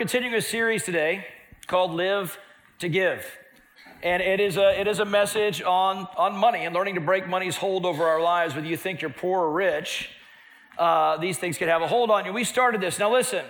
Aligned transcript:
continuing 0.00 0.34
a 0.34 0.40
series 0.40 0.82
today 0.82 1.26
called 1.66 1.92
Live 1.92 2.38
to 2.78 2.88
Give. 2.88 3.22
And 4.02 4.22
it 4.22 4.40
is 4.40 4.56
a, 4.56 4.80
it 4.80 4.88
is 4.88 4.98
a 4.98 5.04
message 5.04 5.60
on, 5.60 6.08
on 6.16 6.34
money 6.34 6.64
and 6.64 6.74
learning 6.74 6.94
to 6.94 7.02
break 7.02 7.28
money's 7.28 7.58
hold 7.58 7.84
over 7.84 8.08
our 8.08 8.18
lives, 8.18 8.54
whether 8.54 8.66
you 8.66 8.78
think 8.78 9.02
you're 9.02 9.10
poor 9.10 9.40
or 9.40 9.52
rich. 9.52 10.08
Uh, 10.78 11.18
these 11.18 11.36
things 11.36 11.58
can 11.58 11.68
have 11.68 11.82
a 11.82 11.86
hold 11.86 12.10
on 12.10 12.24
you. 12.24 12.32
We 12.32 12.44
started 12.44 12.80
this. 12.80 12.98
Now, 12.98 13.12
listen, 13.12 13.44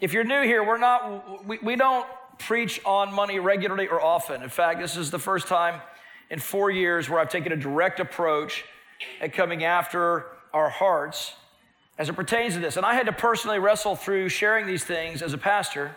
if 0.00 0.12
you're 0.12 0.22
new 0.22 0.42
here, 0.42 0.64
we're 0.64 0.78
not, 0.78 1.44
we, 1.44 1.58
we 1.60 1.74
don't 1.74 2.06
preach 2.38 2.80
on 2.84 3.12
money 3.12 3.40
regularly 3.40 3.88
or 3.88 4.00
often. 4.00 4.44
In 4.44 4.50
fact, 4.50 4.80
this 4.80 4.96
is 4.96 5.10
the 5.10 5.18
first 5.18 5.48
time 5.48 5.80
in 6.30 6.38
four 6.38 6.70
years 6.70 7.10
where 7.10 7.18
I've 7.18 7.30
taken 7.30 7.50
a 7.50 7.56
direct 7.56 7.98
approach 7.98 8.64
at 9.20 9.32
coming 9.32 9.64
after 9.64 10.26
our 10.52 10.68
hearts 10.68 11.34
as 11.98 12.08
it 12.08 12.14
pertains 12.14 12.54
to 12.54 12.60
this. 12.60 12.76
And 12.76 12.84
I 12.84 12.94
had 12.94 13.06
to 13.06 13.12
personally 13.12 13.58
wrestle 13.58 13.96
through 13.96 14.28
sharing 14.28 14.66
these 14.66 14.84
things 14.84 15.22
as 15.22 15.32
a 15.32 15.38
pastor. 15.38 15.94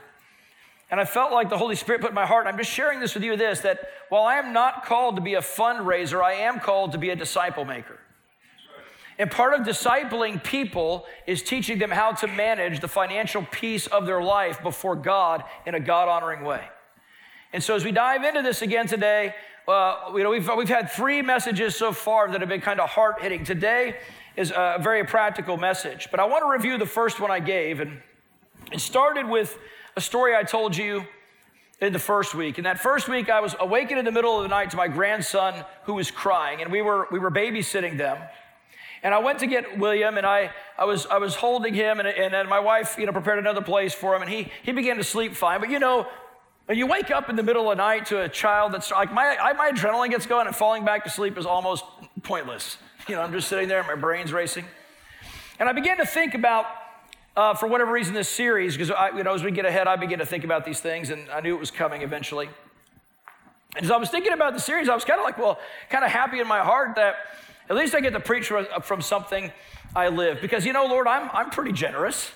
And 0.89 1.00
I 1.00 1.05
felt 1.05 1.32
like 1.32 1.50
the 1.50 1.57
Holy 1.57 1.75
Spirit 1.75 2.01
put 2.01 2.10
in 2.11 2.15
my 2.15 2.25
heart, 2.25 2.47
I'm 2.47 2.57
just 2.57 2.71
sharing 2.71 3.00
this 3.00 3.14
with 3.14 3.24
you 3.24 3.36
this 3.36 3.61
that 3.61 3.79
while 4.10 4.24
I 4.24 4.36
am 4.36 4.54
not 4.54 4.86
called 4.86 5.15
to 5.18 5.21
be 5.21 5.33
a 5.33 5.41
fundraiser, 5.41 6.24
I 6.24 6.33
am 6.33 6.60
called 6.60 6.93
to 6.93 6.97
be 6.97 7.10
a 7.10 7.15
disciple 7.15 7.65
maker. 7.65 8.00
And 9.19 9.32
part 9.32 9.60
of 9.60 9.65
discipling 9.65 10.43
people 10.43 11.05
is 11.25 11.41
teaching 11.41 11.79
them 11.79 11.89
how 11.89 12.11
to 12.14 12.27
manage 12.27 12.79
the 12.79 12.88
financial 12.88 13.43
piece 13.52 13.88
of 13.88 14.05
their 14.05 14.21
life 14.21 14.61
before 14.61 14.96
God 14.96 15.43
in 15.66 15.74
a 15.74 15.79
God 15.79 16.07
honoring 16.07 16.43
way. 16.43 16.64
And 17.52 17.64
so, 17.64 17.75
as 17.75 17.83
we 17.83 17.91
dive 17.91 18.24
into 18.24 18.43
this 18.43 18.61
again 18.61 18.88
today, 18.88 19.33
uh, 19.68 20.11
you 20.14 20.24
know, 20.24 20.29
we've, 20.29 20.50
we've 20.55 20.69
had 20.69 20.91
three 20.91 21.21
messages 21.21 21.75
so 21.75 21.91
far 21.91 22.29
that 22.32 22.39
have 22.41 22.50
been 22.50 22.61
kind 22.61 22.79
of 22.79 22.89
heart 22.89 23.21
hitting. 23.21 23.43
Today 23.43 23.97
is 24.37 24.51
a 24.51 24.77
very 24.79 25.04
practical 25.04 25.57
message, 25.57 26.07
but 26.11 26.19
I 26.19 26.25
want 26.25 26.43
to 26.43 26.50
review 26.50 26.77
the 26.77 26.86
first 26.86 27.19
one 27.19 27.32
I 27.32 27.39
gave. 27.39 27.79
And 27.79 28.01
it 28.71 28.79
started 28.79 29.27
with 29.27 29.57
a 29.96 30.01
story 30.01 30.36
I 30.36 30.43
told 30.43 30.77
you 30.77 31.05
in 31.82 31.91
the 31.91 32.00
first 32.00 32.36
week. 32.36 32.58
And 32.58 32.66
that 32.66 32.80
first 32.80 33.09
week, 33.09 33.30
I 33.30 33.39
was 33.39 33.55
awakened 33.59 33.97
in 33.97 34.05
the 34.05 34.11
middle 34.11 34.38
of 34.38 34.44
the 34.44 34.49
night 34.49 34.69
to 34.71 34.77
my 34.77 34.88
grandson 34.88 35.66
who 35.83 35.95
was 35.95 36.11
crying, 36.11 36.61
and 36.61 36.71
we 36.71 36.83
were, 36.83 37.07
we 37.11 37.17
were 37.17 37.31
babysitting 37.31 37.97
them. 37.97 38.17
And 39.03 39.13
I 39.13 39.19
went 39.19 39.39
to 39.39 39.47
get 39.47 39.77
William, 39.77 40.17
and 40.17 40.25
I, 40.25 40.51
I, 40.77 40.85
was, 40.85 41.07
I 41.07 41.17
was 41.17 41.35
holding 41.35 41.73
him, 41.73 41.99
and, 41.99 42.07
and, 42.07 42.33
and 42.35 42.47
my 42.47 42.59
wife, 42.59 42.95
you 42.97 43.05
know, 43.05 43.11
prepared 43.11 43.39
another 43.39 43.61
place 43.61 43.94
for 43.94 44.16
him, 44.16 44.22
and 44.22 44.29
he, 44.29 44.51
he 44.63 44.72
began 44.72 44.97
to 44.97 45.03
sleep 45.03 45.35
fine. 45.35 45.59
But 45.59 45.69
you 45.69 45.79
know, 45.79 46.07
you 46.69 46.85
wake 46.85 47.09
up 47.09 47.29
in 47.29 47.35
the 47.35 47.44
middle 47.44 47.72
of 47.72 47.77
the 47.77 47.83
night 47.83 48.07
to 48.07 48.22
a 48.22 48.29
child 48.29 48.73
that's 48.73 48.91
like, 48.91 49.13
my, 49.13 49.35
my 49.57 49.72
adrenaline 49.72 50.09
gets 50.09 50.27
going, 50.27 50.45
and 50.45 50.55
falling 50.55 50.85
back 50.85 51.03
to 51.05 51.09
sleep 51.09 51.38
is 51.38 51.45
almost 51.45 51.85
pointless. 52.23 52.77
You 53.09 53.16
know, 53.16 53.22
I'm 53.22 53.31
just 53.31 53.47
sitting 53.47 53.69
there, 53.69 53.81
my 53.83 53.95
brain's 53.95 54.33
racing. 54.33 54.66
And 55.59 55.69
I 55.69 55.72
began 55.72 55.95
to 55.97 56.05
think 56.05 56.33
about, 56.33 56.66
uh, 57.38 57.53
for 57.53 57.67
whatever 57.67 57.94
reason, 57.94 58.13
this 58.13 58.27
series, 58.27 58.75
because 58.75 58.91
you 59.16 59.23
know, 59.23 59.33
as 59.33 59.44
we 59.44 59.52
get 59.52 59.66
ahead, 59.66 59.88
I 59.88 59.95
begin 59.95 60.19
to 60.19 60.25
think 60.25 60.44
about 60.44 60.66
these 60.66 60.81
things, 60.81 61.09
and 61.09 61.30
I 61.30 61.39
knew 61.39 61.55
it 61.55 61.59
was 61.59 61.72
coming 61.72 62.02
eventually. 62.02 62.50
And 63.78 63.85
as 63.85 63.91
I 63.91 63.97
was 63.97 64.09
thinking 64.09 64.33
about 64.33 64.53
the 64.53 64.59
series, 64.59 64.89
I 64.89 64.94
was 64.94 65.05
kind 65.05 65.22
of 65.22 65.23
like, 65.23 65.38
well, 65.38 65.58
kind 65.89 66.03
of 66.03 66.11
happy 66.11 66.41
in 66.41 66.47
my 66.47 66.59
heart 66.59 66.95
that 66.95 67.16
at 67.69 67.78
least 67.78 67.95
I 67.95 68.02
get 68.02 68.11
to 68.11 68.19
preach 68.19 68.52
from 68.81 69.02
something 69.02 69.53
I 69.95 70.09
live. 70.09 70.41
Because, 70.41 70.66
you 70.66 70.73
know, 70.73 70.85
Lord, 70.85 71.08
I'm, 71.08 71.30
I'm 71.31 71.50
pretty 71.50 71.72
generous. 71.72 72.31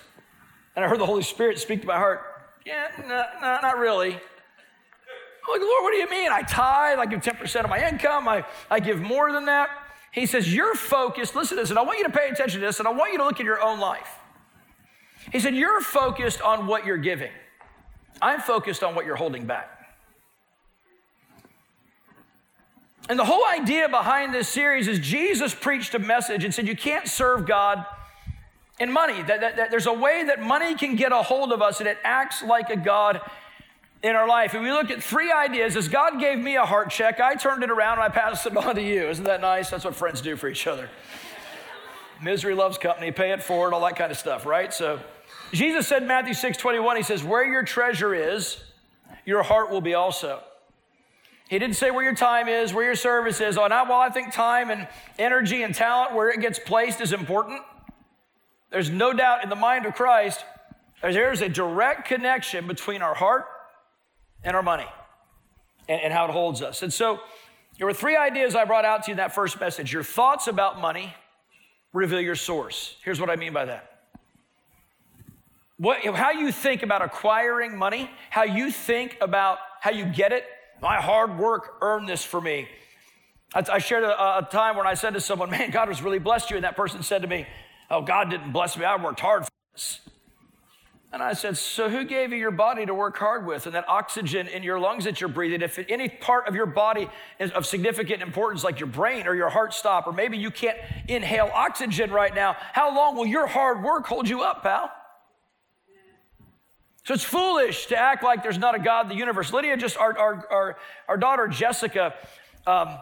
And 0.74 0.84
I 0.84 0.88
heard 0.88 1.00
the 1.00 1.06
Holy 1.06 1.22
Spirit 1.22 1.58
speak 1.58 1.82
to 1.82 1.86
my 1.86 1.96
heart. 1.96 2.22
Yeah, 2.64 2.88
no, 2.98 3.24
no 3.42 3.58
not 3.60 3.76
really. 3.76 4.14
I'm 4.14 5.50
like, 5.50 5.60
Lord, 5.60 5.82
what 5.82 5.90
do 5.90 5.98
you 5.98 6.08
mean? 6.08 6.30
I 6.32 6.42
tithe, 6.42 6.98
I 6.98 7.04
give 7.04 7.20
10% 7.20 7.64
of 7.64 7.68
my 7.68 7.86
income, 7.86 8.26
I, 8.26 8.44
I 8.70 8.80
give 8.80 9.00
more 9.00 9.32
than 9.32 9.44
that. 9.46 9.68
He 10.12 10.26
says, 10.26 10.54
You're 10.54 10.74
focused. 10.74 11.34
Listen 11.34 11.56
to 11.56 11.62
this, 11.62 11.70
and 11.70 11.78
I 11.78 11.82
want 11.82 11.98
you 11.98 12.04
to 12.04 12.10
pay 12.10 12.28
attention 12.28 12.60
to 12.60 12.66
this, 12.66 12.78
and 12.78 12.86
I 12.86 12.92
want 12.92 13.12
you 13.12 13.18
to 13.18 13.24
look 13.24 13.40
at 13.40 13.46
your 13.46 13.60
own 13.60 13.80
life. 13.80 14.18
He 15.32 15.40
said, 15.40 15.56
You're 15.56 15.80
focused 15.80 16.40
on 16.42 16.66
what 16.66 16.86
you're 16.86 16.98
giving. 16.98 17.32
I'm 18.20 18.40
focused 18.40 18.84
on 18.84 18.94
what 18.94 19.04
you're 19.04 19.16
holding 19.16 19.46
back. 19.46 19.70
And 23.08 23.18
the 23.18 23.24
whole 23.24 23.44
idea 23.46 23.88
behind 23.88 24.32
this 24.32 24.48
series 24.48 24.86
is 24.86 24.98
Jesus 24.98 25.54
preached 25.54 25.94
a 25.94 25.98
message 25.98 26.44
and 26.44 26.54
said, 26.54 26.68
You 26.68 26.76
can't 26.76 27.08
serve 27.08 27.46
God 27.46 27.84
in 28.78 28.92
money. 28.92 29.22
That, 29.22 29.40
that, 29.40 29.56
that, 29.56 29.70
there's 29.70 29.86
a 29.86 29.92
way 29.92 30.24
that 30.24 30.40
money 30.40 30.74
can 30.74 30.94
get 30.94 31.10
a 31.10 31.22
hold 31.22 31.52
of 31.52 31.62
us 31.62 31.80
and 31.80 31.88
it 31.88 31.98
acts 32.04 32.42
like 32.42 32.70
a 32.70 32.76
God 32.76 33.20
in 34.02 34.16
our 34.16 34.26
life. 34.26 34.54
And 34.54 34.62
we 34.62 34.72
look 34.72 34.90
at 34.90 35.02
three 35.02 35.30
ideas. 35.30 35.76
As 35.76 35.88
God 35.88 36.18
gave 36.18 36.38
me 36.38 36.56
a 36.56 36.64
heart 36.64 36.90
check, 36.90 37.20
I 37.20 37.34
turned 37.34 37.62
it 37.62 37.70
around 37.70 37.98
and 37.98 38.02
I 38.02 38.08
passed 38.08 38.46
it 38.46 38.56
on 38.56 38.74
to 38.74 38.82
you. 38.82 39.08
Isn't 39.08 39.24
that 39.24 39.40
nice? 39.40 39.70
That's 39.70 39.84
what 39.84 39.94
friends 39.94 40.20
do 40.20 40.36
for 40.36 40.48
each 40.48 40.66
other. 40.66 40.90
Misery 42.22 42.54
loves 42.54 42.78
company, 42.78 43.10
pay 43.10 43.32
it 43.32 43.42
forward, 43.42 43.74
all 43.74 43.80
that 43.80 43.96
kind 43.96 44.12
of 44.12 44.18
stuff, 44.18 44.46
right? 44.46 44.72
So 44.72 45.00
Jesus 45.52 45.88
said 45.88 46.06
Matthew 46.06 46.34
6 46.34 46.56
21, 46.56 46.96
He 46.96 47.02
says, 47.02 47.24
Where 47.24 47.44
your 47.44 47.64
treasure 47.64 48.14
is, 48.14 48.62
your 49.24 49.42
heart 49.42 49.70
will 49.70 49.80
be 49.80 49.94
also. 49.94 50.40
He 51.48 51.58
didn't 51.58 51.76
say 51.76 51.90
where 51.90 52.04
your 52.04 52.14
time 52.14 52.48
is, 52.48 52.72
where 52.72 52.84
your 52.84 52.94
service 52.94 53.40
is. 53.40 53.58
Oh, 53.58 53.66
now, 53.66 53.84
well, 53.84 54.00
I 54.00 54.08
think 54.08 54.32
time 54.32 54.70
and 54.70 54.88
energy 55.18 55.62
and 55.62 55.74
talent, 55.74 56.14
where 56.14 56.30
it 56.30 56.40
gets 56.40 56.58
placed, 56.58 57.00
is 57.00 57.12
important. 57.12 57.60
There's 58.70 58.88
no 58.88 59.12
doubt 59.12 59.42
in 59.42 59.50
the 59.50 59.56
mind 59.56 59.84
of 59.84 59.94
Christ, 59.94 60.44
there's 61.02 61.42
a 61.42 61.48
direct 61.48 62.06
connection 62.06 62.66
between 62.66 63.02
our 63.02 63.14
heart 63.14 63.44
and 64.44 64.56
our 64.56 64.62
money 64.62 64.86
and, 65.88 66.00
and 66.00 66.12
how 66.12 66.24
it 66.26 66.30
holds 66.30 66.62
us. 66.62 66.82
And 66.82 66.92
so 66.92 67.20
there 67.78 67.86
were 67.86 67.94
three 67.94 68.16
ideas 68.16 68.54
I 68.54 68.64
brought 68.64 68.84
out 68.84 69.04
to 69.04 69.10
you 69.10 69.12
in 69.12 69.16
that 69.18 69.34
first 69.34 69.58
message. 69.60 69.92
Your 69.92 70.04
thoughts 70.04 70.46
about 70.46 70.80
money 70.80 71.14
reveal 71.92 72.20
your 72.20 72.36
source. 72.36 72.96
Here's 73.04 73.20
what 73.20 73.30
I 73.30 73.36
mean 73.36 73.52
by 73.52 73.66
that. 73.66 73.88
What, 75.78 76.04
how 76.04 76.30
you 76.30 76.52
think 76.52 76.82
about 76.82 77.02
acquiring 77.02 77.76
money, 77.76 78.10
how 78.30 78.44
you 78.44 78.70
think 78.70 79.16
about 79.20 79.58
how 79.80 79.90
you 79.90 80.04
get 80.04 80.32
it, 80.32 80.44
my 80.80 81.00
hard 81.00 81.38
work 81.38 81.78
earned 81.80 82.08
this 82.08 82.24
for 82.24 82.40
me. 82.40 82.68
I, 83.54 83.64
I 83.72 83.78
shared 83.78 84.04
a, 84.04 84.38
a, 84.38 84.48
time 84.50 84.76
when 84.76 84.86
I 84.86 84.94
said 84.94 85.14
to 85.14 85.20
someone, 85.20 85.50
Man, 85.50 85.70
God 85.70 85.88
has 85.88 86.02
really 86.02 86.18
blessed 86.18 86.50
you. 86.50 86.56
And 86.56 86.64
that 86.64 86.76
person 86.76 87.02
said 87.02 87.22
to 87.22 87.28
me, 87.28 87.46
Oh, 87.90 88.02
God 88.02 88.30
didn't 88.30 88.52
bless 88.52 88.76
me. 88.76 88.84
I 88.84 88.96
worked 89.02 89.20
hard 89.20 89.44
for 89.44 89.50
this. 89.74 90.00
And 91.12 91.22
I 91.22 91.34
said, 91.34 91.58
So 91.58 91.90
who 91.90 92.04
gave 92.04 92.32
you 92.32 92.38
your 92.38 92.50
body 92.50 92.86
to 92.86 92.94
work 92.94 93.18
hard 93.18 93.44
with 93.44 93.66
and 93.66 93.74
that 93.74 93.86
oxygen 93.86 94.48
in 94.48 94.62
your 94.62 94.80
lungs 94.80 95.04
that 95.04 95.20
you're 95.20 95.28
breathing? 95.28 95.60
If 95.60 95.78
any 95.90 96.08
part 96.08 96.48
of 96.48 96.54
your 96.54 96.64
body 96.66 97.08
is 97.38 97.50
of 97.50 97.66
significant 97.66 98.22
importance, 98.22 98.64
like 98.64 98.80
your 98.80 98.86
brain 98.86 99.26
or 99.26 99.34
your 99.34 99.50
heart 99.50 99.74
stop, 99.74 100.06
or 100.06 100.12
maybe 100.12 100.38
you 100.38 100.50
can't 100.50 100.78
inhale 101.08 101.50
oxygen 101.52 102.10
right 102.10 102.34
now, 102.34 102.56
how 102.72 102.94
long 102.94 103.16
will 103.16 103.26
your 103.26 103.46
hard 103.46 103.82
work 103.82 104.06
hold 104.06 104.26
you 104.26 104.40
up, 104.40 104.62
pal? 104.62 104.90
So 107.04 107.14
it's 107.14 107.24
foolish 107.24 107.86
to 107.86 107.96
act 107.96 108.22
like 108.22 108.42
there's 108.42 108.58
not 108.58 108.74
a 108.74 108.78
God 108.78 109.06
in 109.06 109.08
the 109.10 109.16
universe. 109.16 109.52
Lydia, 109.52 109.76
just 109.76 109.98
our, 109.98 110.16
our, 110.16 110.46
our, 110.50 110.76
our 111.08 111.16
daughter 111.16 111.48
Jessica, 111.48 112.14
um, 112.66 112.96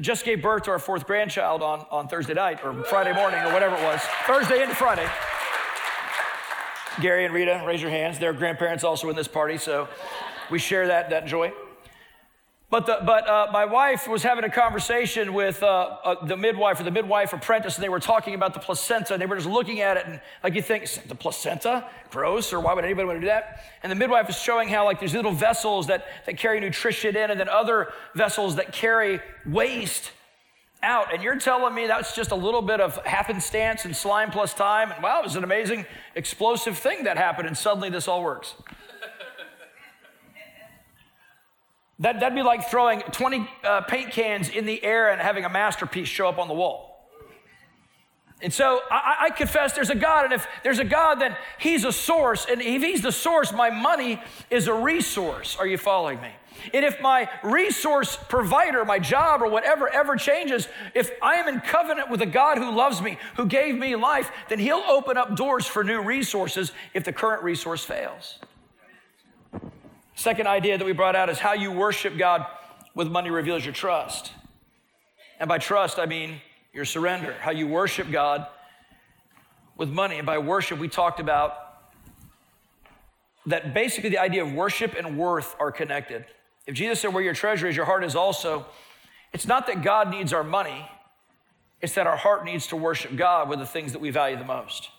just 0.00 0.24
gave 0.24 0.40
birth 0.40 0.64
to 0.64 0.70
our 0.70 0.78
fourth 0.78 1.06
grandchild 1.06 1.62
on, 1.62 1.84
on 1.90 2.06
Thursday 2.06 2.34
night 2.34 2.60
or 2.62 2.84
Friday 2.84 3.12
morning 3.12 3.40
or 3.40 3.52
whatever 3.52 3.74
it 3.74 3.82
was. 3.82 4.00
Thursday 4.26 4.62
into 4.62 4.74
Friday. 4.76 5.08
Gary 7.00 7.24
and 7.24 7.34
Rita, 7.34 7.62
raise 7.66 7.80
your 7.80 7.90
hands. 7.90 8.18
They're 8.18 8.32
grandparents 8.32 8.84
also 8.84 9.08
in 9.08 9.16
this 9.16 9.28
party, 9.28 9.56
so 9.56 9.88
we 10.50 10.58
share 10.58 10.86
that, 10.88 11.10
that 11.10 11.26
joy. 11.26 11.52
But, 12.68 12.86
the, 12.86 13.00
but 13.04 13.28
uh, 13.28 13.48
my 13.52 13.64
wife 13.64 14.06
was 14.06 14.22
having 14.22 14.44
a 14.44 14.50
conversation 14.50 15.34
with 15.34 15.60
uh, 15.62 15.96
uh, 16.04 16.24
the 16.24 16.36
midwife 16.36 16.78
or 16.78 16.84
the 16.84 16.92
midwife 16.92 17.32
apprentice, 17.32 17.74
and 17.74 17.82
they 17.82 17.88
were 17.88 17.98
talking 17.98 18.34
about 18.34 18.54
the 18.54 18.60
placenta, 18.60 19.14
and 19.14 19.20
they 19.20 19.26
were 19.26 19.34
just 19.34 19.48
looking 19.48 19.80
at 19.80 19.96
it, 19.96 20.06
and 20.06 20.20
like 20.44 20.54
you 20.54 20.62
think, 20.62 20.88
the 21.08 21.16
placenta? 21.16 21.88
Gross, 22.10 22.52
or 22.52 22.60
why 22.60 22.74
would 22.74 22.84
anybody 22.84 23.06
want 23.06 23.16
to 23.16 23.20
do 23.20 23.26
that? 23.26 23.64
And 23.82 23.90
the 23.90 23.96
midwife 23.96 24.28
is 24.28 24.38
showing 24.38 24.68
how 24.68 24.84
like 24.84 25.00
there's 25.00 25.14
little 25.14 25.32
vessels 25.32 25.88
that, 25.88 26.06
that 26.26 26.36
carry 26.36 26.60
nutrition 26.60 27.16
in, 27.16 27.30
and 27.30 27.40
then 27.40 27.48
other 27.48 27.92
vessels 28.14 28.54
that 28.56 28.72
carry 28.72 29.20
waste 29.46 30.12
out. 30.82 31.12
And 31.12 31.22
you're 31.22 31.38
telling 31.38 31.74
me 31.74 31.86
that's 31.86 32.14
just 32.14 32.30
a 32.30 32.36
little 32.36 32.62
bit 32.62 32.80
of 32.80 32.96
happenstance 33.04 33.84
and 33.84 33.94
slime 33.94 34.30
plus 34.30 34.54
time. 34.54 34.90
And 34.92 35.02
wow, 35.02 35.20
it 35.20 35.24
was 35.24 35.36
an 35.36 35.44
amazing, 35.44 35.86
explosive 36.14 36.78
thing 36.78 37.04
that 37.04 37.16
happened. 37.16 37.48
And 37.48 37.56
suddenly 37.56 37.90
this 37.90 38.08
all 38.08 38.22
works. 38.22 38.54
that, 41.98 42.20
that'd 42.20 42.34
be 42.34 42.42
like 42.42 42.68
throwing 42.68 43.00
20 43.00 43.48
uh, 43.64 43.80
paint 43.82 44.12
cans 44.12 44.48
in 44.48 44.66
the 44.66 44.82
air 44.82 45.10
and 45.10 45.20
having 45.20 45.44
a 45.44 45.48
masterpiece 45.50 46.08
show 46.08 46.28
up 46.28 46.38
on 46.38 46.48
the 46.48 46.54
wall. 46.54 46.90
And 48.42 48.52
so 48.52 48.80
I, 48.90 49.26
I, 49.26 49.30
confess 49.30 49.74
there's 49.74 49.90
a 49.90 49.94
God, 49.94 50.24
and 50.24 50.32
if 50.32 50.46
there's 50.62 50.78
a 50.78 50.84
God, 50.84 51.16
then 51.16 51.36
He's 51.58 51.84
a 51.84 51.92
source. 51.92 52.46
And 52.50 52.62
if 52.62 52.82
He's 52.82 53.02
the 53.02 53.12
source, 53.12 53.52
my 53.52 53.68
money 53.68 54.18
is 54.48 54.66
a 54.66 54.72
resource. 54.72 55.56
Are 55.58 55.66
you 55.66 55.76
following 55.76 56.20
me? 56.22 56.30
And 56.72 56.84
if 56.84 57.00
my 57.00 57.28
resource 57.42 58.16
provider, 58.28 58.84
my 58.84 58.98
job, 58.98 59.42
or 59.42 59.48
whatever 59.48 59.88
ever 59.88 60.16
changes, 60.16 60.68
if 60.94 61.10
I 61.22 61.34
am 61.34 61.48
in 61.48 61.60
covenant 61.60 62.10
with 62.10 62.22
a 62.22 62.26
God 62.26 62.58
who 62.58 62.70
loves 62.70 63.00
me, 63.00 63.18
who 63.36 63.46
gave 63.46 63.76
me 63.76 63.96
life, 63.96 64.30
then 64.48 64.58
He'll 64.58 64.84
open 64.88 65.16
up 65.16 65.36
doors 65.36 65.66
for 65.66 65.84
new 65.84 66.02
resources 66.02 66.72
if 66.94 67.04
the 67.04 67.12
current 67.12 67.42
resource 67.42 67.84
fails. 67.84 68.38
Second 70.14 70.46
idea 70.46 70.76
that 70.76 70.84
we 70.84 70.92
brought 70.92 71.16
out 71.16 71.30
is 71.30 71.38
how 71.38 71.54
you 71.54 71.72
worship 71.72 72.18
God 72.18 72.46
with 72.94 73.08
money 73.08 73.30
reveals 73.30 73.64
your 73.64 73.72
trust. 73.74 74.32
And 75.38 75.48
by 75.48 75.58
trust, 75.58 75.98
I 75.98 76.06
mean 76.06 76.40
your 76.72 76.84
surrender, 76.84 77.34
how 77.40 77.50
you 77.50 77.66
worship 77.66 78.10
God 78.10 78.46
with 79.76 79.88
money. 79.88 80.18
And 80.18 80.26
by 80.26 80.38
worship, 80.38 80.78
we 80.78 80.88
talked 80.88 81.20
about 81.20 81.54
that 83.46 83.72
basically 83.72 84.10
the 84.10 84.18
idea 84.18 84.44
of 84.44 84.52
worship 84.52 84.94
and 84.96 85.16
worth 85.16 85.56
are 85.58 85.72
connected. 85.72 86.26
If 86.66 86.74
Jesus 86.74 87.00
said, 87.00 87.12
Where 87.14 87.22
your 87.22 87.34
treasure 87.34 87.66
is, 87.66 87.76
your 87.76 87.86
heart 87.86 88.04
is 88.04 88.14
also, 88.14 88.66
it's 89.32 89.46
not 89.46 89.66
that 89.66 89.82
God 89.82 90.10
needs 90.10 90.32
our 90.32 90.44
money, 90.44 90.88
it's 91.80 91.94
that 91.94 92.06
our 92.06 92.16
heart 92.16 92.44
needs 92.44 92.66
to 92.68 92.76
worship 92.76 93.16
God 93.16 93.48
with 93.48 93.58
the 93.58 93.66
things 93.66 93.92
that 93.92 94.00
we 94.00 94.10
value 94.10 94.36
the 94.36 94.44
most. 94.44 94.90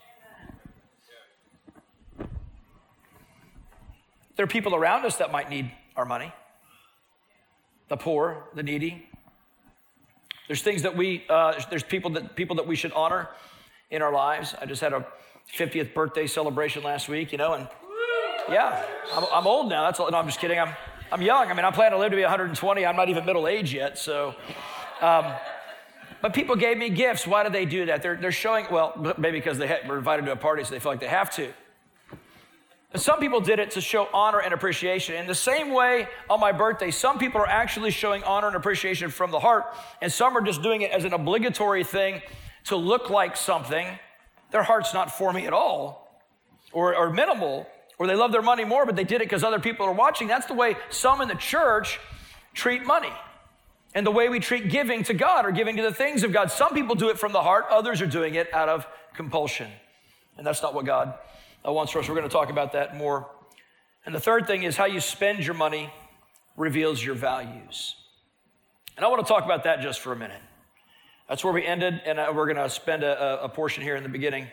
There 4.36 4.46
are 4.46 4.48
people 4.48 4.74
around 4.74 5.06
us 5.06 5.18
that 5.18 5.32
might 5.32 5.50
need 5.50 5.72
our 5.96 6.06
money 6.06 6.34
the 7.90 7.98
poor, 7.98 8.46
the 8.56 8.64
needy. 8.64 9.06
There's 10.48 10.62
things 10.62 10.84
that 10.84 10.96
we, 10.96 11.26
uh, 11.30 11.62
there's 11.70 11.84
people 11.84 12.12
that, 12.12 12.38
people 12.38 12.56
that 12.56 12.66
we 12.66 12.78
should 12.78 12.94
honor 12.94 13.28
in 13.90 14.02
our 14.02 14.14
lives. 14.14 14.56
I 14.62 14.66
just 14.66 14.80
had 14.80 14.94
a 14.94 15.06
50th 15.54 15.94
birthday 15.94 16.26
celebration 16.26 16.84
last 16.84 17.10
week, 17.10 17.34
you 17.34 17.38
know, 17.38 17.54
and 17.54 17.68
yeah, 18.50 18.86
I'm, 19.14 19.26
I'm 19.32 19.46
old 19.46 19.70
now. 19.70 19.84
That's 19.84 20.00
all, 20.00 20.10
no, 20.10 20.18
I'm 20.18 20.26
just 20.26 20.40
kidding. 20.40 20.58
I'm, 20.58 20.74
I'm 21.14 21.22
young. 21.22 21.50
I 21.52 21.54
mean, 21.54 21.66
I 21.66 21.72
plan 21.72 21.92
to 21.92 21.98
live 21.98 22.12
to 22.12 22.16
be 22.16 22.22
120. 22.22 22.86
I'm 22.86 22.96
not 22.96 23.10
even 23.10 23.26
middle 23.26 23.46
age 23.46 23.74
yet. 23.74 23.98
So, 23.98 24.34
um, 25.02 25.26
but 26.22 26.34
people 26.34 26.56
gave 26.56 26.78
me 26.78 26.90
gifts. 26.90 27.28
Why 27.28 27.44
do 27.44 27.50
they 27.50 27.66
do 27.66 27.88
that? 27.88 28.02
They're, 28.02 28.16
they're 28.16 28.32
showing, 28.32 28.68
well, 28.72 28.94
maybe 29.18 29.40
because 29.40 29.58
they 29.58 29.82
were 29.86 29.98
invited 29.98 30.26
to 30.26 30.32
a 30.32 30.36
party, 30.38 30.64
so 30.64 30.70
they 30.70 30.80
feel 30.80 30.94
like 30.94 31.02
they 31.02 31.08
have 31.08 31.30
to. 31.32 31.52
But 32.94 33.02
some 33.02 33.20
people 33.20 33.42
did 33.42 33.60
it 33.60 33.72
to 33.72 33.82
show 33.82 34.08
honor 34.14 34.40
and 34.40 34.54
appreciation. 34.54 35.16
In 35.16 35.28
the 35.28 35.36
same 35.36 35.74
way, 35.74 36.08
on 36.30 36.40
my 36.40 36.54
birthday, 36.54 36.92
some 36.92 37.20
people 37.20 37.42
are 37.42 37.48
actually 37.48 37.92
showing 37.92 38.24
honor 38.24 38.48
and 38.48 38.56
appreciation 38.56 39.10
from 39.10 39.32
the 39.32 39.40
heart, 39.40 39.66
and 40.02 40.10
some 40.12 40.38
are 40.38 40.42
just 40.42 40.62
doing 40.62 40.82
it 40.82 40.92
as 40.92 41.04
an 41.04 41.12
obligatory 41.12 41.84
thing 41.84 42.22
to 42.66 42.78
look 42.78 43.10
like 43.10 43.36
something. 43.36 43.88
Their 44.52 44.64
heart's 44.64 44.94
not 44.94 45.12
for 45.12 45.34
me 45.34 45.46
at 45.46 45.54
all, 45.54 46.22
or, 46.72 46.96
or 46.96 47.10
minimal, 47.12 47.68
or 48.02 48.08
they 48.08 48.16
love 48.16 48.32
their 48.32 48.42
money 48.42 48.66
more, 48.66 48.84
but 48.84 48.96
they 48.96 49.04
did 49.04 49.18
it 49.18 49.26
because 49.26 49.44
other 49.44 49.60
people 49.60 49.86
are 49.86 49.92
watching. 49.92 50.28
That's 50.28 50.48
the 50.48 50.56
way 50.56 50.76
some 50.90 51.22
in 51.22 51.28
the 51.28 51.36
church 51.36 52.00
treat 52.56 52.84
money. 52.84 53.14
And 53.94 54.04
the 54.04 54.10
way 54.10 54.28
we 54.28 54.40
treat 54.40 54.70
giving 54.70 55.04
to 55.04 55.14
God 55.14 55.46
or 55.46 55.52
giving 55.52 55.78
to 55.78 55.84
the 55.84 55.94
things 55.94 56.24
of 56.24 56.34
God. 56.34 56.50
Some 56.50 56.74
people 56.74 56.96
do 56.96 57.10
it 57.10 57.20
from 57.20 57.32
the 57.32 57.44
heart, 57.44 57.66
others 57.70 58.02
are 58.02 58.08
doing 58.08 58.34
it 58.34 58.52
out 58.56 58.70
of 58.70 58.88
compulsion. 59.14 59.70
And 60.36 60.48
that's 60.48 60.64
not 60.64 60.74
what 60.74 60.84
God 60.86 61.14
wants 61.64 61.92
for 61.92 62.00
us. 62.00 62.10
We're 62.10 62.16
going 62.16 62.28
to 62.28 62.34
talk 62.34 62.50
about 62.50 62.72
that 62.72 62.98
more. 62.98 63.30
And 64.04 64.16
the 64.16 64.20
third 64.20 64.48
thing 64.48 64.64
is 64.64 64.76
how 64.76 64.86
you 64.86 65.00
spend 65.00 65.46
your 65.46 65.54
money 65.54 65.94
reveals 66.58 67.06
your 67.06 67.14
values. 67.14 67.98
And 68.98 69.06
I 69.06 69.10
want 69.10 69.24
to 69.24 69.32
talk 69.32 69.46
about 69.46 69.66
that 69.66 69.82
just 69.82 70.00
for 70.00 70.12
a 70.12 70.16
minute. 70.16 70.42
That's 71.30 71.44
where 71.44 71.54
we 71.54 71.64
ended, 71.64 72.02
and 72.04 72.18
uh, 72.18 72.34
we're 72.34 72.52
going 72.52 72.68
to 72.68 72.68
spend 72.68 73.04
a, 73.04 73.44
a 73.44 73.48
portion 73.48 73.84
here 73.84 73.96
in 73.96 74.02
the 74.02 74.10
beginning 74.10 74.48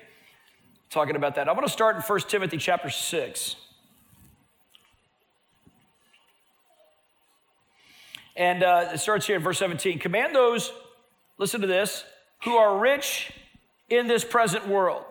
talking 0.91 1.17
about 1.17 1.35
that. 1.35 1.49
I 1.49 1.53
want 1.53 1.67
to 1.67 1.73
start 1.73 1.97
in 1.97 2.03
1 2.03 2.21
Timothy 2.29 2.57
chapter 2.57 2.91
6. 2.91 3.57
And 8.37 8.63
uh, 8.63 8.91
it 8.95 8.99
starts 8.99 9.27
here 9.27 9.37
in 9.37 9.43
verse 9.43 9.59
17. 9.59 9.99
Command 9.99 10.35
those, 10.35 10.73
listen 11.39 11.61
to 11.61 11.67
this, 11.67 12.05
who 12.45 12.57
are 12.57 12.79
rich 12.79 13.33
in 13.91 14.07
this 14.07 14.25
present 14.25 14.69
world. 14.69 15.05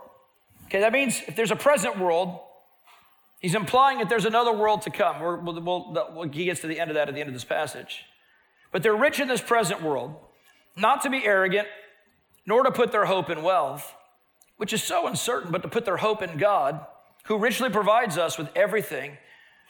Okay, 0.65 0.79
that 0.79 0.93
means 0.93 1.21
if 1.27 1.35
there's 1.35 1.51
a 1.51 1.55
present 1.55 1.99
world, 1.99 2.39
he's 3.39 3.53
implying 3.55 3.99
that 3.99 4.09
there's 4.09 4.25
another 4.25 4.53
world 4.53 4.83
to 4.83 4.89
come. 4.89 5.19
we 5.19 5.59
we'll, 5.59 5.93
we'll, 6.13 6.29
he 6.29 6.45
gets 6.45 6.61
to 6.61 6.67
the 6.67 6.79
end 6.79 6.89
of 6.89 6.95
that 6.95 7.09
at 7.09 7.13
the 7.13 7.19
end 7.19 7.27
of 7.27 7.33
this 7.33 7.43
passage. 7.43 8.05
But 8.71 8.81
they're 8.81 8.95
rich 8.95 9.19
in 9.19 9.27
this 9.27 9.41
present 9.41 9.81
world, 9.81 10.15
not 10.75 11.01
to 11.03 11.09
be 11.09 11.25
arrogant, 11.25 11.67
nor 12.45 12.63
to 12.63 12.71
put 12.71 12.91
their 12.91 13.05
hope 13.05 13.29
in 13.29 13.43
wealth 13.43 13.93
which 14.57 14.73
is 14.73 14.83
so 14.83 15.07
uncertain, 15.07 15.51
but 15.51 15.61
to 15.61 15.67
put 15.67 15.85
their 15.85 15.97
hope 15.97 16.21
in 16.21 16.37
God, 16.37 16.85
who 17.25 17.37
richly 17.37 17.69
provides 17.69 18.17
us 18.17 18.37
with 18.37 18.49
everything 18.55 19.17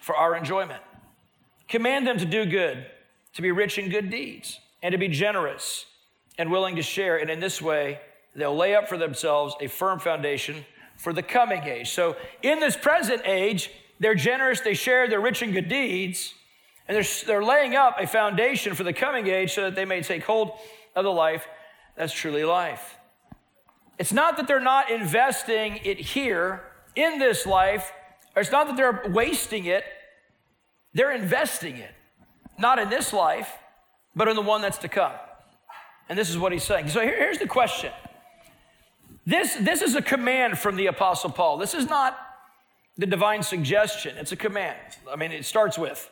for 0.01 0.15
our 0.15 0.35
enjoyment. 0.35 0.81
Command 1.67 2.07
them 2.07 2.17
to 2.17 2.25
do 2.25 2.45
good, 2.45 2.85
to 3.33 3.41
be 3.41 3.51
rich 3.51 3.77
in 3.77 3.89
good 3.89 4.09
deeds, 4.09 4.59
and 4.81 4.91
to 4.91 4.97
be 4.97 5.07
generous 5.07 5.85
and 6.37 6.51
willing 6.51 6.75
to 6.75 6.81
share. 6.81 7.17
And 7.17 7.29
in 7.29 7.39
this 7.39 7.61
way, 7.61 7.99
they'll 8.35 8.55
lay 8.55 8.75
up 8.75 8.87
for 8.87 8.97
themselves 8.97 9.55
a 9.59 9.67
firm 9.67 9.99
foundation 9.99 10.65
for 10.95 11.13
the 11.13 11.23
coming 11.23 11.63
age. 11.63 11.89
So, 11.91 12.15
in 12.41 12.59
this 12.59 12.75
present 12.75 13.21
age, 13.25 13.71
they're 13.99 14.15
generous, 14.15 14.61
they 14.61 14.73
share, 14.73 15.07
they're 15.07 15.19
rich 15.19 15.41
in 15.41 15.51
good 15.51 15.67
deeds, 15.67 16.33
and 16.87 16.95
they're, 16.95 17.05
they're 17.25 17.43
laying 17.43 17.75
up 17.75 17.97
a 17.99 18.07
foundation 18.07 18.75
for 18.75 18.83
the 18.83 18.93
coming 18.93 19.27
age 19.27 19.53
so 19.53 19.63
that 19.63 19.75
they 19.75 19.85
may 19.85 20.01
take 20.01 20.23
hold 20.23 20.51
of 20.95 21.03
the 21.03 21.11
life 21.11 21.47
that's 21.95 22.13
truly 22.13 22.43
life. 22.43 22.96
It's 23.99 24.13
not 24.13 24.37
that 24.37 24.47
they're 24.47 24.59
not 24.59 24.91
investing 24.91 25.79
it 25.83 25.99
here 25.99 26.63
in 26.95 27.19
this 27.19 27.45
life, 27.45 27.91
it's 28.35 28.51
not 28.51 28.67
that 28.67 28.77
they're 28.77 29.03
wasting 29.09 29.65
it, 29.65 29.83
they're 30.93 31.11
investing 31.11 31.77
it. 31.77 31.91
Not 32.59 32.79
in 32.79 32.89
this 32.89 33.13
life, 33.13 33.51
but 34.15 34.27
in 34.27 34.35
the 34.35 34.41
one 34.41 34.61
that's 34.61 34.79
to 34.79 34.87
come. 34.87 35.13
And 36.09 36.17
this 36.17 36.29
is 36.29 36.37
what 36.37 36.51
he's 36.51 36.63
saying. 36.63 36.89
So 36.89 37.01
here, 37.01 37.15
here's 37.15 37.37
the 37.37 37.47
question. 37.47 37.91
This, 39.25 39.55
this 39.55 39.81
is 39.81 39.95
a 39.95 40.01
command 40.01 40.57
from 40.57 40.75
the 40.75 40.87
Apostle 40.87 41.29
Paul. 41.29 41.57
This 41.57 41.73
is 41.73 41.87
not 41.87 42.17
the 42.97 43.05
divine 43.05 43.43
suggestion, 43.43 44.17
it's 44.17 44.31
a 44.31 44.35
command. 44.35 44.77
I 45.11 45.15
mean, 45.15 45.31
it 45.31 45.45
starts 45.45 45.77
with 45.77 46.09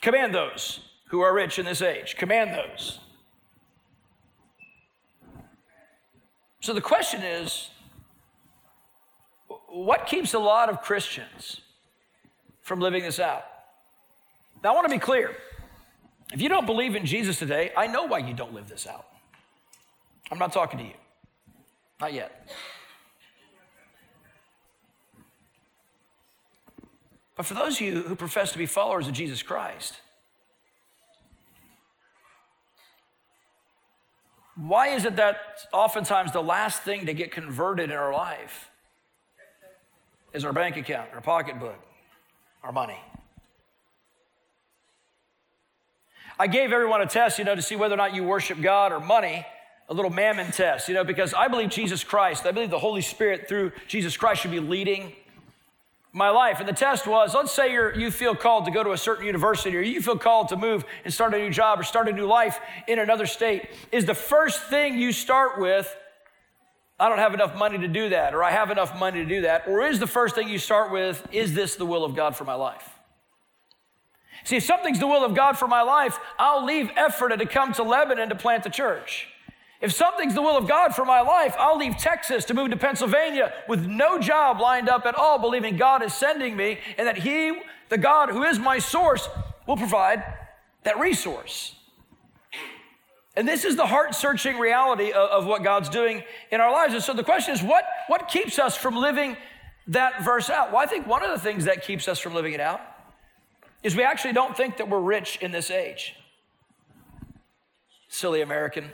command 0.00 0.34
those 0.34 0.80
who 1.08 1.20
are 1.20 1.34
rich 1.34 1.58
in 1.58 1.66
this 1.66 1.82
age, 1.82 2.16
command 2.16 2.54
those. 2.54 3.00
So 6.64 6.72
the 6.72 6.80
question 6.80 7.22
is 7.22 7.68
what 9.68 10.06
keeps 10.06 10.32
a 10.32 10.38
lot 10.38 10.70
of 10.70 10.80
Christians 10.80 11.60
from 12.62 12.80
living 12.80 13.02
this 13.02 13.20
out? 13.20 13.44
Now, 14.62 14.72
I 14.72 14.74
want 14.74 14.88
to 14.88 14.94
be 14.94 14.98
clear. 14.98 15.36
If 16.32 16.40
you 16.40 16.48
don't 16.48 16.64
believe 16.64 16.96
in 16.96 17.04
Jesus 17.04 17.38
today, 17.38 17.70
I 17.76 17.86
know 17.86 18.04
why 18.04 18.20
you 18.20 18.32
don't 18.32 18.54
live 18.54 18.66
this 18.66 18.86
out. 18.86 19.04
I'm 20.32 20.38
not 20.38 20.54
talking 20.54 20.78
to 20.78 20.84
you. 20.86 20.94
Not 22.00 22.14
yet. 22.14 22.48
But 27.36 27.44
for 27.44 27.52
those 27.52 27.74
of 27.74 27.80
you 27.82 28.00
who 28.00 28.16
profess 28.16 28.52
to 28.52 28.58
be 28.58 28.64
followers 28.64 29.06
of 29.06 29.12
Jesus 29.12 29.42
Christ, 29.42 30.00
Why 34.56 34.88
is 34.88 35.04
it 35.04 35.16
that 35.16 35.38
oftentimes 35.72 36.32
the 36.32 36.42
last 36.42 36.82
thing 36.82 37.06
to 37.06 37.14
get 37.14 37.32
converted 37.32 37.90
in 37.90 37.96
our 37.96 38.12
life 38.12 38.70
is 40.32 40.44
our 40.44 40.52
bank 40.52 40.76
account, 40.76 41.08
our 41.12 41.20
pocketbook, 41.20 41.78
our 42.62 42.72
money? 42.72 42.98
I 46.38 46.46
gave 46.46 46.72
everyone 46.72 47.00
a 47.00 47.06
test, 47.06 47.38
you 47.38 47.44
know, 47.44 47.54
to 47.54 47.62
see 47.62 47.76
whether 47.76 47.94
or 47.94 47.98
not 47.98 48.14
you 48.14 48.24
worship 48.24 48.60
God 48.60 48.92
or 48.92 49.00
money, 49.00 49.46
a 49.88 49.94
little 49.94 50.10
mammon 50.10 50.50
test, 50.50 50.88
you 50.88 50.94
know, 50.94 51.04
because 51.04 51.34
I 51.34 51.48
believe 51.48 51.70
Jesus 51.70 52.02
Christ, 52.02 52.46
I 52.46 52.52
believe 52.52 52.70
the 52.70 52.78
Holy 52.78 53.02
Spirit 53.02 53.48
through 53.48 53.72
Jesus 53.86 54.16
Christ 54.16 54.42
should 54.42 54.50
be 54.50 54.60
leading 54.60 55.12
my 56.14 56.30
life. 56.30 56.60
And 56.60 56.68
the 56.68 56.72
test 56.72 57.06
was 57.06 57.34
let's 57.34 57.52
say 57.52 57.72
you 57.72 57.90
you 57.94 58.10
feel 58.10 58.34
called 58.34 58.64
to 58.66 58.70
go 58.70 58.82
to 58.82 58.92
a 58.92 58.96
certain 58.98 59.26
university 59.26 59.76
or 59.76 59.80
you 59.80 60.00
feel 60.00 60.16
called 60.16 60.48
to 60.48 60.56
move 60.56 60.84
and 61.04 61.12
start 61.12 61.34
a 61.34 61.38
new 61.38 61.50
job 61.50 61.80
or 61.80 61.82
start 61.82 62.08
a 62.08 62.12
new 62.12 62.24
life 62.24 62.60
in 62.86 62.98
another 63.00 63.26
state. 63.26 63.68
Is 63.92 64.06
the 64.06 64.14
first 64.14 64.62
thing 64.70 64.96
you 64.96 65.12
start 65.12 65.60
with, 65.60 65.94
I 67.00 67.08
don't 67.08 67.18
have 67.18 67.34
enough 67.34 67.56
money 67.56 67.78
to 67.78 67.88
do 67.88 68.10
that, 68.10 68.32
or 68.32 68.44
I 68.44 68.52
have 68.52 68.70
enough 68.70 68.96
money 68.98 69.24
to 69.24 69.28
do 69.28 69.42
that? 69.42 69.66
Or 69.66 69.82
is 69.82 69.98
the 69.98 70.06
first 70.06 70.36
thing 70.36 70.48
you 70.48 70.58
start 70.58 70.92
with, 70.92 71.26
is 71.32 71.52
this 71.52 71.74
the 71.74 71.84
will 71.84 72.04
of 72.04 72.14
God 72.14 72.36
for 72.36 72.44
my 72.44 72.54
life? 72.54 72.88
See, 74.44 74.56
if 74.56 74.62
something's 74.62 75.00
the 75.00 75.08
will 75.08 75.24
of 75.24 75.34
God 75.34 75.58
for 75.58 75.66
my 75.66 75.82
life, 75.82 76.18
I'll 76.38 76.64
leave 76.64 76.90
Ephrata 76.96 77.36
to 77.38 77.46
come 77.46 77.72
to 77.72 77.82
Lebanon 77.82 78.28
to 78.28 78.36
plant 78.36 78.62
the 78.62 78.70
church. 78.70 79.28
If 79.80 79.92
something's 79.92 80.34
the 80.34 80.42
will 80.42 80.56
of 80.56 80.68
God 80.68 80.94
for 80.94 81.04
my 81.04 81.20
life, 81.20 81.54
I'll 81.58 81.76
leave 81.76 81.96
Texas 81.96 82.44
to 82.46 82.54
move 82.54 82.70
to 82.70 82.76
Pennsylvania 82.76 83.52
with 83.68 83.86
no 83.86 84.18
job 84.18 84.60
lined 84.60 84.88
up 84.88 85.04
at 85.04 85.14
all, 85.14 85.38
believing 85.38 85.76
God 85.76 86.02
is 86.02 86.14
sending 86.14 86.56
me 86.56 86.78
and 86.96 87.06
that 87.06 87.18
He, 87.18 87.60
the 87.88 87.98
God 87.98 88.30
who 88.30 88.44
is 88.44 88.58
my 88.58 88.78
source, 88.78 89.28
will 89.66 89.76
provide 89.76 90.22
that 90.84 90.98
resource. 90.98 91.74
And 93.36 93.48
this 93.48 93.64
is 93.64 93.76
the 93.76 93.86
heart 93.86 94.14
searching 94.14 94.58
reality 94.58 95.10
of, 95.10 95.28
of, 95.30 95.46
what 95.46 95.64
God's 95.64 95.88
doing 95.88 96.22
in 96.52 96.60
our 96.60 96.70
lives. 96.70 96.94
And 96.94 97.02
so 97.02 97.12
the 97.12 97.24
question 97.24 97.52
is 97.52 97.62
what, 97.62 97.84
what 98.06 98.28
keeps 98.28 98.58
us 98.58 98.76
from 98.76 98.96
living 98.96 99.36
that 99.88 100.22
verse 100.22 100.48
out? 100.48 100.70
Well, 100.70 100.80
I 100.80 100.86
think 100.86 101.06
one 101.06 101.24
of 101.24 101.30
the 101.30 101.38
things 101.38 101.64
that 101.64 101.82
keeps 101.82 102.06
us 102.06 102.20
from 102.20 102.32
living 102.32 102.52
it 102.52 102.60
out 102.60 102.80
is 103.82 103.96
we 103.96 104.04
actually 104.04 104.32
don't 104.32 104.56
think 104.56 104.76
that 104.76 104.88
we're 104.88 105.00
rich 105.00 105.36
in 105.40 105.50
this 105.50 105.70
age. 105.70 106.14
Silly 108.08 108.40
American. 108.40 108.90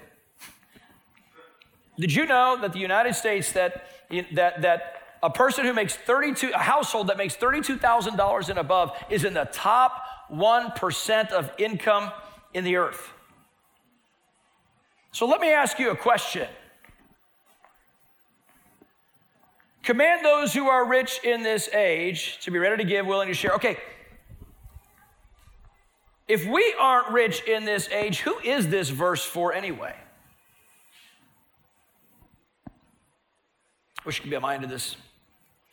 Did 2.01 2.15
you 2.15 2.27
know 2.27 2.59
that 2.61 2.73
the 2.73 2.79
United 2.79 3.15
States 3.15 3.53
that 3.53 3.85
that 4.33 4.63
that 4.63 5.01
a 5.23 5.31
person 5.31 5.67
who 5.67 5.75
makes 5.75 5.95
32 5.95 6.51
a 6.55 6.59
household 6.59 7.09
that 7.09 7.19
makes 7.19 7.37
$32,000 7.37 8.49
and 8.49 8.59
above 8.59 8.93
is 9.11 9.25
in 9.25 9.35
the 9.35 9.49
top 9.53 10.03
1% 10.33 11.31
of 11.31 11.53
income 11.59 12.11
in 12.55 12.65
the 12.65 12.77
earth. 12.77 13.13
So 15.13 15.27
let 15.27 15.41
me 15.41 15.53
ask 15.53 15.79
you 15.79 15.91
a 15.91 15.97
question. 15.97 16.49
Command 19.83 20.25
those 20.25 20.55
who 20.55 20.69
are 20.69 20.87
rich 20.87 21.21
in 21.25 21.43
this 21.43 21.69
age 21.75 22.39
to 22.43 22.51
be 22.51 22.59
ready 22.59 22.83
to 22.83 22.89
give, 22.89 23.07
willing 23.07 23.29
to 23.29 23.35
share. 23.35 23.53
Okay. 23.53 23.77
If 26.29 26.47
we 26.47 26.75
aren't 26.79 27.09
rich 27.09 27.43
in 27.43 27.65
this 27.65 27.89
age, 27.89 28.21
who 28.21 28.39
is 28.39 28.69
this 28.69 28.89
verse 28.89 29.25
for 29.25 29.53
anyway? 29.53 29.97
Wish 34.11 34.17
you 34.17 34.23
could 34.23 34.31
be 34.31 34.37
a 34.37 34.41
mind 34.41 34.63
to 34.63 34.67
this. 34.67 34.97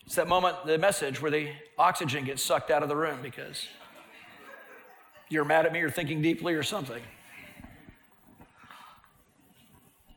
It's 0.05 0.13
that 0.13 0.27
moment, 0.27 0.57
the 0.63 0.77
message 0.77 1.19
where 1.19 1.31
the 1.31 1.49
oxygen 1.75 2.23
gets 2.23 2.43
sucked 2.43 2.69
out 2.69 2.83
of 2.83 2.87
the 2.87 2.95
room 2.95 3.17
because 3.23 3.67
you're 5.27 5.43
mad 5.43 5.65
at 5.65 5.73
me 5.73 5.79
or 5.81 5.89
thinking 5.89 6.21
deeply 6.21 6.53
or 6.53 6.61
something. 6.61 7.01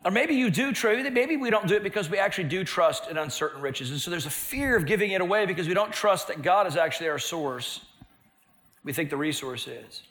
Or 0.05 0.11
maybe 0.11 0.35
you 0.35 0.51
do 0.51 0.71
trust, 0.71 1.11
maybe 1.11 1.39
we 1.39 1.49
don't 1.49 1.67
do 1.67 1.77
it 1.77 1.83
because 1.83 2.11
we 2.11 2.19
actually 2.19 2.51
do 2.51 2.63
trust 2.63 3.09
in 3.09 3.17
uncertain 3.17 3.63
riches. 3.63 3.91
And 3.91 3.99
so 3.99 4.11
there's 4.11 4.27
a 4.27 4.31
fear 4.31 4.77
of 4.77 4.85
giving 4.85 5.13
it 5.13 5.23
away 5.23 5.47
because 5.47 5.67
we 5.67 5.73
don't 5.73 5.91
trust 5.91 6.29
that 6.29 6.43
God 6.43 6.67
is 6.67 6.77
actually 6.77 7.09
our 7.09 7.19
source. 7.19 7.87
We 8.85 8.93
think 8.93 9.09
the 9.09 9.17
resource 9.17 9.67
is. 9.67 10.03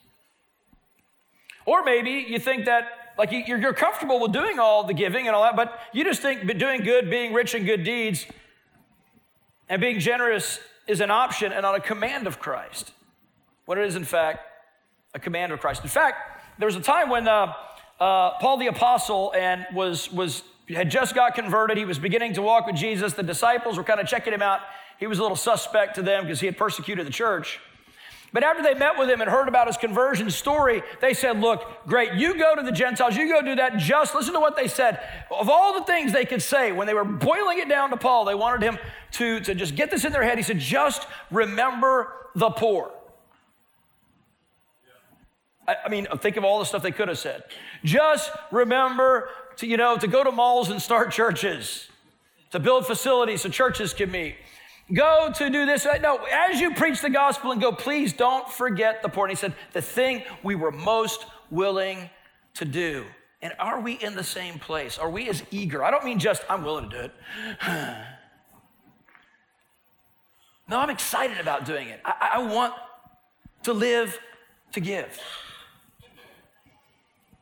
Or 1.63 1.83
maybe 1.83 2.25
you 2.27 2.39
think 2.39 2.65
that, 2.65 2.85
like, 3.19 3.31
you're 3.31 3.59
you're 3.59 3.73
comfortable 3.73 4.19
with 4.19 4.31
doing 4.31 4.57
all 4.57 4.83
the 4.83 4.93
giving 4.93 5.27
and 5.27 5.35
all 5.35 5.43
that, 5.43 5.55
but 5.55 5.79
you 5.93 6.03
just 6.03 6.21
think 6.21 6.47
doing 6.57 6.81
good, 6.81 7.09
being 7.09 7.33
rich 7.33 7.53
in 7.53 7.65
good 7.65 7.83
deeds, 7.83 8.25
and 9.67 9.79
being 9.79 9.99
generous 9.99 10.59
is 10.87 11.01
an 11.01 11.11
option 11.11 11.51
and 11.51 11.61
not 11.61 11.75
a 11.75 11.79
command 11.79 12.25
of 12.25 12.39
Christ. 12.39 12.93
When 13.65 13.77
it 13.77 13.85
is, 13.85 13.95
in 13.95 14.05
fact, 14.05 14.39
a 15.13 15.19
command 15.19 15.51
of 15.51 15.59
Christ. 15.59 15.83
In 15.83 15.89
fact, 15.89 16.41
there 16.57 16.65
was 16.65 16.75
a 16.75 16.81
time 16.81 17.09
when. 17.09 17.27
Uh, 17.27 17.53
uh, 17.99 18.37
Paul 18.39 18.57
the 18.57 18.67
apostle 18.67 19.33
and 19.35 19.65
was 19.73 20.11
was 20.11 20.43
had 20.69 20.89
just 20.89 21.15
got 21.15 21.35
converted. 21.35 21.77
He 21.77 21.85
was 21.85 21.99
beginning 21.99 22.33
to 22.33 22.41
walk 22.41 22.65
with 22.65 22.75
Jesus. 22.75 23.13
The 23.13 23.23
disciples 23.23 23.77
were 23.77 23.83
kind 23.83 23.99
of 23.99 24.07
checking 24.07 24.33
him 24.33 24.41
out. 24.41 24.61
He 24.99 25.07
was 25.07 25.19
a 25.19 25.21
little 25.21 25.37
suspect 25.37 25.95
to 25.95 26.01
them 26.01 26.23
because 26.23 26.39
he 26.39 26.45
had 26.45 26.57
persecuted 26.57 27.05
the 27.05 27.11
church. 27.11 27.59
But 28.31 28.43
after 28.43 28.61
they 28.61 28.75
met 28.75 28.97
with 28.97 29.09
him 29.09 29.21
and 29.21 29.29
heard 29.29 29.47
about 29.47 29.67
his 29.67 29.77
conversion 29.77 30.29
story, 30.29 30.83
they 31.01 31.13
said, 31.13 31.39
Look, 31.39 31.63
great, 31.87 32.13
you 32.13 32.37
go 32.37 32.55
to 32.55 32.61
the 32.61 32.71
Gentiles, 32.71 33.15
you 33.15 33.27
go 33.27 33.41
do 33.41 33.55
that. 33.55 33.77
Just 33.77 34.13
listen 34.13 34.33
to 34.33 34.39
what 34.39 34.55
they 34.55 34.67
said. 34.67 34.99
Of 35.31 35.49
all 35.49 35.79
the 35.79 35.85
things 35.85 36.13
they 36.13 36.25
could 36.25 36.41
say, 36.41 36.71
when 36.71 36.85
they 36.85 36.93
were 36.93 37.05
boiling 37.05 37.59
it 37.59 37.67
down 37.67 37.89
to 37.89 37.97
Paul, 37.97 38.25
they 38.25 38.35
wanted 38.35 38.61
him 38.61 38.77
to, 39.13 39.39
to 39.41 39.55
just 39.55 39.75
get 39.75 39.89
this 39.89 40.05
in 40.05 40.11
their 40.11 40.23
head. 40.23 40.37
He 40.37 40.43
said, 40.43 40.59
Just 40.59 41.07
remember 41.31 42.13
the 42.35 42.51
poor. 42.51 42.91
I, 45.67 45.75
I 45.85 45.89
mean, 45.89 46.07
think 46.17 46.37
of 46.37 46.43
all 46.43 46.59
the 46.59 46.65
stuff 46.65 46.83
they 46.83 46.91
could 46.91 47.07
have 47.07 47.19
said. 47.19 47.43
Just 47.83 48.31
remember 48.51 49.29
to, 49.57 49.67
you 49.67 49.77
know, 49.77 49.97
to 49.97 50.07
go 50.07 50.23
to 50.23 50.31
malls 50.31 50.69
and 50.69 50.81
start 50.81 51.11
churches, 51.11 51.89
to 52.51 52.59
build 52.59 52.85
facilities 52.85 53.41
so 53.41 53.49
churches 53.49 53.93
can 53.93 54.11
meet. 54.11 54.35
Go 54.93 55.31
to 55.35 55.49
do 55.49 55.65
this. 55.65 55.85
No, 56.01 56.17
as 56.31 56.59
you 56.59 56.73
preach 56.73 57.01
the 57.01 57.09
gospel 57.09 57.51
and 57.51 57.61
go, 57.61 57.71
please 57.71 58.11
don't 58.11 58.49
forget 58.49 59.03
the 59.03 59.09
poor. 59.09 59.25
And 59.25 59.31
he 59.31 59.35
said, 59.35 59.53
the 59.73 59.81
thing 59.81 60.23
we 60.41 60.55
were 60.55 60.71
most 60.71 61.25
willing 61.51 62.09
to 62.55 62.65
do. 62.65 63.05
And 63.41 63.53
are 63.59 63.79
we 63.79 63.93
in 63.93 64.15
the 64.15 64.23
same 64.23 64.59
place? 64.59 64.97
Are 64.97 65.09
we 65.09 65.29
as 65.29 65.43
eager? 65.51 65.83
I 65.83 65.91
don't 65.91 66.03
mean 66.03 66.19
just, 66.19 66.43
I'm 66.49 66.63
willing 66.63 66.89
to 66.89 66.97
do 66.97 67.03
it. 67.03 67.13
no, 70.67 70.79
I'm 70.79 70.89
excited 70.89 71.39
about 71.39 71.65
doing 71.65 71.89
it. 71.89 72.01
I, 72.03 72.31
I 72.35 72.39
want 72.39 72.73
to 73.63 73.73
live 73.73 74.19
to 74.73 74.79
give. 74.79 75.19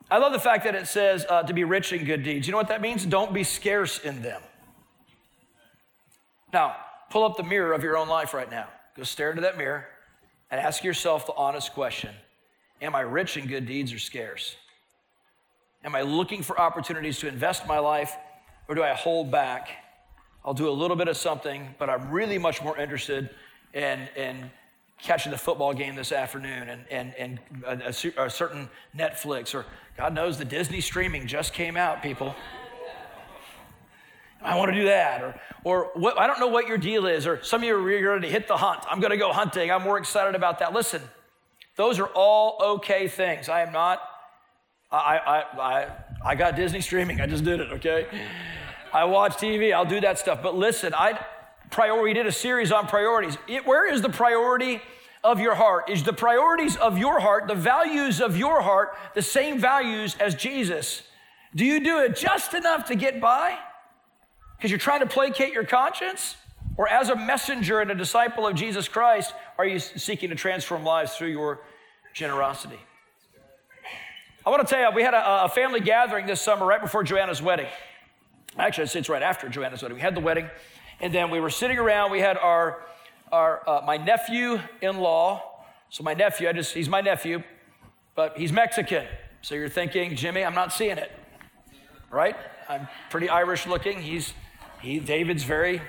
I 0.10 0.20
love 0.20 0.34
the 0.34 0.40
fact 0.40 0.64
that 0.66 0.76
it 0.76 0.88
says 0.88 1.26
uh, 1.30 1.44
to 1.44 1.54
be 1.54 1.64
rich 1.64 1.92
in 1.92 2.06
good 2.06 2.24
deeds. 2.24 2.48
You 2.48 2.52
know 2.52 2.58
what 2.58 2.70
that 2.70 2.82
means? 2.82 3.06
Don't 3.06 3.34
be 3.34 3.44
scarce 3.44 4.00
in 4.00 4.22
them. 4.22 4.42
Now, 6.54 6.78
pull 7.10 7.24
up 7.24 7.38
the 7.38 7.44
mirror 7.44 7.74
of 7.74 7.84
your 7.84 7.98
own 7.98 8.08
life 8.08 8.34
right 8.34 8.50
now. 8.50 8.68
Go 8.96 9.04
stare 9.04 9.30
into 9.30 9.42
that 9.42 9.58
mirror 9.58 9.86
and 10.50 10.60
ask 10.60 10.84
yourself 10.84 11.26
the 11.26 11.34
honest 11.34 11.74
question 11.74 12.14
Am 12.82 12.96
I 12.96 13.02
rich 13.02 13.38
in 13.38 13.48
good 13.48 13.66
deeds 13.66 13.92
or 13.92 14.00
scarce? 14.00 14.56
Am 15.84 15.96
I 15.96 16.02
looking 16.02 16.44
for 16.44 16.60
opportunities 16.60 17.20
to 17.20 17.28
invest 17.28 17.68
my 17.68 17.80
life 17.80 18.16
or 18.68 18.76
do 18.76 18.84
I 18.84 18.94
hold 18.94 19.32
back? 19.32 19.70
I'll 20.44 20.54
do 20.54 20.70
a 20.70 20.72
little 20.72 20.96
bit 20.96 21.08
of 21.08 21.18
something, 21.18 21.76
but 21.78 21.90
I'm 21.90 22.10
really 22.12 22.38
much 22.38 22.64
more 22.64 22.78
interested 22.78 23.30
in, 23.74 24.08
in 24.16 24.50
catching 25.02 25.32
the 25.32 25.38
football 25.38 25.74
game 25.74 25.96
this 25.96 26.12
afternoon 26.12 26.70
and, 26.70 26.86
and, 26.90 27.14
and 27.16 27.40
a, 27.66 27.88
a, 27.88 28.26
a 28.26 28.30
certain 28.30 28.70
Netflix 28.96 29.54
or 29.54 29.66
God 29.98 30.14
knows 30.14 30.38
the 30.38 30.46
Disney 30.46 30.82
streaming 30.82 31.26
just 31.26 31.54
came 31.54 31.76
out, 31.76 32.04
people. 32.04 32.36
I 34.42 34.56
want 34.56 34.72
to 34.72 34.80
do 34.80 34.86
that. 34.86 35.24
Or, 35.24 35.36
or 35.64 35.92
what, 35.96 36.20
I 36.20 36.28
don't 36.28 36.40
know 36.40 36.48
what 36.48 36.68
your 36.68 36.78
deal 36.78 37.06
is. 37.08 37.28
Or 37.28 37.42
some 37.44 37.62
of 37.62 37.68
you 37.68 37.76
are 37.76 37.82
ready 37.82 38.28
to 38.28 38.32
hit 38.32 38.48
the 38.48 38.58
hunt. 38.58 38.84
I'm 38.90 39.00
going 39.00 39.12
to 39.12 39.18
go 39.18 39.32
hunting. 39.32 39.72
I'm 39.72 39.84
more 39.84 39.98
excited 39.98 40.36
about 40.36 40.60
that. 40.60 40.74
Listen, 40.74 41.02
those 41.76 42.00
are 42.00 42.08
all 42.08 42.58
okay 42.78 43.08
things. 43.08 43.50
I 43.50 43.62
am 43.62 43.72
not, 43.72 44.02
I, 44.92 45.18
I, 45.18 45.62
I, 45.62 45.88
I 46.26 46.36
got 46.36 46.56
Disney 46.56 46.82
streaming. 46.82 47.22
I 47.22 47.28
just 47.28 47.44
did 47.44 47.60
it, 47.60 47.72
okay? 47.74 48.08
I 48.94 49.04
watch 49.06 49.38
TV. 49.38 49.74
I'll 49.74 49.86
do 49.86 50.02
that 50.02 50.20
stuff. 50.20 50.42
But 50.42 50.56
listen, 50.56 50.94
I, 50.94 51.20
priority, 51.70 52.14
did 52.14 52.28
a 52.28 52.32
series 52.32 52.72
on 52.72 52.88
priorities. 52.88 53.38
It, 53.48 53.66
where 53.66 53.92
is 53.92 54.02
the 54.02 54.10
priority 54.10 54.82
of 55.24 55.40
your 55.40 55.56
heart? 55.56 55.90
Is 55.90 56.04
the 56.04 56.14
priorities 56.14 56.78
of 56.78 56.98
your 56.98 57.20
heart, 57.20 57.48
the 57.48 57.56
values 57.56 58.22
of 58.22 58.38
your 58.38 58.62
heart, 58.62 58.96
the 59.14 59.22
same 59.22 59.60
values 59.60 60.16
as 60.20 60.36
Jesus? 60.36 61.04
Do 61.56 61.66
you 61.66 61.84
do 61.84 62.00
it 62.00 62.16
just 62.16 62.54
enough 62.54 62.88
to 62.88 62.96
get 62.96 63.20
by? 63.20 63.58
Because 64.58 64.72
you're 64.72 64.80
trying 64.80 65.02
to 65.02 65.06
placate 65.06 65.54
your 65.54 65.66
conscience? 65.66 66.36
Or 66.76 66.88
as 66.88 67.10
a 67.10 67.16
messenger 67.16 67.80
and 67.80 67.90
a 67.90 67.96
disciple 67.96 68.46
of 68.46 68.56
Jesus 68.56 68.88
Christ, 68.88 69.34
are 69.58 69.66
you 69.66 69.80
seeking 69.80 70.30
to 70.30 70.36
transform 70.36 70.84
lives 70.84 71.16
through 71.16 71.30
your 71.30 71.62
generosity? 72.14 72.80
I 74.46 74.50
want 74.50 74.68
to 74.68 74.74
tell 74.74 74.82
you, 74.82 74.96
we 74.96 75.02
had 75.04 75.14
a, 75.14 75.46
a 75.46 75.50
family 75.50 75.80
gathering 75.80 76.28
this 76.28 76.42
summer 76.42 76.66
right 76.66 76.82
before 76.82 77.04
Joanna's 77.04 77.42
wedding. 77.42 77.68
Actually, 78.58 79.00
it's 79.00 79.10
right 79.10 79.24
after 79.24 79.50
Joanna's 79.50 79.82
wedding. 79.82 79.96
We 79.96 80.02
had 80.02 80.16
the 80.16 80.22
wedding, 80.22 80.50
and 81.00 81.14
then 81.14 81.32
we 81.32 81.40
were 81.40 81.50
sitting 81.50 81.78
around. 81.78 82.12
We 82.12 82.20
had 82.20 82.38
our 82.38 82.84
our, 83.32 83.68
uh, 83.68 83.82
my 83.86 83.98
nephew 83.98 84.60
in 84.82 84.98
law. 84.98 85.44
So, 85.90 86.04
my 86.04 86.14
nephew, 86.14 86.50
I 86.50 86.54
just, 86.54 86.74
he's 86.74 86.90
my 86.90 87.02
nephew, 87.02 87.44
but 88.16 88.38
he's 88.38 88.52
Mexican. 88.52 89.06
So, 89.42 89.56
you're 89.56 89.70
thinking, 89.70 90.16
Jimmy, 90.16 90.44
I'm 90.44 90.56
not 90.56 90.74
seeing 90.74 90.98
it, 90.98 91.12
right? 92.12 92.36
I'm 92.68 92.88
pretty 93.10 93.30
Irish 93.30 93.68
looking. 93.68 94.02
He's, 94.02 94.34
he, 94.82 95.00
David's 95.00 95.44
very, 95.44 95.82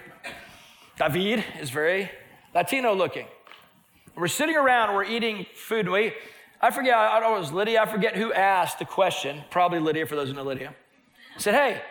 David 0.98 1.44
is 1.60 1.70
very 1.70 2.10
Latino 2.54 2.94
looking. 2.94 3.26
We're 4.16 4.28
sitting 4.28 4.56
around, 4.56 4.94
we're 4.94 5.04
eating 5.04 5.46
food. 5.54 5.88
We, 5.88 6.12
I 6.60 6.70
forget, 6.70 6.94
I 6.94 7.20
don't 7.20 7.30
know, 7.30 7.36
it 7.36 7.40
was 7.40 7.52
Lydia, 7.52 7.82
I 7.82 7.86
forget 7.86 8.16
who 8.16 8.32
asked 8.32 8.78
the 8.78 8.84
question, 8.84 9.42
probably 9.50 9.78
Lydia 9.78 10.06
for 10.06 10.16
those 10.16 10.28
who 10.28 10.34
know 10.34 10.42
Lydia. 10.42 10.74
said, 11.36 11.54
hey, 11.54 11.82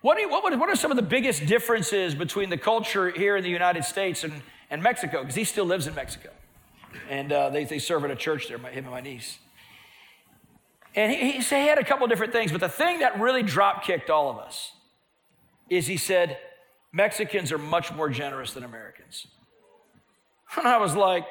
what, 0.00 0.18
you, 0.18 0.28
what, 0.28 0.58
what 0.58 0.68
are 0.68 0.76
some 0.76 0.90
of 0.90 0.96
the 0.96 1.02
biggest 1.02 1.46
differences 1.46 2.14
between 2.14 2.50
the 2.50 2.56
culture 2.56 3.10
here 3.10 3.36
in 3.36 3.44
the 3.44 3.50
United 3.50 3.84
States 3.84 4.24
and, 4.24 4.32
and 4.70 4.82
Mexico, 4.82 5.20
because 5.20 5.36
he 5.36 5.44
still 5.44 5.66
lives 5.66 5.86
in 5.86 5.94
Mexico. 5.94 6.30
And 7.08 7.32
uh, 7.32 7.50
they, 7.50 7.64
they 7.64 7.78
serve 7.78 8.04
at 8.04 8.10
a 8.10 8.16
church 8.16 8.48
there, 8.48 8.58
him 8.58 8.84
and 8.84 8.90
my 8.90 9.00
niece. 9.00 9.38
And 10.96 11.12
he, 11.12 11.32
he, 11.32 11.42
said, 11.42 11.60
he 11.60 11.68
had 11.68 11.78
a 11.78 11.84
couple 11.84 12.06
different 12.08 12.32
things, 12.32 12.50
but 12.50 12.60
the 12.60 12.68
thing 12.68 13.00
that 13.00 13.20
really 13.20 13.44
drop 13.44 13.84
kicked 13.84 14.10
all 14.10 14.28
of 14.28 14.38
us 14.38 14.72
is 15.70 15.86
he 15.86 15.96
said, 15.96 16.36
Mexicans 16.92 17.52
are 17.52 17.58
much 17.58 17.92
more 17.92 18.10
generous 18.10 18.52
than 18.52 18.64
Americans. 18.64 19.28
And 20.56 20.66
I 20.66 20.78
was 20.78 20.96
like, 20.96 21.24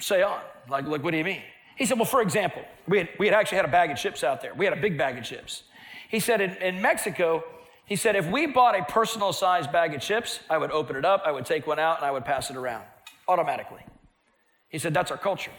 say 0.00 0.22
on. 0.22 0.40
Like, 0.68 0.86
like, 0.86 1.02
what 1.04 1.12
do 1.12 1.16
you 1.16 1.24
mean? 1.24 1.42
He 1.76 1.86
said, 1.86 1.96
well, 1.98 2.04
for 2.04 2.20
example, 2.20 2.62
we 2.88 2.98
had, 2.98 3.08
we 3.18 3.26
had 3.26 3.34
actually 3.34 3.56
had 3.56 3.64
a 3.64 3.70
bag 3.70 3.90
of 3.90 3.96
chips 3.96 4.24
out 4.24 4.42
there. 4.42 4.52
We 4.54 4.64
had 4.64 4.76
a 4.76 4.80
big 4.80 4.98
bag 4.98 5.16
of 5.16 5.24
chips. 5.24 5.62
He 6.08 6.20
said, 6.20 6.40
in, 6.40 6.50
in 6.56 6.82
Mexico, 6.82 7.44
he 7.86 7.96
said, 7.96 8.16
if 8.16 8.26
we 8.26 8.46
bought 8.46 8.78
a 8.78 8.84
personal 8.84 9.32
sized 9.32 9.70
bag 9.70 9.94
of 9.94 10.00
chips, 10.00 10.40
I 10.50 10.58
would 10.58 10.70
open 10.70 10.96
it 10.96 11.04
up, 11.04 11.22
I 11.24 11.32
would 11.32 11.46
take 11.46 11.66
one 11.66 11.78
out, 11.78 11.98
and 11.98 12.06
I 12.06 12.10
would 12.10 12.24
pass 12.24 12.50
it 12.50 12.56
around 12.56 12.84
automatically. 13.28 13.80
He 14.68 14.78
said, 14.78 14.94
that's 14.94 15.10
our 15.10 15.18
culture. 15.18 15.52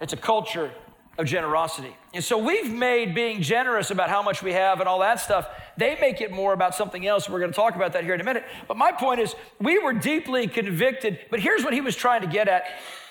It's 0.00 0.12
a 0.12 0.16
culture 0.16 0.72
of 1.18 1.26
generosity. 1.26 1.94
And 2.14 2.24
so 2.24 2.38
we've 2.38 2.72
made 2.72 3.14
being 3.14 3.42
generous 3.42 3.90
about 3.90 4.08
how 4.08 4.22
much 4.22 4.42
we 4.42 4.52
have 4.52 4.80
and 4.80 4.88
all 4.88 5.00
that 5.00 5.20
stuff, 5.20 5.48
they 5.76 5.96
make 6.00 6.20
it 6.20 6.30
more 6.30 6.52
about 6.52 6.74
something 6.74 7.06
else. 7.06 7.28
We're 7.28 7.40
going 7.40 7.50
to 7.50 7.56
talk 7.56 7.76
about 7.76 7.92
that 7.92 8.04
here 8.04 8.14
in 8.14 8.20
a 8.20 8.24
minute. 8.24 8.44
But 8.66 8.76
my 8.76 8.92
point 8.92 9.20
is, 9.20 9.34
we 9.60 9.78
were 9.78 9.92
deeply 9.92 10.46
convicted. 10.46 11.18
But 11.30 11.40
here's 11.40 11.62
what 11.62 11.72
he 11.72 11.80
was 11.80 11.94
trying 11.94 12.22
to 12.22 12.26
get 12.26 12.48
at. 12.48 12.64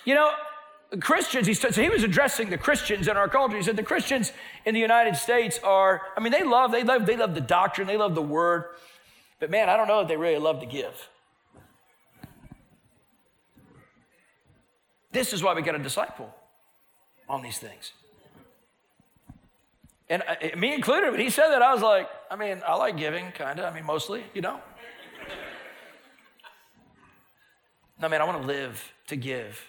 You 0.06 0.16
know, 0.16 0.32
Christians, 1.00 1.46
he, 1.46 1.54
said, 1.54 1.76
so 1.76 1.84
he 1.84 1.90
was 1.90 2.04
addressing 2.04 2.50
the 2.50 2.58
Christians 2.58 3.08
in 3.08 3.16
our 3.16 3.28
culture. 3.28 3.56
He 3.56 3.64
said 3.64 3.76
the 3.76 3.84
Christians 3.84 4.32
in 4.66 4.74
the 4.74 4.80
United 4.80 5.16
States 5.16 5.60
are, 5.64 6.02
I 6.18 6.20
mean, 6.20 6.32
they 6.32 6.44
love, 6.44 6.72
they 6.72 6.84
love, 6.84 7.06
they 7.06 7.16
love 7.16 7.36
the 7.36 7.42
doctrine, 7.42 7.86
they 7.86 7.98
love 7.98 8.16
the 8.16 8.24
word, 8.24 8.66
but 9.40 9.52
man, 9.52 9.70
I 9.70 9.78
don't 9.78 9.88
know 9.88 10.02
if 10.02 10.08
they 10.08 10.18
really 10.18 10.40
love 10.40 10.62
to 10.62 10.66
give. 10.66 11.10
This 15.12 15.32
is 15.32 15.44
why 15.44 15.54
we 15.54 15.62
got 15.62 15.76
a 15.76 15.80
disciple 15.80 16.34
on 17.30 17.42
these 17.42 17.60
things. 17.60 17.94
And 20.10 20.24
I, 20.28 20.52
uh, 20.54 20.58
me 20.58 20.74
included, 20.74 21.12
when 21.12 21.20
he 21.20 21.30
said 21.30 21.50
that, 21.50 21.62
I 21.62 21.72
was 21.74 21.84
like, 21.84 22.10
I 22.32 22.36
mean, 22.36 22.62
I 22.66 22.76
like 22.76 22.98
giving, 22.98 23.32
kind 23.32 23.60
of. 23.60 23.72
I 23.72 23.76
mean, 23.76 23.86
mostly, 23.86 24.24
you 24.34 24.42
know. 24.42 24.60
No, 28.02 28.10
man, 28.10 28.22
I 28.22 28.26
want 28.26 28.42
to 28.42 28.48
live 28.48 28.92
to 29.08 29.16
give. 29.16 29.62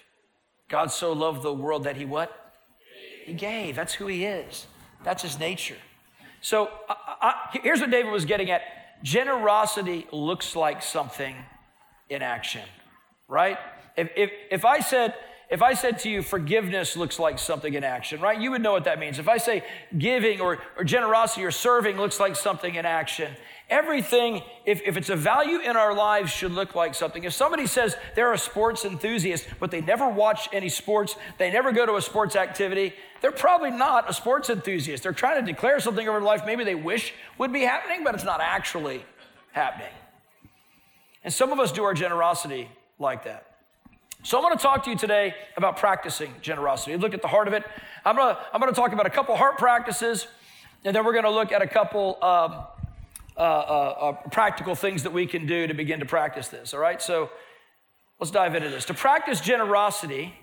God 0.69 0.91
so 0.91 1.11
loved 1.11 1.43
the 1.43 1.53
world 1.53 1.83
that 1.83 1.97
he 1.97 2.05
what? 2.05 2.53
He 3.25 3.33
gave. 3.33 3.75
That's 3.75 3.93
who 3.93 4.07
he 4.07 4.25
is. 4.25 4.65
That's 5.03 5.21
his 5.21 5.37
nature. 5.37 5.77
So 6.39 6.69
I, 6.89 6.95
I, 7.21 7.59
here's 7.61 7.81
what 7.81 7.91
David 7.91 8.11
was 8.11 8.25
getting 8.25 8.49
at 8.49 8.61
generosity 9.03 10.07
looks 10.11 10.55
like 10.55 10.81
something 10.81 11.35
in 12.09 12.21
action, 12.21 12.63
right? 13.27 13.57
If, 13.97 14.09
if, 14.15 14.31
if 14.49 14.65
I 14.65 14.79
said, 14.79 15.13
if 15.51 15.61
I 15.61 15.73
said 15.73 15.99
to 15.99 16.09
you, 16.09 16.21
forgiveness 16.21 16.95
looks 16.95 17.19
like 17.19 17.37
something 17.37 17.73
in 17.73 17.83
action, 17.83 18.21
right? 18.21 18.39
You 18.39 18.51
would 18.51 18.61
know 18.61 18.71
what 18.71 18.85
that 18.85 18.99
means. 18.99 19.19
If 19.19 19.27
I 19.27 19.37
say 19.37 19.65
giving 19.97 20.39
or, 20.39 20.59
or 20.77 20.85
generosity 20.85 21.43
or 21.43 21.51
serving 21.51 21.97
looks 21.97 22.21
like 22.21 22.37
something 22.37 22.73
in 22.73 22.85
action, 22.85 23.33
everything, 23.69 24.43
if, 24.65 24.81
if 24.83 24.95
it's 24.95 25.09
a 25.09 25.15
value 25.17 25.59
in 25.59 25.75
our 25.75 25.93
lives, 25.93 26.31
should 26.31 26.53
look 26.53 26.73
like 26.73 26.95
something. 26.95 27.25
If 27.25 27.33
somebody 27.33 27.67
says 27.67 27.97
they're 28.15 28.31
a 28.31 28.37
sports 28.37 28.85
enthusiast, 28.85 29.45
but 29.59 29.71
they 29.71 29.81
never 29.81 30.07
watch 30.07 30.47
any 30.53 30.69
sports, 30.69 31.17
they 31.37 31.51
never 31.51 31.73
go 31.73 31.85
to 31.85 31.97
a 31.97 32.01
sports 32.01 32.37
activity, 32.37 32.93
they're 33.19 33.33
probably 33.33 33.71
not 33.71 34.09
a 34.09 34.13
sports 34.13 34.49
enthusiast. 34.49 35.03
They're 35.03 35.11
trying 35.11 35.45
to 35.45 35.51
declare 35.51 35.81
something 35.81 36.07
over 36.07 36.19
their 36.19 36.25
life 36.25 36.43
maybe 36.45 36.63
they 36.63 36.75
wish 36.75 37.13
would 37.37 37.51
be 37.51 37.63
happening, 37.63 38.05
but 38.05 38.15
it's 38.15 38.23
not 38.23 38.39
actually 38.39 39.03
happening. 39.51 39.91
And 41.25 41.33
some 41.33 41.51
of 41.51 41.59
us 41.59 41.73
do 41.73 41.83
our 41.83 41.93
generosity 41.93 42.69
like 42.99 43.25
that. 43.25 43.50
So 44.23 44.37
I'm 44.37 44.43
going 44.43 44.55
to 44.55 44.61
talk 44.61 44.83
to 44.83 44.91
you 44.91 44.95
today 44.95 45.33
about 45.57 45.77
practicing 45.77 46.31
generosity. 46.41 46.95
Look 46.95 47.15
at 47.15 47.23
the 47.23 47.27
heart 47.27 47.47
of 47.47 47.55
it. 47.55 47.63
I'm 48.05 48.15
going 48.15 48.35
to, 48.35 48.41
I'm 48.53 48.61
going 48.61 48.71
to 48.71 48.79
talk 48.79 48.93
about 48.93 49.07
a 49.07 49.09
couple 49.09 49.35
heart 49.35 49.57
practices, 49.57 50.27
and 50.85 50.95
then 50.95 51.03
we're 51.03 51.13
going 51.13 51.23
to 51.23 51.31
look 51.31 51.51
at 51.51 51.63
a 51.63 51.67
couple 51.67 52.23
um, 52.23 52.63
uh, 53.35 53.39
uh, 53.39 53.43
uh, 53.43 54.11
practical 54.29 54.75
things 54.75 55.01
that 55.03 55.11
we 55.11 55.25
can 55.25 55.47
do 55.47 55.65
to 55.65 55.73
begin 55.73 55.99
to 56.01 56.05
practice 56.05 56.49
this. 56.49 56.71
All 56.75 56.79
right, 56.79 57.01
so 57.01 57.31
let's 58.19 58.29
dive 58.29 58.53
into 58.53 58.69
this. 58.69 58.85
To 58.85 58.93
practice 58.93 59.41
generosity, 59.41 60.35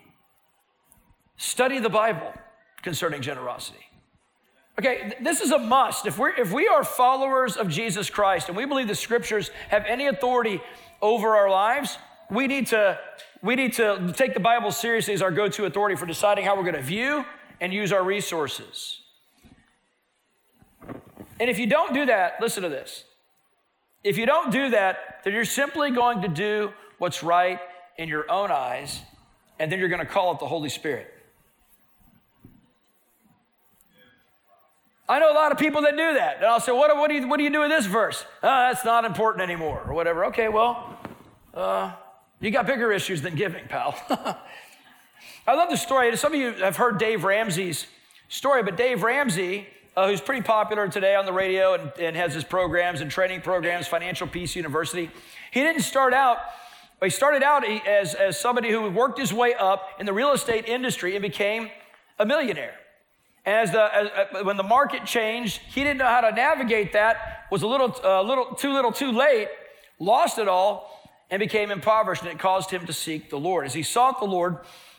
study 1.36 1.78
the 1.78 1.88
Bible 1.88 2.32
concerning 2.82 3.22
generosity. 3.22 3.86
Okay, 4.76 5.14
this 5.20 5.40
is 5.40 5.52
a 5.52 5.58
must. 5.58 6.04
If, 6.04 6.18
we're, 6.18 6.30
if 6.30 6.52
we 6.52 6.66
are 6.66 6.82
followers 6.82 7.56
of 7.56 7.68
Jesus 7.68 8.10
Christ 8.10 8.48
and 8.48 8.56
we 8.56 8.64
believe 8.64 8.88
the 8.88 8.96
scriptures 8.96 9.52
have 9.68 9.84
any 9.86 10.08
authority 10.08 10.60
over 11.00 11.36
our 11.36 11.48
lives, 11.48 11.96
we 12.30 12.46
need 12.46 12.66
to, 12.68 12.98
we 13.42 13.56
need 13.56 13.72
to 13.74 14.12
take 14.16 14.34
the 14.34 14.40
Bible 14.40 14.70
seriously 14.70 15.14
as 15.14 15.22
our 15.22 15.30
go 15.30 15.48
to 15.48 15.64
authority 15.64 15.96
for 15.96 16.06
deciding 16.06 16.44
how 16.44 16.56
we're 16.56 16.62
going 16.62 16.74
to 16.74 16.82
view 16.82 17.24
and 17.60 17.72
use 17.72 17.92
our 17.92 18.02
resources. 18.02 19.00
And 21.40 21.48
if 21.48 21.58
you 21.58 21.66
don't 21.66 21.94
do 21.94 22.06
that, 22.06 22.40
listen 22.40 22.62
to 22.62 22.68
this. 22.68 23.04
If 24.04 24.16
you 24.18 24.26
don't 24.26 24.50
do 24.50 24.70
that, 24.70 25.20
then 25.24 25.32
you're 25.32 25.44
simply 25.44 25.90
going 25.90 26.22
to 26.22 26.28
do 26.28 26.72
what's 26.98 27.22
right 27.22 27.60
in 27.96 28.08
your 28.08 28.30
own 28.30 28.50
eyes, 28.50 29.00
and 29.58 29.70
then 29.70 29.78
you're 29.78 29.88
going 29.88 30.00
to 30.00 30.06
call 30.06 30.32
it 30.32 30.40
the 30.40 30.46
Holy 30.46 30.68
Spirit. 30.68 31.12
I 35.08 35.18
know 35.18 35.32
a 35.32 35.34
lot 35.34 35.52
of 35.52 35.58
people 35.58 35.82
that 35.82 35.92
do 35.92 36.14
that. 36.14 36.36
And 36.36 36.46
I'll 36.46 36.60
say, 36.60 36.70
what, 36.70 36.94
what, 36.96 37.08
do, 37.08 37.14
you, 37.14 37.26
what 37.26 37.38
do 37.38 37.44
you 37.44 37.50
do 37.50 37.60
with 37.60 37.70
this 37.70 37.86
verse? 37.86 38.24
Oh, 38.42 38.48
that's 38.48 38.84
not 38.84 39.04
important 39.04 39.42
anymore, 39.42 39.82
or 39.86 39.94
whatever. 39.94 40.26
Okay, 40.26 40.48
well, 40.48 40.98
uh, 41.54 41.92
you 42.40 42.50
got 42.50 42.66
bigger 42.66 42.92
issues 42.92 43.22
than 43.22 43.34
giving, 43.34 43.66
pal. 43.68 43.96
I 45.46 45.54
love 45.54 45.70
the 45.70 45.76
story. 45.76 46.14
Some 46.16 46.34
of 46.34 46.38
you 46.38 46.52
have 46.52 46.76
heard 46.76 46.98
Dave 46.98 47.24
Ramsey's 47.24 47.86
story, 48.28 48.62
but 48.62 48.76
Dave 48.76 49.02
Ramsey 49.02 49.66
uh, 49.98 50.06
who's 50.06 50.20
pretty 50.20 50.42
popular 50.42 50.86
today 50.86 51.16
on 51.16 51.26
the 51.26 51.32
radio 51.32 51.74
and, 51.74 51.90
and 51.98 52.14
has 52.14 52.32
his 52.32 52.44
programs 52.44 53.00
and 53.00 53.10
training 53.10 53.40
programs, 53.40 53.88
Financial 53.88 54.28
Peace 54.28 54.54
University. 54.54 55.10
He 55.50 55.60
didn't 55.60 55.82
start 55.82 56.14
out, 56.14 56.38
he 57.02 57.10
started 57.10 57.42
out 57.42 57.64
as, 57.66 58.14
as 58.14 58.38
somebody 58.38 58.70
who 58.70 58.88
worked 58.90 59.18
his 59.18 59.32
way 59.32 59.54
up 59.54 59.88
in 59.98 60.06
the 60.06 60.12
real 60.12 60.30
estate 60.30 60.66
industry 60.66 61.16
and 61.16 61.22
became 61.22 61.68
a 62.16 62.24
millionaire. 62.24 62.74
And 63.44 63.56
as 63.56 63.72
the, 63.72 63.92
as, 63.92 64.06
uh, 64.06 64.44
when 64.44 64.56
the 64.56 64.62
market 64.62 65.04
changed, 65.04 65.60
he 65.66 65.82
didn't 65.82 65.98
know 65.98 66.06
how 66.06 66.20
to 66.20 66.30
navigate 66.30 66.92
that, 66.92 67.46
was 67.50 67.62
a 67.62 67.66
little, 67.66 67.92
uh, 68.04 68.22
little 68.22 68.54
too 68.54 68.72
little 68.72 68.92
too 68.92 69.10
late, 69.10 69.48
lost 69.98 70.38
it 70.38 70.46
all, 70.46 70.97
and 71.30 71.40
became 71.40 71.70
impoverished, 71.70 72.22
and 72.22 72.30
it 72.30 72.38
caused 72.38 72.70
him 72.70 72.86
to 72.86 72.92
seek 72.92 73.30
the 73.30 73.38
Lord. 73.38 73.66
As 73.66 73.74
he 73.74 73.82
sought 73.82 74.18
the 74.18 74.26
Lord, 74.26 74.58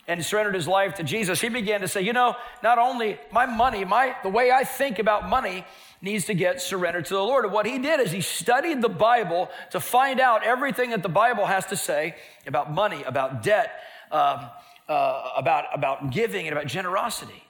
and 0.09 0.25
surrendered 0.25 0.55
his 0.55 0.67
life 0.67 0.95
to 0.95 1.03
Jesus, 1.03 1.39
he 1.39 1.49
began 1.49 1.81
to 1.81 1.87
say, 1.87 2.01
you 2.01 2.13
know, 2.13 2.35
not 2.63 2.79
only 2.79 3.19
my 3.31 3.45
money, 3.45 3.85
my 3.85 4.15
the 4.23 4.29
way 4.29 4.51
I 4.51 4.63
think 4.63 4.97
about 4.97 5.29
money 5.29 5.63
needs 6.01 6.25
to 6.25 6.33
get 6.33 6.59
surrendered 6.59 7.05
to 7.05 7.13
the 7.13 7.21
Lord. 7.21 7.45
And 7.45 7.53
what 7.53 7.67
he 7.67 7.77
did 7.77 7.99
is 7.99 8.11
he 8.11 8.21
studied 8.21 8.81
the 8.81 8.89
Bible 8.89 9.51
to 9.69 9.79
find 9.79 10.19
out 10.19 10.43
everything 10.43 10.89
that 10.89 11.03
the 11.03 11.09
Bible 11.09 11.45
has 11.45 11.67
to 11.67 11.75
say 11.75 12.15
about 12.47 12.71
money, 12.73 13.03
about 13.03 13.43
debt, 13.43 13.71
um, 14.11 14.49
uh, 14.87 15.31
about, 15.37 15.65
about 15.73 16.09
giving, 16.09 16.47
and 16.47 16.57
about 16.57 16.65
generosity. 16.65 17.43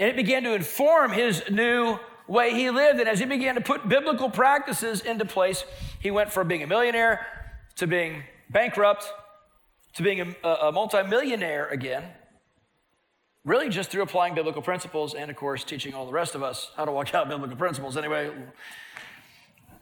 And 0.00 0.08
it 0.08 0.16
began 0.16 0.42
to 0.42 0.54
inform 0.54 1.12
his 1.12 1.44
new 1.48 1.96
way 2.26 2.54
he 2.54 2.70
lived. 2.70 2.98
And 2.98 3.08
as 3.08 3.20
he 3.20 3.26
began 3.26 3.54
to 3.54 3.60
put 3.60 3.88
biblical 3.88 4.30
practices 4.30 5.00
into 5.02 5.24
place, 5.24 5.64
he 6.00 6.10
went 6.10 6.32
from 6.32 6.48
being 6.48 6.64
a 6.64 6.66
millionaire 6.66 7.24
to 7.80 7.86
being 7.86 8.22
bankrupt 8.50 9.10
to 9.94 10.02
being 10.02 10.20
a, 10.20 10.48
a 10.48 10.72
multimillionaire 10.72 11.66
again, 11.68 12.04
really 13.44 13.68
just 13.68 13.90
through 13.90 14.02
applying 14.02 14.34
biblical 14.34 14.62
principles 14.62 15.14
and, 15.14 15.30
of 15.30 15.36
course, 15.36 15.64
teaching 15.64 15.94
all 15.94 16.06
the 16.06 16.12
rest 16.12 16.34
of 16.34 16.42
us 16.42 16.70
how 16.76 16.84
to 16.84 16.92
walk 16.92 17.14
out 17.14 17.28
biblical 17.28 17.56
principles. 17.56 17.96
Anyway, 17.96 18.30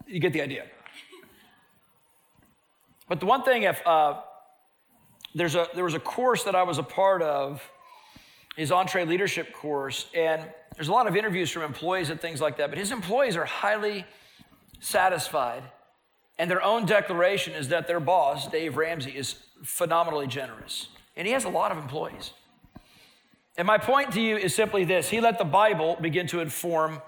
you 0.06 0.20
get 0.20 0.32
the 0.32 0.40
idea. 0.40 0.64
But 3.08 3.18
the 3.20 3.26
one 3.26 3.42
thing, 3.42 3.64
if 3.64 3.84
uh, 3.84 4.20
there's 5.34 5.56
a, 5.56 5.66
there 5.74 5.84
was 5.84 5.94
a 5.94 6.00
course 6.00 6.44
that 6.44 6.54
I 6.54 6.62
was 6.62 6.78
a 6.78 6.82
part 6.82 7.20
of, 7.20 7.61
his 8.56 8.70
EntreLeadership 8.70 9.52
course, 9.52 10.06
and 10.14 10.42
there's 10.74 10.88
a 10.88 10.92
lot 10.92 11.06
of 11.06 11.16
interviews 11.16 11.50
from 11.50 11.62
employees 11.62 12.11
and 12.11 12.20
things 12.20 12.40
like 12.40 12.56
that, 12.58 12.70
but 12.70 12.78
his 12.78 12.92
employees 12.92 13.37
are 13.37 13.44
highly 13.44 14.04
satisfied. 14.80 15.64
And 16.38 16.51
their 16.51 16.62
own 16.62 16.87
declaration 16.87 17.55
is 17.55 17.68
that 17.68 17.87
their 17.87 18.01
boss, 18.01 18.46
Dave 18.46 18.77
Ramsey, 18.77 19.11
is 19.11 19.35
phenomenally 19.64 20.27
generous. 20.27 20.88
And 21.16 21.27
he 21.27 21.33
has 21.33 21.44
a 21.44 21.48
lot 21.48 21.72
of 21.72 21.79
employees. 21.79 22.33
And 23.57 23.66
my 23.66 23.77
point 23.77 24.12
to 24.12 24.20
you 24.20 24.37
is 24.37 24.55
simply 24.55 24.85
this 24.85 25.09
He 25.11 25.20
let 25.20 25.37
the 25.37 25.44
Bible 25.44 25.98
begin 26.01 26.29
to 26.29 26.40
inform 26.40 27.03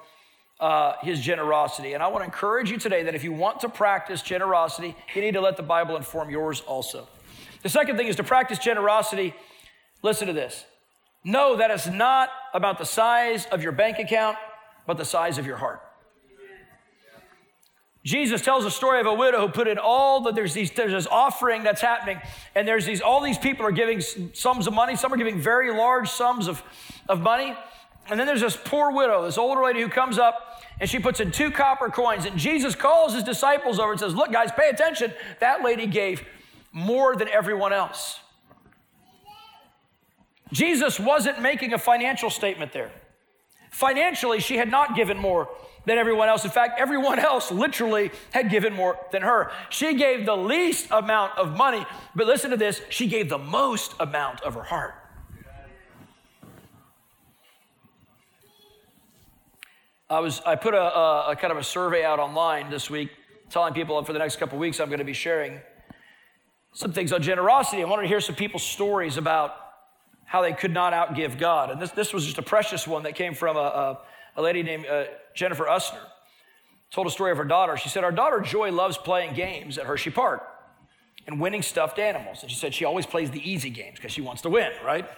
uh, 0.59 0.95
his 1.01 1.21
generosity. 1.21 1.95
And 1.95 2.03
I 2.03 2.09
want 2.09 2.23
to 2.23 2.25
encourage 2.25 2.71
you 2.71 2.77
today 2.77 3.05
that 3.05 3.15
if 3.15 3.25
you 3.25 3.33
want 3.33 3.61
to 3.61 3.69
practice 3.69 4.21
generosity, 4.21 4.95
you 5.15 5.23
need 5.23 5.35
to 5.35 5.41
let 5.41 5.57
the 5.57 5.63
Bible 5.63 5.97
inform 5.97 6.29
yours 6.29 6.61
also. 6.61 7.09
The 7.63 7.69
second 7.69 7.97
thing 7.97 8.09
is 8.09 8.17
to 8.17 8.25
practice 8.25 8.59
generosity. 8.59 9.35
Listen 10.03 10.27
to 10.27 10.33
this. 10.33 10.65
Know 11.25 11.57
that 11.57 11.71
it's 11.71 11.87
not 11.87 12.31
about 12.53 12.79
the 12.79 12.85
size 12.85 13.47
of 13.47 13.63
your 13.63 13.73
bank 13.73 13.99
account, 13.99 14.37
but 14.87 14.97
the 14.97 15.05
size 15.05 15.39
of 15.39 15.47
your 15.47 15.57
heart. 15.57 15.83
Jesus 18.03 18.41
tells 18.41 18.65
a 18.65 18.71
story 18.71 19.01
of 19.01 19.07
a 19.07 19.13
widow 19.13 19.41
who 19.41 19.49
put 19.53 19.69
in 19.69 19.79
all 19.79 20.21
the 20.23 20.33
there's 20.33 20.55
these 20.55 20.71
there's 20.71 20.93
this 20.93 21.07
offering 21.07 21.63
that's 21.63 21.83
happening, 21.83 22.19
and 22.55 22.67
there's 22.67 22.87
these 22.87 23.01
all 23.03 23.21
these 23.21 23.37
people 23.37 23.67
are 23.67 23.73
giving 23.73 24.01
sums 24.33 24.67
of 24.67 24.73
money. 24.73 24.97
Some 24.97 25.13
are 25.13 25.19
giving 25.19 25.39
very 25.39 25.71
large 25.71 26.09
sums 26.09 26.49
of, 26.49 26.63
of 27.09 27.21
money. 27.21 27.55
And 28.09 28.19
then 28.19 28.27
there's 28.27 28.41
this 28.41 28.57
poor 28.57 28.91
widow, 28.91 29.25
this 29.25 29.39
older 29.39 29.63
lady 29.63 29.81
who 29.81 29.89
comes 29.89 30.19
up 30.19 30.63
and 30.81 30.89
she 30.89 30.99
puts 30.99 31.21
in 31.21 31.31
two 31.31 31.51
copper 31.51 31.89
coins. 31.89 32.25
And 32.25 32.37
Jesus 32.39 32.75
calls 32.75 33.15
his 33.15 33.23
disciples 33.23 33.79
over 33.79 33.93
and 33.93 34.01
says, 34.01 34.15
Look, 34.15 34.33
guys, 34.33 34.51
pay 34.51 34.71
attention. 34.71 35.13
That 35.39 35.63
lady 35.63 35.87
gave 35.87 36.25
more 36.73 37.15
than 37.15 37.29
everyone 37.29 37.73
else. 37.73 38.19
Jesus 40.53 40.99
wasn't 40.99 41.41
making 41.41 41.73
a 41.75 41.79
financial 41.79 42.31
statement 42.31 42.73
there. 42.73 42.91
Financially, 43.71 44.41
she 44.41 44.57
had 44.57 44.69
not 44.69 44.97
given 44.97 45.17
more 45.17 45.49
than 45.91 45.99
everyone 45.99 46.29
else. 46.29 46.45
In 46.45 46.53
fact, 46.53 46.79
everyone 46.79 47.19
else 47.19 47.51
literally 47.51 48.13
had 48.31 48.49
given 48.49 48.73
more 48.73 48.97
than 49.11 49.23
her. 49.23 49.51
She 49.71 49.95
gave 49.95 50.25
the 50.25 50.37
least 50.37 50.87
amount 50.93 51.37
of 51.37 51.57
money, 51.57 51.85
but 52.15 52.29
listen 52.29 52.53
to 52.53 52.57
this 52.57 52.81
she 52.91 53.09
gave 53.09 53.29
the 53.29 53.39
most 53.39 53.95
amount 53.99 54.41
of 54.43 54.55
her 54.55 54.63
heart. 54.63 54.95
I 60.09 60.21
was 60.21 60.41
I 60.47 60.55
put 60.55 60.75
a, 60.75 60.81
a, 60.81 61.31
a 61.33 61.37
kind 61.37 61.51
of 61.51 61.59
a 61.59 61.65
survey 61.65 62.05
out 62.05 62.21
online 62.21 62.71
this 62.71 62.89
week, 62.89 63.11
telling 63.51 63.75
people 63.75 64.01
for 64.05 64.13
the 64.13 64.21
next 64.21 64.37
couple 64.37 64.59
weeks 64.59 64.79
I'm 64.79 64.91
going 64.91 65.01
to 65.01 65.05
be 65.05 65.13
sharing 65.13 65.59
some 66.73 66.93
things 66.93 67.13
on 67.13 67.21
generosity. 67.21 67.83
I 67.83 67.87
wanted 67.87 68.03
to 68.03 68.09
hear 68.09 68.21
some 68.21 68.37
people's 68.37 68.63
stories 68.63 69.17
about 69.17 69.57
how 70.25 70.41
they 70.41 70.53
could 70.53 70.73
not 70.73 70.93
outgive 70.93 71.37
God, 71.37 71.73
and 71.73 71.83
this 71.83 71.91
this 71.91 72.13
was 72.15 72.27
just 72.27 72.39
a 72.39 72.43
precious 72.43 72.87
one 72.87 73.03
that 73.03 73.17
came 73.17 73.35
from 73.35 73.57
a, 73.57 73.59
a 73.59 73.99
a 74.37 74.43
lady 74.43 74.63
named 74.63 74.87
uh, 74.87 75.05
Jennifer 75.35 75.65
Usner 75.65 76.01
told 76.91 77.07
a 77.07 77.11
story 77.11 77.33
of 77.33 77.39
her 77.39 77.45
daughter. 77.45 77.77
She 77.77 77.89
said, 77.89 78.05
Our 78.05 78.13
daughter 78.13 78.41
Joy 78.41 78.73
loves 78.73 78.97
playing 78.97 79.35
games 79.35 79.79
at 79.79 79.87
Hershey 79.87 80.11
Park 80.11 80.43
and 81.27 81.41
winning 81.41 81.63
stuffed 81.63 81.99
animals. 81.99 82.43
And 82.43 82.51
she 82.51 82.57
said 82.57 82.75
she 82.75 82.85
always 82.85 83.07
plays 83.07 83.31
the 83.31 83.51
easy 83.51 83.71
games 83.71 83.97
because 83.97 84.13
she 84.13 84.21
wants 84.21 84.43
to 84.43 84.51
win, 84.51 84.73
right? 84.85 85.09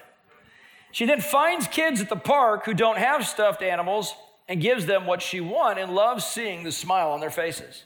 She 0.90 1.06
then 1.06 1.20
finds 1.20 1.66
kids 1.66 2.00
at 2.00 2.08
the 2.08 2.16
park 2.16 2.66
who 2.66 2.74
don't 2.74 2.98
have 2.98 3.26
stuffed 3.26 3.62
animals 3.62 4.14
and 4.48 4.60
gives 4.60 4.84
them 4.84 5.06
what 5.06 5.22
she 5.22 5.40
wants 5.40 5.80
and 5.80 5.94
loves 5.94 6.24
seeing 6.24 6.64
the 6.64 6.72
smile 6.72 7.10
on 7.10 7.20
their 7.20 7.30
faces. 7.30 7.84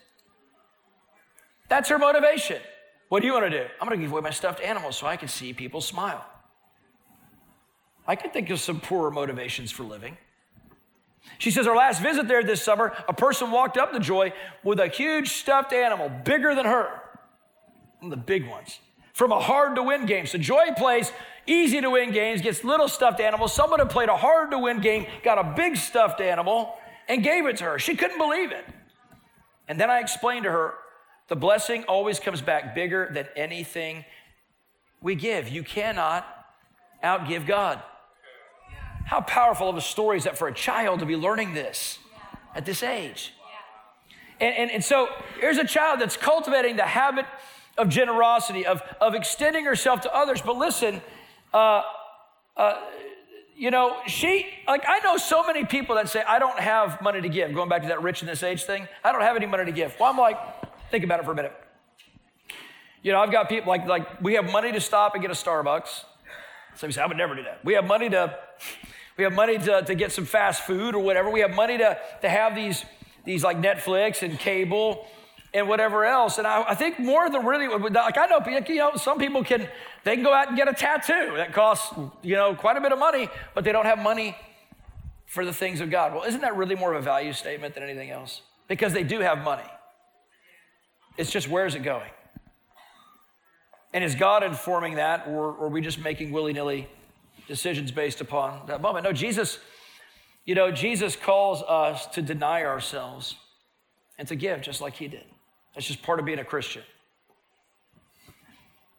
That's 1.68 1.88
her 1.88 1.98
motivation. 1.98 2.60
What 3.08 3.20
do 3.20 3.26
you 3.26 3.32
want 3.32 3.44
to 3.44 3.50
do? 3.50 3.64
I'm 3.80 3.86
going 3.86 4.00
to 4.00 4.04
give 4.04 4.10
away 4.10 4.22
my 4.22 4.30
stuffed 4.30 4.60
animals 4.60 4.96
so 4.96 5.06
I 5.06 5.16
can 5.16 5.28
see 5.28 5.52
people 5.52 5.80
smile. 5.80 6.26
I 8.08 8.16
can 8.16 8.30
think 8.30 8.50
of 8.50 8.58
some 8.58 8.80
poorer 8.80 9.10
motivations 9.10 9.70
for 9.70 9.84
living. 9.84 10.16
She 11.38 11.50
says, 11.50 11.66
Our 11.66 11.76
last 11.76 12.02
visit 12.02 12.28
there 12.28 12.42
this 12.42 12.62
summer, 12.62 12.92
a 13.08 13.12
person 13.12 13.50
walked 13.50 13.76
up 13.76 13.92
to 13.92 14.00
Joy 14.00 14.32
with 14.64 14.80
a 14.80 14.88
huge 14.88 15.30
stuffed 15.30 15.72
animal, 15.72 16.10
bigger 16.24 16.54
than 16.54 16.66
her, 16.66 16.88
the 18.02 18.16
big 18.16 18.48
ones, 18.48 18.80
from 19.12 19.32
a 19.32 19.40
hard 19.40 19.76
to 19.76 19.82
win 19.82 20.06
game. 20.06 20.26
So 20.26 20.38
Joy 20.38 20.68
plays 20.76 21.12
easy 21.46 21.80
to 21.80 21.90
win 21.90 22.12
games, 22.12 22.40
gets 22.40 22.64
little 22.64 22.88
stuffed 22.88 23.20
animals. 23.20 23.52
Someone 23.54 23.78
had 23.78 23.90
played 23.90 24.08
a 24.08 24.16
hard 24.16 24.50
to 24.50 24.58
win 24.58 24.80
game, 24.80 25.06
got 25.22 25.38
a 25.38 25.54
big 25.56 25.76
stuffed 25.76 26.20
animal, 26.20 26.74
and 27.08 27.22
gave 27.22 27.46
it 27.46 27.58
to 27.58 27.64
her. 27.64 27.78
She 27.78 27.94
couldn't 27.96 28.18
believe 28.18 28.50
it. 28.50 28.64
And 29.68 29.80
then 29.80 29.90
I 29.90 30.00
explained 30.00 30.44
to 30.44 30.50
her 30.50 30.74
the 31.28 31.36
blessing 31.36 31.84
always 31.84 32.20
comes 32.20 32.40
back 32.40 32.74
bigger 32.74 33.10
than 33.12 33.26
anything 33.34 34.04
we 35.00 35.14
give. 35.14 35.48
You 35.48 35.62
cannot 35.62 36.26
outgive 37.02 37.46
God. 37.46 37.82
How 39.06 39.20
powerful 39.20 39.68
of 39.68 39.76
a 39.76 39.80
story 39.80 40.18
is 40.18 40.24
that 40.24 40.36
for 40.36 40.48
a 40.48 40.52
child 40.52 40.98
to 40.98 41.06
be 41.06 41.14
learning 41.14 41.54
this 41.54 42.00
at 42.56 42.66
this 42.66 42.82
age? 42.82 43.32
And, 44.40 44.54
and, 44.54 44.70
and 44.70 44.84
so 44.84 45.08
here's 45.40 45.58
a 45.58 45.66
child 45.66 46.00
that's 46.00 46.16
cultivating 46.16 46.76
the 46.76 46.82
habit 46.82 47.24
of 47.78 47.88
generosity, 47.88 48.66
of, 48.66 48.82
of 49.00 49.14
extending 49.14 49.64
herself 49.64 50.00
to 50.02 50.14
others. 50.14 50.42
But 50.42 50.56
listen, 50.56 51.00
uh, 51.54 51.82
uh, 52.56 52.80
you 53.56 53.70
know, 53.70 53.96
she, 54.08 54.46
like, 54.66 54.82
I 54.88 54.98
know 54.98 55.16
so 55.16 55.46
many 55.46 55.64
people 55.64 55.94
that 55.94 56.08
say, 56.08 56.24
I 56.26 56.40
don't 56.40 56.58
have 56.58 57.00
money 57.00 57.22
to 57.22 57.28
give. 57.28 57.54
Going 57.54 57.68
back 57.68 57.82
to 57.82 57.88
that 57.88 58.02
rich 58.02 58.22
in 58.22 58.26
this 58.26 58.42
age 58.42 58.64
thing, 58.64 58.88
I 59.04 59.12
don't 59.12 59.22
have 59.22 59.36
any 59.36 59.46
money 59.46 59.66
to 59.66 59.72
give. 59.72 59.94
Well, 60.00 60.10
I'm 60.10 60.18
like, 60.18 60.36
think 60.90 61.04
about 61.04 61.20
it 61.20 61.26
for 61.26 61.32
a 61.32 61.36
minute. 61.36 61.54
You 63.02 63.12
know, 63.12 63.20
I've 63.20 63.30
got 63.30 63.48
people 63.48 63.68
like, 63.68 63.86
like 63.86 64.20
we 64.20 64.34
have 64.34 64.50
money 64.50 64.72
to 64.72 64.80
stop 64.80 65.14
and 65.14 65.22
get 65.22 65.30
a 65.30 65.34
Starbucks. 65.34 66.02
Some 66.74 66.90
say, 66.90 67.00
I 67.00 67.06
would 67.06 67.16
never 67.16 67.36
do 67.36 67.44
that. 67.44 67.64
We 67.64 67.74
have 67.74 67.86
money 67.86 68.10
to, 68.10 68.36
we 69.16 69.24
have 69.24 69.32
money 69.32 69.58
to, 69.58 69.82
to 69.82 69.94
get 69.94 70.12
some 70.12 70.24
fast 70.24 70.62
food 70.62 70.94
or 70.94 71.02
whatever. 71.02 71.30
We 71.30 71.40
have 71.40 71.54
money 71.54 71.78
to, 71.78 71.98
to 72.20 72.28
have 72.28 72.54
these, 72.54 72.84
these 73.24 73.42
like 73.42 73.56
Netflix 73.56 74.22
and 74.22 74.38
cable 74.38 75.06
and 75.54 75.68
whatever 75.68 76.04
else. 76.04 76.36
And 76.38 76.46
I, 76.46 76.62
I 76.68 76.74
think 76.74 76.98
more 76.98 77.30
than 77.30 77.44
really, 77.46 77.66
like 77.66 78.18
I 78.18 78.26
know, 78.26 78.40
you 78.46 78.76
know, 78.76 78.96
some 78.96 79.18
people 79.18 79.42
can, 79.42 79.68
they 80.04 80.14
can 80.14 80.22
go 80.22 80.34
out 80.34 80.48
and 80.48 80.56
get 80.56 80.68
a 80.68 80.74
tattoo 80.74 81.32
that 81.36 81.54
costs, 81.54 81.94
you 82.22 82.36
know, 82.36 82.54
quite 82.54 82.76
a 82.76 82.80
bit 82.80 82.92
of 82.92 82.98
money, 82.98 83.28
but 83.54 83.64
they 83.64 83.72
don't 83.72 83.86
have 83.86 83.98
money 83.98 84.36
for 85.24 85.44
the 85.46 85.52
things 85.52 85.80
of 85.80 85.90
God. 85.90 86.12
Well, 86.12 86.24
isn't 86.24 86.42
that 86.42 86.56
really 86.56 86.74
more 86.74 86.92
of 86.92 87.00
a 87.00 87.04
value 87.04 87.32
statement 87.32 87.74
than 87.74 87.82
anything 87.82 88.10
else? 88.10 88.42
Because 88.68 88.92
they 88.92 89.02
do 89.02 89.20
have 89.20 89.42
money. 89.42 89.68
It's 91.16 91.30
just 91.30 91.48
where's 91.48 91.74
it 91.74 91.82
going? 91.82 92.10
And 93.94 94.04
is 94.04 94.14
God 94.14 94.42
informing 94.42 94.96
that, 94.96 95.26
or, 95.26 95.52
or 95.52 95.66
are 95.66 95.68
we 95.68 95.80
just 95.80 95.98
making 95.98 96.30
willy 96.30 96.52
nilly 96.52 96.86
decisions 97.46 97.90
based 97.90 98.20
upon 98.20 98.66
that 98.66 98.80
moment? 98.80 99.04
No, 99.04 99.12
Jesus, 99.12 99.58
you 100.44 100.54
know, 100.54 100.70
Jesus 100.70 101.16
calls 101.16 101.62
us 101.62 102.06
to 102.08 102.22
deny 102.22 102.64
ourselves 102.64 103.36
and 104.18 104.26
to 104.28 104.36
give 104.36 104.60
just 104.62 104.80
like 104.80 104.94
he 104.94 105.08
did. 105.08 105.24
That's 105.74 105.86
just 105.86 106.02
part 106.02 106.18
of 106.18 106.24
being 106.24 106.38
a 106.38 106.44
Christian. 106.44 106.82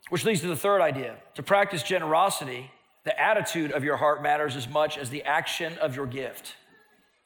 Which 0.10 0.24
leads 0.24 0.42
to 0.42 0.48
the 0.48 0.56
third 0.56 0.82
idea 0.82 1.16
to 1.36 1.44
practice 1.44 1.84
generosity, 1.84 2.72
the 3.04 3.20
attitude 3.20 3.72
of 3.72 3.84
your 3.84 3.98
heart 3.98 4.22
matters 4.22 4.56
as 4.56 4.68
much 4.68 4.98
as 4.98 5.10
the 5.10 5.24
action 5.24 5.78
of 5.80 5.96
your 5.96 6.06
gift. 6.06 6.56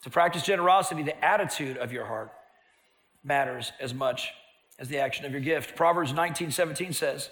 To 0.04 0.10
practice 0.10 0.44
generosity, 0.44 1.04
the 1.04 1.24
attitude 1.24 1.78
of 1.78 1.92
your 1.92 2.06
heart 2.06 2.32
matters 3.24 3.72
as 3.80 3.94
much 3.94 4.32
as 4.80 4.88
the 4.88 4.98
action 4.98 5.26
of 5.26 5.32
your 5.32 5.42
gift. 5.42 5.76
Proverbs 5.76 6.12
19 6.14 6.52
17 6.52 6.94
says, 6.94 7.30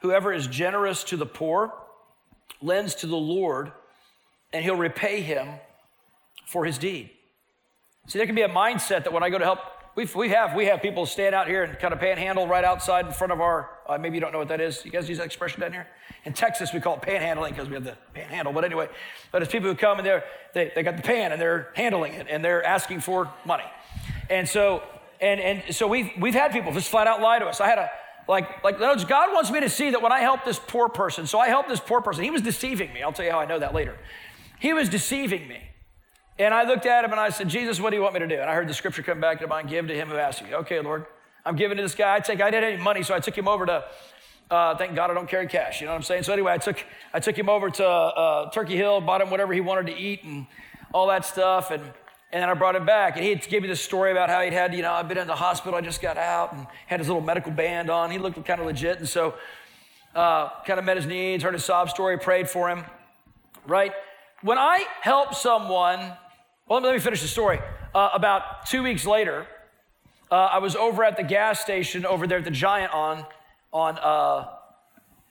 Whoever 0.00 0.32
is 0.32 0.46
generous 0.46 1.02
to 1.04 1.16
the 1.16 1.26
poor 1.26 1.72
lends 2.60 2.94
to 2.96 3.06
the 3.06 3.16
Lord, 3.16 3.72
and 4.52 4.64
he'll 4.64 4.76
repay 4.76 5.20
him 5.20 5.48
for 6.46 6.64
his 6.64 6.78
deed. 6.78 7.10
See, 8.06 8.18
there 8.18 8.26
can 8.26 8.34
be 8.34 8.42
a 8.42 8.48
mindset 8.48 9.04
that 9.04 9.12
when 9.12 9.22
I 9.22 9.30
go 9.30 9.38
to 9.38 9.44
help, 9.44 9.60
we've, 9.94 10.14
we 10.14 10.30
have 10.30 10.54
we 10.54 10.66
have 10.66 10.80
people 10.80 11.04
stand 11.04 11.34
out 11.34 11.46
here 11.46 11.62
and 11.62 11.78
kind 11.78 11.92
of 11.92 12.00
panhandle 12.00 12.48
right 12.48 12.64
outside 12.64 13.06
in 13.06 13.12
front 13.12 13.32
of 13.32 13.40
our. 13.40 13.70
Uh, 13.88 13.98
maybe 13.98 14.16
you 14.16 14.20
don't 14.20 14.32
know 14.32 14.38
what 14.38 14.48
that 14.48 14.60
is. 14.60 14.84
You 14.84 14.90
guys 14.90 15.08
use 15.08 15.18
that 15.18 15.26
expression 15.26 15.60
down 15.60 15.72
here. 15.72 15.86
In 16.24 16.32
Texas, 16.32 16.72
we 16.72 16.80
call 16.80 16.96
it 16.96 17.02
panhandling 17.02 17.50
because 17.50 17.68
we 17.68 17.74
have 17.74 17.84
the 17.84 17.96
panhandle. 18.14 18.52
But 18.52 18.64
anyway, 18.64 18.88
but 19.30 19.42
it's 19.42 19.52
people 19.52 19.68
who 19.68 19.76
come 19.76 19.98
and 19.98 20.06
they're 20.06 20.24
they, 20.54 20.72
they 20.74 20.82
got 20.82 20.96
the 20.96 21.02
pan 21.02 21.32
and 21.32 21.40
they're 21.40 21.70
handling 21.74 22.14
it 22.14 22.26
and 22.28 22.44
they're 22.44 22.64
asking 22.64 23.00
for 23.00 23.30
money, 23.44 23.64
and 24.30 24.48
so 24.48 24.82
and, 25.20 25.40
and 25.40 25.74
so 25.74 25.86
we've, 25.86 26.10
we've 26.18 26.34
had 26.34 26.52
people 26.52 26.72
just 26.72 26.88
flat 26.88 27.06
out 27.06 27.20
lie 27.20 27.38
to 27.38 27.46
us. 27.46 27.60
I 27.60 27.66
had 27.66 27.78
a, 27.78 27.90
like, 28.28 28.62
like 28.62 28.78
God 28.78 29.32
wants 29.32 29.50
me 29.50 29.60
to 29.60 29.70
see 29.70 29.90
that 29.90 30.02
when 30.02 30.12
I 30.12 30.20
help 30.20 30.44
this 30.44 30.58
poor 30.58 30.88
person, 30.88 31.26
so 31.26 31.38
I 31.38 31.48
helped 31.48 31.68
this 31.68 31.80
poor 31.80 32.00
person. 32.00 32.24
He 32.24 32.30
was 32.30 32.42
deceiving 32.42 32.92
me. 32.92 33.02
I'll 33.02 33.12
tell 33.12 33.24
you 33.24 33.32
how 33.32 33.40
I 33.40 33.46
know 33.46 33.58
that 33.58 33.74
later. 33.74 33.96
He 34.58 34.72
was 34.72 34.88
deceiving 34.88 35.48
me. 35.48 35.60
And 36.38 36.54
I 36.54 36.64
looked 36.64 36.86
at 36.86 37.04
him 37.04 37.10
and 37.10 37.18
I 37.18 37.30
said, 37.30 37.48
Jesus, 37.48 37.80
what 37.80 37.90
do 37.90 37.96
you 37.96 38.02
want 38.02 38.14
me 38.14 38.20
to 38.20 38.28
do? 38.28 38.34
And 38.34 38.48
I 38.48 38.54
heard 38.54 38.68
the 38.68 38.74
scripture 38.74 39.02
come 39.02 39.20
back 39.20 39.40
to 39.40 39.46
mind, 39.48 39.68
give 39.68 39.88
to 39.88 39.94
him 39.94 40.08
who 40.08 40.16
asks 40.16 40.46
you. 40.46 40.54
Okay, 40.56 40.78
Lord, 40.80 41.06
I'm 41.44 41.56
giving 41.56 41.76
to 41.78 41.82
this 41.82 41.94
guy. 41.94 42.16
I 42.16 42.20
take, 42.20 42.40
I 42.40 42.50
didn't 42.50 42.64
have 42.64 42.72
any 42.74 42.82
money, 42.82 43.02
so 43.02 43.14
I 43.14 43.18
took 43.18 43.36
him 43.36 43.48
over 43.48 43.66
to, 43.66 43.84
uh, 44.50 44.76
thank 44.76 44.94
God 44.94 45.10
I 45.10 45.14
don't 45.14 45.28
carry 45.28 45.48
cash. 45.48 45.80
You 45.80 45.86
know 45.86 45.92
what 45.92 45.98
I'm 45.98 46.02
saying? 46.04 46.22
So 46.24 46.32
anyway, 46.32 46.52
I 46.52 46.58
took, 46.58 46.84
I 47.12 47.18
took 47.18 47.36
him 47.36 47.48
over 47.48 47.70
to 47.70 47.86
uh, 47.86 48.50
Turkey 48.50 48.76
Hill, 48.76 49.00
bought 49.00 49.20
him 49.20 49.30
whatever 49.30 49.52
he 49.52 49.60
wanted 49.60 49.86
to 49.86 49.98
eat 49.98 50.22
and 50.22 50.46
all 50.92 51.08
that 51.08 51.24
stuff. 51.24 51.70
And 51.70 51.82
and 52.30 52.42
then 52.42 52.50
I 52.50 52.54
brought 52.54 52.76
him 52.76 52.84
back, 52.84 53.16
and 53.16 53.24
he 53.24 53.34
gave 53.36 53.62
me 53.62 53.68
this 53.68 53.80
story 53.80 54.10
about 54.10 54.28
how 54.28 54.42
he'd 54.42 54.52
had, 54.52 54.74
you 54.74 54.82
know, 54.82 54.92
I've 54.92 55.08
been 55.08 55.16
in 55.16 55.26
the 55.26 55.34
hospital, 55.34 55.78
I 55.78 55.80
just 55.80 56.02
got 56.02 56.18
out, 56.18 56.52
and 56.52 56.66
had 56.86 57.00
his 57.00 57.08
little 57.08 57.22
medical 57.22 57.52
band 57.52 57.88
on. 57.88 58.10
He 58.10 58.18
looked 58.18 58.44
kind 58.44 58.60
of 58.60 58.66
legit, 58.66 58.98
and 58.98 59.08
so 59.08 59.34
uh, 60.14 60.50
kind 60.66 60.78
of 60.78 60.84
met 60.84 60.98
his 60.98 61.06
needs, 61.06 61.42
heard 61.42 61.54
his 61.54 61.64
sob 61.64 61.88
story, 61.88 62.18
prayed 62.18 62.50
for 62.50 62.68
him, 62.68 62.84
right? 63.66 63.92
When 64.42 64.58
I 64.58 64.84
help 65.00 65.34
someone, 65.34 66.00
well, 66.68 66.80
let 66.82 66.92
me 66.92 67.00
finish 67.00 67.22
the 67.22 67.28
story. 67.28 67.60
Uh, 67.94 68.10
about 68.12 68.66
two 68.66 68.82
weeks 68.82 69.06
later, 69.06 69.46
uh, 70.30 70.34
I 70.34 70.58
was 70.58 70.76
over 70.76 71.04
at 71.04 71.16
the 71.16 71.22
gas 71.22 71.60
station 71.60 72.04
over 72.04 72.26
there 72.26 72.38
at 72.38 72.44
the 72.44 72.50
Giant 72.50 72.92
on, 72.92 73.24
on 73.72 73.98
uh, 73.98 74.48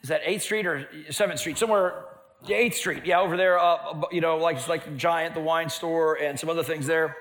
is 0.02 0.08
that 0.08 0.24
8th 0.24 0.40
Street 0.40 0.66
or 0.66 0.88
7th 1.10 1.38
Street? 1.38 1.58
Somewhere 1.58 2.04
8th 2.46 2.74
Street, 2.74 3.04
yeah, 3.04 3.20
over 3.20 3.36
there, 3.36 3.58
uh, 3.58 4.02
you 4.12 4.20
know, 4.20 4.36
like, 4.36 4.66
like 4.68 4.96
Giant, 4.96 5.34
the 5.34 5.40
wine 5.40 5.68
store, 5.68 6.14
and 6.14 6.38
some 6.38 6.48
other 6.48 6.62
things 6.62 6.86
there. 6.86 7.16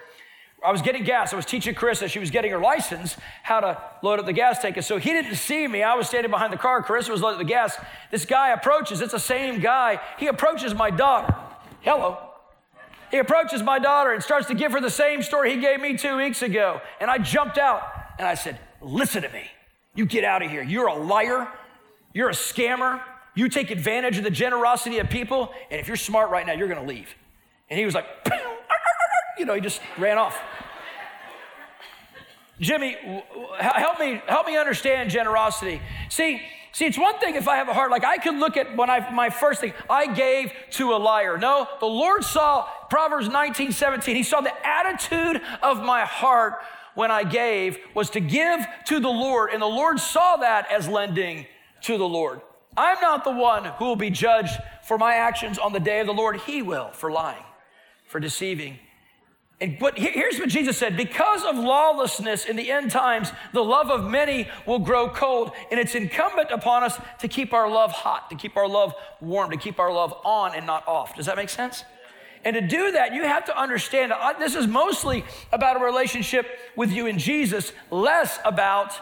I 0.65 0.71
was 0.71 0.81
getting 0.81 1.03
gas. 1.03 1.33
I 1.33 1.35
was 1.35 1.45
teaching 1.45 1.75
Chris 1.75 2.03
she 2.07 2.19
was 2.19 2.31
getting 2.31 2.51
her 2.51 2.59
license 2.59 3.15
how 3.43 3.59
to 3.59 3.81
load 4.01 4.19
up 4.19 4.25
the 4.25 4.33
gas 4.33 4.59
tank. 4.59 4.75
And 4.75 4.85
so 4.85 4.97
he 4.97 5.11
didn't 5.11 5.35
see 5.35 5.67
me. 5.67 5.83
I 5.83 5.93
was 5.93 6.07
standing 6.07 6.31
behind 6.31 6.51
the 6.51 6.57
car. 6.57 6.81
Chris 6.81 7.07
was 7.07 7.21
loading 7.21 7.37
the 7.37 7.45
gas. 7.45 7.77
This 8.09 8.25
guy 8.25 8.49
approaches. 8.49 9.01
It's 9.01 9.11
the 9.11 9.19
same 9.19 9.59
guy. 9.59 9.99
He 10.17 10.27
approaches 10.27 10.73
my 10.73 10.89
daughter. 10.89 11.35
Hello. 11.81 12.17
He 13.11 13.17
approaches 13.17 13.61
my 13.61 13.77
daughter 13.77 14.11
and 14.11 14.21
starts 14.21 14.47
to 14.47 14.55
give 14.55 14.71
her 14.71 14.81
the 14.81 14.89
same 14.89 15.21
story 15.21 15.53
he 15.53 15.61
gave 15.61 15.79
me 15.79 15.95
two 15.95 16.17
weeks 16.17 16.41
ago. 16.41 16.81
And 16.99 17.09
I 17.09 17.19
jumped 17.19 17.57
out 17.57 17.83
and 18.17 18.27
I 18.27 18.33
said, 18.33 18.59
Listen 18.81 19.23
to 19.23 19.29
me. 19.29 19.43
You 19.95 20.05
get 20.05 20.23
out 20.23 20.41
of 20.43 20.51
here. 20.51 20.63
You're 20.63 20.87
a 20.87 20.95
liar. 20.95 21.47
You're 22.13 22.29
a 22.29 22.33
scammer. 22.33 23.01
You 23.37 23.49
take 23.49 23.69
advantage 23.69 24.17
of 24.17 24.23
the 24.23 24.31
generosity 24.31 24.97
of 24.97 25.11
people, 25.11 25.53
and 25.69 25.79
if 25.79 25.87
you're 25.87 25.95
smart 25.95 26.31
right 26.31 26.43
now, 26.43 26.53
you're 26.53 26.67
going 26.67 26.81
to 26.81 26.87
leave. 26.87 27.13
And 27.69 27.77
he 27.77 27.85
was 27.85 27.93
like, 27.93 28.07
you 29.37 29.45
know, 29.45 29.53
he 29.53 29.61
just 29.61 29.79
ran 29.99 30.17
off. 30.17 30.35
Jimmy, 32.59 32.97
help 33.59 33.99
me, 33.99 34.19
help 34.25 34.47
me 34.47 34.57
understand 34.57 35.11
generosity. 35.11 35.79
See, 36.09 36.41
see, 36.71 36.85
it's 36.87 36.97
one 36.97 37.19
thing 37.19 37.35
if 37.35 37.47
I 37.47 37.57
have 37.57 37.69
a 37.69 37.75
heart, 37.75 37.91
like 37.91 38.03
I 38.03 38.17
could 38.17 38.33
look 38.33 38.57
at 38.57 38.75
when 38.75 38.89
I 38.89 39.07
my 39.11 39.29
first 39.29 39.61
thing, 39.61 39.73
I 39.87 40.11
gave 40.11 40.51
to 40.71 40.93
a 40.93 40.97
liar. 40.97 41.37
No, 41.37 41.67
the 41.79 41.85
Lord 41.85 42.23
saw 42.23 42.67
Proverbs 42.89 43.29
19, 43.29 43.71
17. 43.71 44.15
He 44.15 44.23
saw 44.23 44.41
the 44.41 44.67
attitude 44.67 45.43
of 45.61 45.83
my 45.83 46.05
heart 46.05 46.55
when 46.95 47.11
I 47.11 47.23
gave 47.23 47.77
was 47.93 48.09
to 48.11 48.19
give 48.19 48.65
to 48.87 48.99
the 48.99 49.09
Lord, 49.09 49.51
and 49.51 49.61
the 49.61 49.67
Lord 49.67 49.99
saw 49.99 50.37
that 50.37 50.71
as 50.71 50.87
lending 50.87 51.45
to 51.81 51.99
the 51.99 52.07
Lord. 52.07 52.41
I'm 52.77 53.01
not 53.01 53.23
the 53.23 53.31
one 53.31 53.65
who 53.65 53.85
will 53.85 53.95
be 53.95 54.11
judged 54.11 54.57
for 54.83 54.97
my 54.97 55.15
actions 55.15 55.57
on 55.57 55.73
the 55.73 55.79
day 55.79 55.99
of 55.99 56.07
the 56.07 56.13
Lord. 56.13 56.37
He 56.37 56.61
will 56.61 56.89
for 56.91 57.11
lying, 57.11 57.43
for 58.05 58.19
deceiving. 58.19 58.77
And 59.59 59.79
but 59.79 59.97
here's 59.97 60.37
what 60.37 60.49
Jesus 60.49 60.77
said 60.77 60.95
because 60.95 61.43
of 61.43 61.57
lawlessness 61.57 62.45
in 62.45 62.55
the 62.55 62.71
end 62.71 62.91
times, 62.91 63.31
the 63.53 63.63
love 63.63 63.89
of 63.89 64.07
many 64.07 64.47
will 64.67 64.79
grow 64.79 65.09
cold. 65.09 65.51
And 65.71 65.79
it's 65.79 65.95
incumbent 65.95 66.51
upon 66.51 66.83
us 66.83 66.99
to 67.19 67.27
keep 67.27 67.53
our 67.53 67.69
love 67.69 67.91
hot, 67.91 68.29
to 68.29 68.35
keep 68.35 68.55
our 68.55 68.67
love 68.67 68.93
warm, 69.19 69.49
to 69.49 69.57
keep 69.57 69.79
our 69.79 69.91
love 69.91 70.13
on 70.23 70.53
and 70.53 70.67
not 70.67 70.87
off. 70.87 71.15
Does 71.15 71.25
that 71.25 71.37
make 71.37 71.49
sense? 71.49 71.83
And 72.45 72.53
to 72.53 72.61
do 72.61 72.91
that, 72.91 73.13
you 73.13 73.23
have 73.23 73.45
to 73.45 73.59
understand 73.59 74.13
this 74.37 74.55
is 74.55 74.67
mostly 74.67 75.25
about 75.51 75.81
a 75.81 75.83
relationship 75.83 76.45
with 76.75 76.91
you 76.91 77.07
and 77.07 77.17
Jesus, 77.17 77.73
less 77.89 78.39
about 78.45 78.93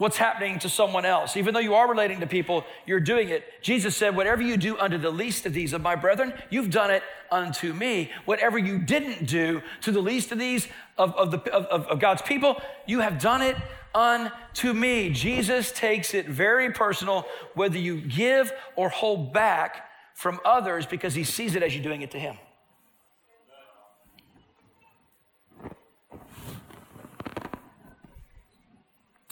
what's 0.00 0.16
happening 0.16 0.58
to 0.58 0.66
someone 0.70 1.04
else. 1.04 1.36
Even 1.36 1.52
though 1.52 1.60
you 1.60 1.74
are 1.74 1.86
relating 1.86 2.20
to 2.20 2.26
people, 2.26 2.64
you're 2.86 3.00
doing 3.00 3.28
it. 3.28 3.44
Jesus 3.60 3.94
said, 3.94 4.16
Whatever 4.16 4.40
you 4.40 4.56
do 4.56 4.78
unto 4.78 4.96
the 4.96 5.10
least 5.10 5.44
of 5.44 5.52
these 5.52 5.74
of 5.74 5.82
my 5.82 5.94
brethren, 5.94 6.32
you've 6.48 6.70
done 6.70 6.90
it 6.90 7.02
unto 7.30 7.74
me. 7.74 8.10
Whatever 8.24 8.56
you 8.56 8.78
didn't 8.78 9.26
do 9.26 9.60
to 9.82 9.92
the 9.92 10.00
least 10.00 10.32
of 10.32 10.38
these 10.38 10.66
of, 10.96 11.14
of, 11.16 11.30
the, 11.30 11.38
of, 11.52 11.86
of 11.86 12.00
God's 12.00 12.22
people, 12.22 12.62
you 12.86 13.00
have 13.00 13.20
done 13.20 13.42
it 13.42 13.56
unto 13.94 14.72
me. 14.72 15.10
Jesus 15.10 15.70
takes 15.70 16.14
it 16.14 16.26
very 16.26 16.72
personal, 16.72 17.26
whether 17.52 17.76
you 17.76 18.00
give 18.00 18.54
or 18.76 18.88
hold 18.88 19.34
back 19.34 19.86
from 20.14 20.40
others, 20.46 20.86
because 20.86 21.14
he 21.14 21.24
sees 21.24 21.54
it 21.54 21.62
as 21.62 21.74
you're 21.74 21.84
doing 21.84 22.00
it 22.00 22.10
to 22.12 22.18
him. 22.18 22.38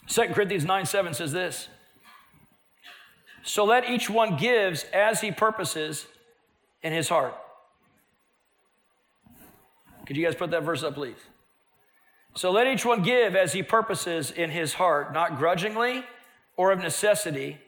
Second 0.09 0.35
Corinthians 0.35 0.65
9 0.65 0.87
7 0.87 1.15
says 1.15 1.33
this. 1.33 1.69
So 3.45 3.65
let 3.65 3.89
each 3.89 4.11
one 4.11 4.37
gives 4.37 4.85
as 4.93 5.21
he 5.21 5.31
purposes 5.31 6.07
in 6.83 6.93
his 6.93 7.09
heart. 7.09 7.35
Could 10.07 10.17
you 10.17 10.25
guys 10.25 10.35
put 10.35 10.51
that 10.51 10.63
verse 10.63 10.83
up, 10.83 10.95
please? 10.95 11.17
So 12.35 12.51
let 12.51 12.67
each 12.67 12.85
one 12.85 13.03
give 13.03 13.37
as 13.37 13.53
he 13.53 13.63
purposes 13.63 14.31
in 14.31 14.51
his 14.51 14.75
heart, 14.75 15.13
not 15.13 15.39
grudgingly 15.39 16.05
or 16.57 16.73
of 16.73 16.79
necessity, 16.79 17.59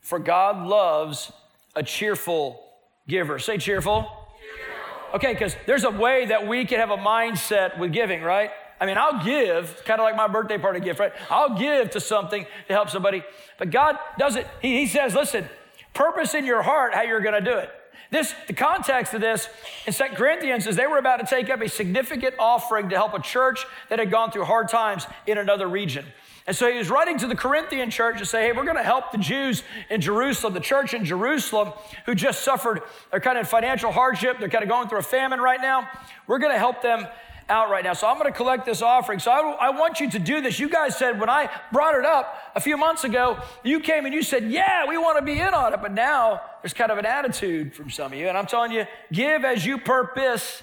for 0.00 0.18
God 0.18 0.66
loves 0.66 1.30
a 1.76 1.82
cheerful 1.82 2.62
giver. 3.06 3.38
Say 3.38 3.58
cheerful. 3.58 4.02
cheerful. 4.02 5.16
Okay, 5.16 5.32
because 5.34 5.54
there's 5.66 5.84
a 5.84 5.90
way 5.90 6.26
that 6.26 6.46
we 6.46 6.64
can 6.64 6.80
have 6.80 6.90
a 6.90 6.96
mindset 6.96 7.78
with 7.78 7.92
giving, 7.92 8.22
right? 8.22 8.50
I 8.80 8.86
mean, 8.86 8.96
I'll 8.96 9.22
give, 9.22 9.82
kind 9.84 10.00
of 10.00 10.04
like 10.04 10.16
my 10.16 10.26
birthday 10.26 10.56
party 10.56 10.80
gift, 10.80 10.98
right? 10.98 11.12
I'll 11.28 11.58
give 11.58 11.90
to 11.90 12.00
something 12.00 12.46
to 12.68 12.72
help 12.72 12.88
somebody. 12.88 13.22
But 13.58 13.70
God 13.70 13.98
does 14.18 14.36
it. 14.36 14.46
He, 14.62 14.78
he 14.78 14.86
says, 14.86 15.14
listen, 15.14 15.48
purpose 15.92 16.34
in 16.34 16.46
your 16.46 16.62
heart 16.62 16.94
how 16.94 17.02
you're 17.02 17.20
going 17.20 17.44
to 17.44 17.50
do 17.50 17.58
it. 17.58 17.70
This, 18.10 18.34
the 18.48 18.54
context 18.54 19.14
of 19.14 19.20
this 19.20 19.48
in 19.86 19.92
Second 19.92 20.16
Corinthians 20.16 20.66
is 20.66 20.74
they 20.74 20.86
were 20.86 20.98
about 20.98 21.18
to 21.18 21.26
take 21.26 21.48
up 21.48 21.60
a 21.60 21.68
significant 21.68 22.34
offering 22.38 22.88
to 22.88 22.96
help 22.96 23.14
a 23.14 23.20
church 23.20 23.64
that 23.88 24.00
had 24.00 24.10
gone 24.10 24.32
through 24.32 24.46
hard 24.46 24.68
times 24.68 25.06
in 25.26 25.38
another 25.38 25.68
region. 25.68 26.06
And 26.46 26.56
so 26.56 26.68
he 26.68 26.76
was 26.76 26.90
writing 26.90 27.18
to 27.18 27.28
the 27.28 27.36
Corinthian 27.36 27.90
church 27.90 28.18
to 28.18 28.26
say, 28.26 28.46
hey, 28.46 28.52
we're 28.52 28.64
going 28.64 28.76
to 28.76 28.82
help 28.82 29.12
the 29.12 29.18
Jews 29.18 29.62
in 29.90 30.00
Jerusalem, 30.00 30.54
the 30.54 30.60
church 30.60 30.94
in 30.94 31.04
Jerusalem 31.04 31.72
who 32.06 32.14
just 32.16 32.42
suffered, 32.42 32.80
they're 33.12 33.20
kind 33.20 33.38
of 33.38 33.48
financial 33.48 33.92
hardship, 33.92 34.38
they're 34.40 34.48
kind 34.48 34.64
of 34.64 34.70
going 34.70 34.88
through 34.88 34.98
a 34.98 35.02
famine 35.02 35.40
right 35.40 35.60
now. 35.60 35.88
We're 36.26 36.38
going 36.38 36.52
to 36.52 36.58
help 36.58 36.82
them 36.82 37.06
out 37.50 37.68
right 37.68 37.84
now. 37.84 37.92
So 37.92 38.06
I'm 38.06 38.16
going 38.16 38.32
to 38.32 38.36
collect 38.36 38.64
this 38.64 38.80
offering. 38.80 39.18
So 39.18 39.30
I, 39.30 39.68
I, 39.68 39.70
want 39.70 40.00
you 40.00 40.10
to 40.10 40.18
do 40.18 40.40
this. 40.40 40.58
You 40.58 40.68
guys 40.68 40.96
said 40.96 41.20
when 41.20 41.28
I 41.28 41.50
brought 41.72 41.96
it 41.96 42.04
up 42.04 42.38
a 42.54 42.60
few 42.60 42.76
months 42.76 43.04
ago, 43.04 43.38
you 43.62 43.80
came 43.80 44.06
and 44.06 44.14
you 44.14 44.22
said, 44.22 44.50
Yeah, 44.50 44.86
we 44.88 44.96
want 44.96 45.18
to 45.18 45.24
be 45.24 45.38
in 45.38 45.52
on 45.52 45.74
it. 45.74 45.82
But 45.82 45.92
now 45.92 46.40
there's 46.62 46.72
kind 46.72 46.90
of 46.90 46.98
an 46.98 47.06
attitude 47.06 47.74
from 47.74 47.90
some 47.90 48.12
of 48.12 48.18
you. 48.18 48.28
And 48.28 48.38
I'm 48.38 48.46
telling 48.46 48.72
you, 48.72 48.86
give 49.12 49.44
as 49.44 49.66
you 49.66 49.78
purpose 49.78 50.62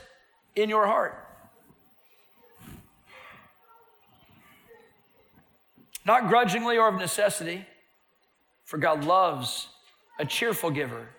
in 0.55 0.69
your 0.69 0.87
heart. 0.87 1.23
Not 6.05 6.29
grudgingly 6.29 6.77
or 6.77 6.87
of 6.87 6.95
necessity, 6.95 7.65
for 8.63 8.77
God 8.77 9.03
loves 9.03 9.67
a 10.17 10.25
cheerful 10.25 10.71
giver. 10.71 11.09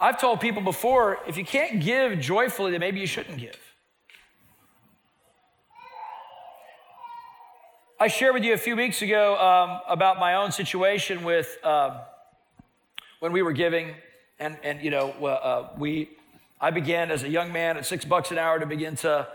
I've 0.00 0.20
told 0.20 0.40
people 0.40 0.62
before 0.62 1.18
if 1.26 1.36
you 1.36 1.44
can't 1.44 1.80
give 1.80 2.20
joyfully, 2.20 2.70
then 2.70 2.80
maybe 2.80 3.00
you 3.00 3.06
shouldn't 3.06 3.38
give. 3.38 3.58
I 8.00 8.06
shared 8.06 8.34
with 8.34 8.44
you 8.44 8.54
a 8.54 8.58
few 8.58 8.76
weeks 8.76 9.02
ago 9.02 9.36
um, 9.36 9.80
about 9.88 10.20
my 10.20 10.34
own 10.34 10.52
situation 10.52 11.24
with 11.24 11.58
um, 11.64 11.94
when 13.18 13.32
we 13.32 13.42
were 13.42 13.50
giving, 13.50 13.92
and 14.38 14.56
and 14.62 14.80
you 14.80 14.90
know 14.90 15.10
uh, 15.10 15.70
we, 15.76 16.10
I 16.60 16.70
began 16.70 17.10
as 17.10 17.24
a 17.24 17.28
young 17.28 17.52
man 17.52 17.76
at 17.76 17.84
six 17.84 18.04
bucks 18.04 18.30
an 18.30 18.38
hour 18.38 18.60
to 18.60 18.66
begin 18.66 18.94
to, 18.96 19.26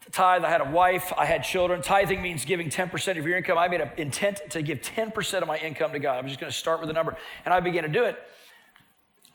to 0.00 0.10
tithe. 0.10 0.44
I 0.44 0.48
had 0.48 0.62
a 0.62 0.70
wife, 0.70 1.12
I 1.18 1.26
had 1.26 1.44
children. 1.44 1.82
Tithing 1.82 2.22
means 2.22 2.46
giving 2.46 2.70
ten 2.70 2.88
percent 2.88 3.18
of 3.18 3.26
your 3.26 3.36
income. 3.36 3.58
I 3.58 3.68
made 3.68 3.82
an 3.82 3.90
intent 3.98 4.40
to 4.48 4.62
give 4.62 4.80
ten 4.80 5.10
percent 5.10 5.42
of 5.42 5.48
my 5.48 5.58
income 5.58 5.92
to 5.92 5.98
God. 5.98 6.16
I'm 6.16 6.26
just 6.26 6.40
going 6.40 6.50
to 6.50 6.58
start 6.58 6.80
with 6.80 6.88
a 6.88 6.94
number, 6.94 7.18
and 7.44 7.52
I 7.52 7.60
began 7.60 7.82
to 7.82 7.90
do 7.90 8.04
it. 8.04 8.18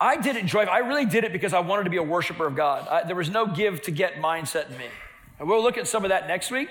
I 0.03 0.17
did 0.17 0.35
it. 0.35 0.53
I 0.53 0.79
really 0.79 1.05
did 1.05 1.23
it 1.23 1.31
because 1.31 1.53
I 1.53 1.61
wanted 1.61 1.85
to 1.85 1.89
be 1.89 1.95
a 1.95 2.03
worshiper 2.03 2.45
of 2.45 2.57
God. 2.57 2.85
I, 2.89 3.03
there 3.03 3.15
was 3.15 3.29
no 3.29 3.47
give 3.47 3.81
to 3.83 3.91
get 3.91 4.15
mindset 4.15 4.69
in 4.69 4.77
me. 4.77 4.87
And 5.39 5.47
we'll 5.47 5.63
look 5.63 5.77
at 5.77 5.87
some 5.87 6.03
of 6.03 6.09
that 6.09 6.27
next 6.27 6.51
week. 6.51 6.67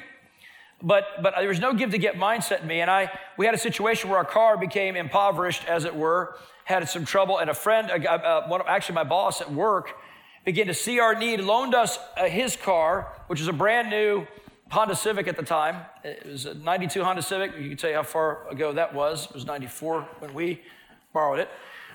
But, 0.83 1.07
but 1.23 1.33
there 1.38 1.49
was 1.49 1.59
no 1.59 1.73
give 1.73 1.92
to 1.92 1.99
get 1.99 2.16
mindset 2.16 2.61
in 2.61 2.66
me. 2.66 2.83
And 2.83 2.90
I, 2.90 3.11
we 3.38 3.47
had 3.47 3.55
a 3.55 3.59
situation 3.59 4.11
where 4.11 4.18
our 4.18 4.25
car 4.27 4.59
became 4.59 4.97
impoverished, 4.97 5.64
as 5.64 5.87
it 5.87 5.97
were, 5.97 6.37
had 6.66 6.87
some 6.90 7.07
trouble. 7.07 7.38
And 7.38 7.49
a 7.49 7.55
friend, 7.55 7.90
uh, 7.90 8.42
one 8.49 8.61
of, 8.61 8.66
actually 8.66 8.97
my 8.97 9.05
boss 9.05 9.40
at 9.40 9.51
work, 9.51 9.95
began 10.45 10.66
to 10.66 10.75
see 10.75 11.01
our 11.01 11.14
need, 11.14 11.40
loaned 11.40 11.75
us 11.75 11.99
uh, 12.18 12.25
his 12.25 12.55
car, 12.55 13.14
which 13.29 13.40
was 13.40 13.49
a 13.49 13.53
brand 13.55 13.88
new 13.88 14.27
Honda 14.71 14.95
Civic 14.95 15.27
at 15.27 15.37
the 15.38 15.42
time. 15.42 15.87
It 16.05 16.27
was 16.27 16.45
a 16.45 16.53
92 16.53 17.03
Honda 17.03 17.23
Civic. 17.23 17.57
You 17.57 17.71
can 17.71 17.79
tell 17.79 17.88
you 17.88 17.97
how 17.97 18.03
far 18.03 18.47
ago 18.51 18.75
that 18.75 18.92
was. 18.92 19.25
It 19.25 19.33
was 19.33 19.47
94 19.47 20.03
when 20.18 20.35
we 20.35 20.61
borrowed 21.14 21.38
it. 21.38 21.49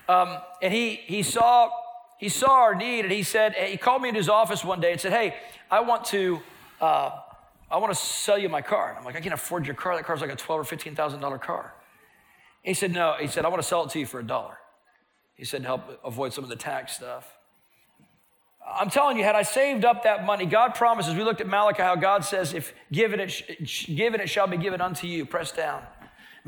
Um, 0.08 0.38
and 0.62 0.72
he, 0.72 0.94
he, 0.94 1.22
saw, 1.22 1.70
he 2.18 2.28
saw 2.30 2.50
our 2.50 2.74
need 2.74 3.00
and 3.00 3.12
he 3.12 3.22
said, 3.22 3.54
he 3.54 3.76
called 3.76 4.02
me 4.02 4.08
in 4.08 4.14
his 4.14 4.28
office 4.28 4.64
one 4.64 4.80
day 4.80 4.92
and 4.92 5.00
said, 5.00 5.12
Hey, 5.12 5.36
I 5.70 5.80
want 5.80 6.06
to, 6.06 6.40
uh, 6.80 7.10
I 7.70 7.76
want 7.76 7.92
to 7.92 7.98
sell 7.98 8.38
you 8.38 8.48
my 8.48 8.62
car. 8.62 8.88
And 8.90 8.98
I'm 8.98 9.04
like, 9.04 9.16
I 9.16 9.20
can't 9.20 9.34
afford 9.34 9.66
your 9.66 9.74
car. 9.74 9.94
That 9.96 10.04
car's 10.04 10.22
like 10.22 10.32
a 10.32 10.36
twelve 10.36 10.60
or 10.60 10.64
fifteen 10.64 10.94
thousand 10.94 11.20
dollar 11.20 11.38
car. 11.38 11.74
he 12.62 12.72
said, 12.72 12.92
No. 12.92 13.16
He 13.20 13.26
said, 13.26 13.44
I 13.44 13.48
want 13.48 13.62
to 13.62 13.68
sell 13.68 13.84
it 13.84 13.90
to 13.90 13.98
you 13.98 14.06
for 14.06 14.20
a 14.20 14.26
dollar. 14.26 14.56
He 15.34 15.44
said, 15.44 15.60
to 15.62 15.68
help 15.68 16.00
avoid 16.04 16.32
some 16.32 16.42
of 16.42 16.50
the 16.50 16.56
tax 16.56 16.94
stuff. 16.96 17.36
I'm 18.66 18.90
telling 18.90 19.16
you, 19.16 19.22
had 19.22 19.36
I 19.36 19.42
saved 19.42 19.84
up 19.84 20.02
that 20.02 20.26
money, 20.26 20.44
God 20.44 20.74
promises. 20.74 21.14
We 21.14 21.22
looked 21.22 21.40
at 21.40 21.46
Malachi, 21.46 21.82
how 21.82 21.94
God 21.94 22.24
says, 22.24 22.54
"If 22.54 22.74
given 22.90 23.20
it, 23.20 23.42
given 23.94 24.20
it 24.20 24.28
shall 24.28 24.46
be 24.46 24.56
given 24.56 24.80
unto 24.80 25.06
you, 25.06 25.24
pressed 25.24 25.56
down." 25.56 25.82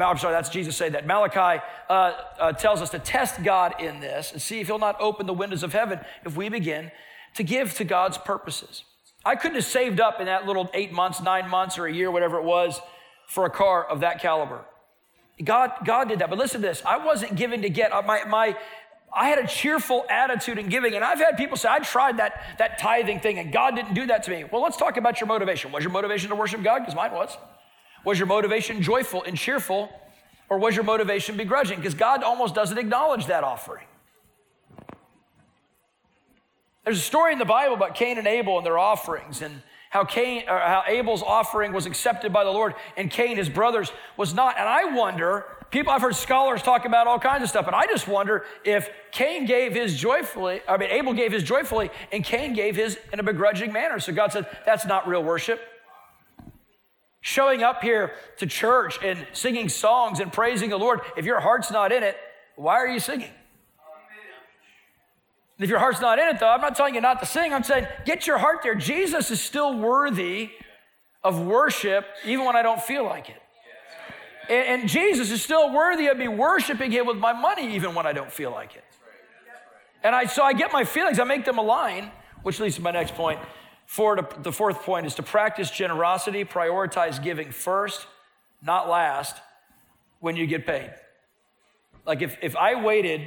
I'm 0.08 0.18
sorry, 0.18 0.34
that's 0.34 0.48
Jesus 0.48 0.76
saying 0.76 0.92
that. 0.92 1.06
Malachi 1.06 1.62
uh, 1.88 2.12
uh, 2.38 2.52
tells 2.52 2.82
us 2.82 2.90
to 2.90 2.98
test 2.98 3.42
God 3.42 3.74
in 3.80 4.00
this 4.00 4.32
and 4.32 4.40
see 4.40 4.60
if 4.60 4.66
He'll 4.66 4.78
not 4.78 4.96
open 5.00 5.26
the 5.26 5.34
windows 5.34 5.62
of 5.62 5.72
heaven 5.72 6.00
if 6.24 6.36
we 6.36 6.48
begin 6.48 6.90
to 7.34 7.42
give 7.42 7.74
to 7.74 7.84
God's 7.84 8.18
purposes. 8.18 8.84
I 9.24 9.36
couldn't 9.36 9.56
have 9.56 9.64
saved 9.64 10.00
up 10.00 10.20
in 10.20 10.26
that 10.26 10.46
little 10.46 10.70
eight 10.72 10.92
months, 10.92 11.20
nine 11.20 11.48
months, 11.48 11.78
or 11.78 11.86
a 11.86 11.92
year, 11.92 12.10
whatever 12.10 12.38
it 12.38 12.44
was, 12.44 12.80
for 13.28 13.44
a 13.44 13.50
car 13.50 13.84
of 13.84 14.00
that 14.00 14.20
caliber. 14.20 14.64
God, 15.42 15.72
God 15.84 16.08
did 16.08 16.18
that. 16.18 16.30
But 16.30 16.38
listen 16.38 16.60
to 16.60 16.66
this 16.66 16.82
I 16.84 17.04
wasn't 17.04 17.36
given 17.36 17.62
to 17.62 17.70
get 17.70 17.92
uh, 17.92 18.02
my, 18.02 18.24
my, 18.24 18.56
I 19.12 19.28
had 19.28 19.38
a 19.38 19.46
cheerful 19.46 20.04
attitude 20.08 20.58
in 20.58 20.68
giving. 20.68 20.94
And 20.94 21.04
I've 21.04 21.18
had 21.18 21.36
people 21.36 21.56
say, 21.56 21.68
I 21.68 21.78
tried 21.80 22.18
that, 22.18 22.56
that 22.58 22.78
tithing 22.78 23.20
thing 23.20 23.38
and 23.38 23.52
God 23.52 23.74
didn't 23.74 23.94
do 23.94 24.06
that 24.06 24.22
to 24.24 24.30
me. 24.30 24.44
Well, 24.44 24.62
let's 24.62 24.76
talk 24.76 24.96
about 24.96 25.20
your 25.20 25.26
motivation. 25.26 25.72
Was 25.72 25.84
your 25.84 25.92
motivation 25.92 26.30
to 26.30 26.36
worship 26.36 26.62
God? 26.62 26.80
Because 26.80 26.94
mine 26.94 27.12
was. 27.12 27.36
Was 28.04 28.18
your 28.18 28.26
motivation 28.26 28.82
joyful 28.82 29.22
and 29.24 29.36
cheerful, 29.36 29.90
or 30.48 30.58
was 30.58 30.74
your 30.74 30.84
motivation 30.84 31.36
begrudging? 31.36 31.76
Because 31.76 31.94
God 31.94 32.22
almost 32.22 32.54
doesn't 32.54 32.78
acknowledge 32.78 33.26
that 33.26 33.44
offering. 33.44 33.84
There's 36.84 36.98
a 36.98 37.02
story 37.02 37.32
in 37.32 37.38
the 37.38 37.44
Bible 37.44 37.74
about 37.74 37.94
Cain 37.94 38.18
and 38.18 38.26
Abel 38.26 38.56
and 38.56 38.66
their 38.66 38.78
offerings, 38.78 39.42
and 39.42 39.62
how 39.90 40.04
Cain, 40.04 40.44
or 40.48 40.58
how 40.58 40.82
Abel's 40.86 41.22
offering 41.22 41.72
was 41.72 41.84
accepted 41.84 42.32
by 42.32 42.42
the 42.44 42.50
Lord, 42.50 42.74
and 42.96 43.10
Cain, 43.10 43.36
his 43.36 43.48
brothers, 43.48 43.92
was 44.16 44.32
not. 44.32 44.56
And 44.58 44.68
I 44.68 44.84
wonder, 44.94 45.44
people, 45.70 45.92
I've 45.92 46.00
heard 46.00 46.16
scholars 46.16 46.62
talk 46.62 46.86
about 46.86 47.06
all 47.06 47.18
kinds 47.18 47.42
of 47.42 47.48
stuff, 47.48 47.66
and 47.66 47.76
I 47.76 47.86
just 47.86 48.08
wonder 48.08 48.46
if 48.64 48.88
Cain 49.12 49.46
gave 49.46 49.74
his 49.74 49.96
joyfully, 49.96 50.62
I 50.66 50.78
mean, 50.78 50.90
Abel 50.90 51.12
gave 51.12 51.32
his 51.32 51.42
joyfully, 51.42 51.90
and 52.12 52.24
Cain 52.24 52.54
gave 52.54 52.76
his 52.76 52.98
in 53.12 53.20
a 53.20 53.22
begrudging 53.22 53.72
manner. 53.72 54.00
So 54.00 54.12
God 54.12 54.32
said, 54.32 54.46
that's 54.64 54.86
not 54.86 55.06
real 55.06 55.22
worship. 55.22 55.60
Showing 57.30 57.62
up 57.62 57.80
here 57.80 58.14
to 58.38 58.46
church 58.46 58.98
and 59.04 59.24
singing 59.32 59.68
songs 59.68 60.18
and 60.18 60.32
praising 60.32 60.70
the 60.70 60.76
Lord, 60.76 61.00
if 61.16 61.24
your 61.24 61.38
heart's 61.38 61.70
not 61.70 61.92
in 61.92 62.02
it, 62.02 62.16
why 62.56 62.74
are 62.74 62.88
you 62.88 62.98
singing? 62.98 63.30
If 65.60 65.70
your 65.70 65.78
heart's 65.78 66.00
not 66.00 66.18
in 66.18 66.26
it, 66.26 66.40
though, 66.40 66.48
I'm 66.48 66.60
not 66.60 66.74
telling 66.74 66.96
you 66.96 67.00
not 67.00 67.20
to 67.20 67.26
sing. 67.26 67.54
I'm 67.54 67.62
saying 67.62 67.86
get 68.04 68.26
your 68.26 68.38
heart 68.38 68.64
there. 68.64 68.74
Jesus 68.74 69.30
is 69.30 69.40
still 69.40 69.78
worthy 69.78 70.50
of 71.22 71.40
worship, 71.40 72.04
even 72.26 72.44
when 72.46 72.56
I 72.56 72.62
don't 72.62 72.82
feel 72.82 73.04
like 73.04 73.28
it. 73.28 73.40
And, 74.48 74.80
and 74.80 74.88
Jesus 74.88 75.30
is 75.30 75.40
still 75.40 75.72
worthy 75.72 76.08
of 76.08 76.16
me 76.16 76.26
worshiping 76.26 76.90
Him 76.90 77.06
with 77.06 77.18
my 77.18 77.32
money, 77.32 77.76
even 77.76 77.94
when 77.94 78.06
I 78.06 78.12
don't 78.12 78.32
feel 78.32 78.50
like 78.50 78.74
it. 78.74 78.82
And 80.02 80.16
I, 80.16 80.24
so 80.24 80.42
I 80.42 80.52
get 80.52 80.72
my 80.72 80.82
feelings, 80.82 81.20
I 81.20 81.24
make 81.24 81.44
them 81.44 81.58
align, 81.58 82.10
which 82.42 82.58
leads 82.58 82.74
to 82.74 82.82
my 82.82 82.90
next 82.90 83.14
point. 83.14 83.38
For 83.90 84.16
the 84.38 84.52
fourth 84.52 84.82
point 84.84 85.04
is 85.04 85.16
to 85.16 85.24
practice 85.24 85.68
generosity, 85.68 86.44
prioritize 86.44 87.20
giving 87.20 87.50
first, 87.50 88.06
not 88.62 88.88
last, 88.88 89.36
when 90.20 90.36
you 90.36 90.46
get 90.46 90.64
paid. 90.64 90.94
Like 92.06 92.22
if, 92.22 92.36
if 92.40 92.54
I 92.54 92.80
waited 92.80 93.22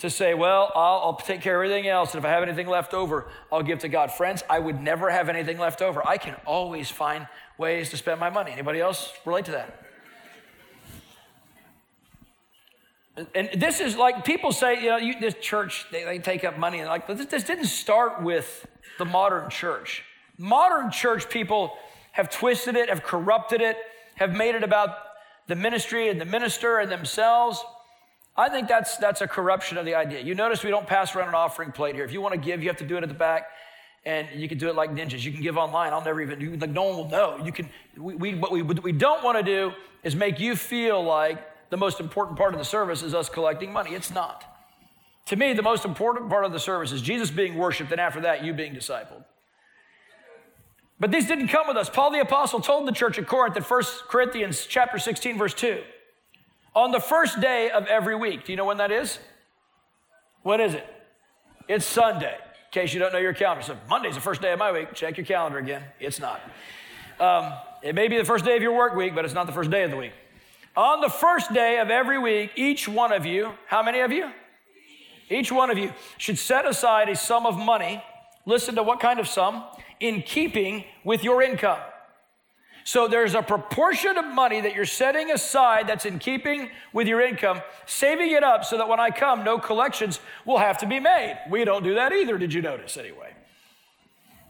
to 0.00 0.10
say, 0.10 0.34
well, 0.34 0.70
I'll, 0.74 1.00
I'll, 1.02 1.16
take 1.16 1.40
care 1.40 1.58
of 1.58 1.64
everything 1.64 1.88
else, 1.88 2.12
and 2.12 2.18
if 2.22 2.26
I 2.26 2.32
have 2.32 2.42
anything 2.42 2.66
left 2.66 2.92
over, 2.92 3.28
I'll 3.50 3.62
give 3.62 3.78
to 3.78 3.88
God. 3.88 4.12
Friends, 4.12 4.44
I 4.50 4.58
would 4.58 4.78
never 4.78 5.08
have 5.08 5.30
anything 5.30 5.56
left 5.56 5.80
over. 5.80 6.06
I 6.06 6.18
can 6.18 6.34
always 6.44 6.90
find 6.90 7.26
ways 7.56 7.88
to 7.88 7.96
spend 7.96 8.20
my 8.20 8.28
money. 8.28 8.52
Anybody 8.52 8.80
else 8.80 9.10
relate 9.24 9.46
to 9.46 9.52
that? 9.52 9.86
And 13.34 13.48
this 13.56 13.80
is 13.80 13.96
like 13.96 14.22
people 14.26 14.52
say, 14.52 14.82
you 14.82 14.90
know, 14.90 14.98
you, 14.98 15.18
this 15.18 15.34
church, 15.40 15.86
they, 15.90 16.04
they 16.04 16.18
take 16.18 16.44
up 16.44 16.58
money. 16.58 16.80
And 16.80 16.90
like, 16.90 17.06
this, 17.06 17.24
this 17.24 17.44
didn't 17.44 17.68
start 17.68 18.22
with 18.22 18.66
the 18.98 19.04
modern 19.04 19.50
church. 19.50 20.02
Modern 20.38 20.90
church 20.90 21.28
people 21.28 21.76
have 22.12 22.30
twisted 22.30 22.76
it, 22.76 22.88
have 22.88 23.02
corrupted 23.02 23.60
it, 23.60 23.76
have 24.16 24.34
made 24.34 24.54
it 24.54 24.62
about 24.62 24.90
the 25.46 25.54
ministry 25.54 26.08
and 26.08 26.20
the 26.20 26.24
minister 26.24 26.78
and 26.78 26.90
themselves. 26.90 27.62
I 28.36 28.48
think 28.48 28.68
that's, 28.68 28.96
that's 28.96 29.20
a 29.20 29.28
corruption 29.28 29.78
of 29.78 29.84
the 29.84 29.94
idea. 29.94 30.20
You 30.20 30.34
notice 30.34 30.64
we 30.64 30.70
don't 30.70 30.86
pass 30.86 31.14
around 31.14 31.28
an 31.28 31.34
offering 31.34 31.72
plate 31.72 31.94
here. 31.94 32.04
If 32.04 32.12
you 32.12 32.20
want 32.20 32.34
to 32.34 32.40
give, 32.40 32.62
you 32.62 32.68
have 32.68 32.78
to 32.78 32.86
do 32.86 32.96
it 32.96 33.02
at 33.02 33.08
the 33.08 33.14
back, 33.14 33.46
and 34.04 34.28
you 34.34 34.48
can 34.48 34.58
do 34.58 34.68
it 34.68 34.74
like 34.74 34.90
ninjas. 34.90 35.24
You 35.24 35.32
can 35.32 35.42
give 35.42 35.56
online. 35.56 35.92
I'll 35.92 36.04
never 36.04 36.20
even, 36.20 36.40
you, 36.40 36.56
like, 36.56 36.70
no 36.70 36.84
one 36.84 36.96
will 36.96 37.08
know. 37.08 37.40
You 37.44 37.52
can, 37.52 37.68
we, 37.96 38.14
we, 38.14 38.34
what, 38.34 38.50
we, 38.50 38.62
what 38.62 38.82
we 38.82 38.92
don't 38.92 39.22
want 39.22 39.38
to 39.38 39.44
do 39.44 39.72
is 40.02 40.14
make 40.14 40.40
you 40.40 40.56
feel 40.56 41.02
like 41.02 41.38
the 41.70 41.76
most 41.76 42.00
important 42.00 42.36
part 42.36 42.54
of 42.54 42.58
the 42.58 42.64
service 42.64 43.02
is 43.02 43.14
us 43.14 43.28
collecting 43.28 43.72
money. 43.72 43.94
It's 43.94 44.10
not. 44.10 44.44
To 45.26 45.36
me, 45.36 45.52
the 45.54 45.62
most 45.62 45.84
important 45.84 46.28
part 46.28 46.44
of 46.44 46.52
the 46.52 46.60
service 46.60 46.92
is 46.92 47.00
Jesus 47.00 47.30
being 47.30 47.54
worshiped, 47.56 47.90
and 47.92 48.00
after 48.00 48.20
that, 48.22 48.44
you 48.44 48.52
being 48.52 48.74
discipled. 48.74 49.24
But 51.00 51.10
these 51.10 51.26
didn't 51.26 51.48
come 51.48 51.66
with 51.66 51.76
us. 51.76 51.90
Paul 51.90 52.12
the 52.12 52.20
apostle 52.20 52.60
told 52.60 52.86
the 52.86 52.92
church 52.92 53.18
at 53.18 53.26
Corinth 53.26 53.56
in 53.56 53.62
1 53.62 53.82
Corinthians 54.08 54.66
chapter 54.66 54.98
16 54.98 55.36
verse 55.36 55.54
2. 55.54 55.82
On 56.74 56.92
the 56.92 57.00
first 57.00 57.40
day 57.40 57.70
of 57.70 57.86
every 57.86 58.16
week. 58.16 58.44
Do 58.44 58.52
you 58.52 58.56
know 58.56 58.64
when 58.64 58.78
that 58.78 58.90
is? 58.90 59.18
What 60.42 60.60
is 60.60 60.74
it? 60.74 60.86
It's 61.68 61.84
Sunday. 61.84 62.34
In 62.34 62.70
case 62.70 62.92
you 62.92 63.00
don't 63.00 63.12
know 63.12 63.18
your 63.18 63.32
calendar. 63.32 63.62
So 63.62 63.76
Monday's 63.88 64.14
the 64.14 64.20
first 64.20 64.40
day 64.40 64.52
of 64.52 64.58
my 64.58 64.72
week. 64.72 64.94
Check 64.94 65.16
your 65.16 65.26
calendar 65.26 65.58
again. 65.58 65.82
It's 66.00 66.20
not. 66.20 66.40
Um, 67.18 67.52
it 67.82 67.94
may 67.94 68.08
be 68.08 68.16
the 68.16 68.24
first 68.24 68.44
day 68.44 68.56
of 68.56 68.62
your 68.62 68.74
work 68.74 68.94
week, 68.94 69.14
but 69.14 69.24
it's 69.24 69.34
not 69.34 69.46
the 69.46 69.52
first 69.52 69.70
day 69.70 69.84
of 69.84 69.90
the 69.90 69.96
week. 69.96 70.12
On 70.76 71.00
the 71.00 71.08
first 71.08 71.52
day 71.52 71.78
of 71.78 71.90
every 71.90 72.18
week, 72.18 72.50
each 72.56 72.88
one 72.88 73.12
of 73.12 73.24
you, 73.24 73.52
how 73.66 73.82
many 73.82 74.00
of 74.00 74.10
you? 74.10 74.30
Each 75.34 75.50
one 75.50 75.70
of 75.70 75.78
you 75.78 75.92
should 76.16 76.38
set 76.38 76.66
aside 76.66 77.08
a 77.08 77.16
sum 77.16 77.44
of 77.44 77.58
money. 77.58 78.02
Listen 78.46 78.74
to 78.76 78.82
what 78.82 79.00
kind 79.00 79.18
of 79.18 79.26
sum? 79.26 79.64
In 80.00 80.22
keeping 80.22 80.84
with 81.02 81.24
your 81.24 81.42
income. 81.42 81.80
So 82.84 83.08
there's 83.08 83.34
a 83.34 83.42
proportion 83.42 84.18
of 84.18 84.26
money 84.26 84.60
that 84.60 84.74
you're 84.74 84.84
setting 84.84 85.30
aside 85.30 85.88
that's 85.88 86.04
in 86.04 86.18
keeping 86.18 86.68
with 86.92 87.08
your 87.08 87.22
income, 87.22 87.62
saving 87.86 88.30
it 88.30 88.44
up 88.44 88.64
so 88.64 88.76
that 88.76 88.88
when 88.88 89.00
I 89.00 89.10
come, 89.10 89.42
no 89.42 89.58
collections 89.58 90.20
will 90.44 90.58
have 90.58 90.76
to 90.78 90.86
be 90.86 91.00
made. 91.00 91.38
We 91.50 91.64
don't 91.64 91.82
do 91.82 91.94
that 91.94 92.12
either, 92.12 92.36
did 92.36 92.52
you 92.52 92.60
notice 92.60 92.98
anyway? 92.98 93.32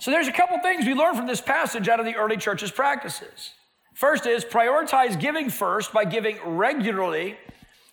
So 0.00 0.10
there's 0.10 0.26
a 0.26 0.32
couple 0.32 0.58
things 0.58 0.84
we 0.84 0.94
learn 0.94 1.14
from 1.14 1.28
this 1.28 1.40
passage 1.40 1.88
out 1.88 2.00
of 2.00 2.06
the 2.06 2.16
early 2.16 2.36
church's 2.36 2.72
practices. 2.72 3.52
First 3.94 4.26
is 4.26 4.44
prioritize 4.44 5.18
giving 5.18 5.48
first 5.48 5.92
by 5.92 6.04
giving 6.04 6.38
regularly 6.44 7.38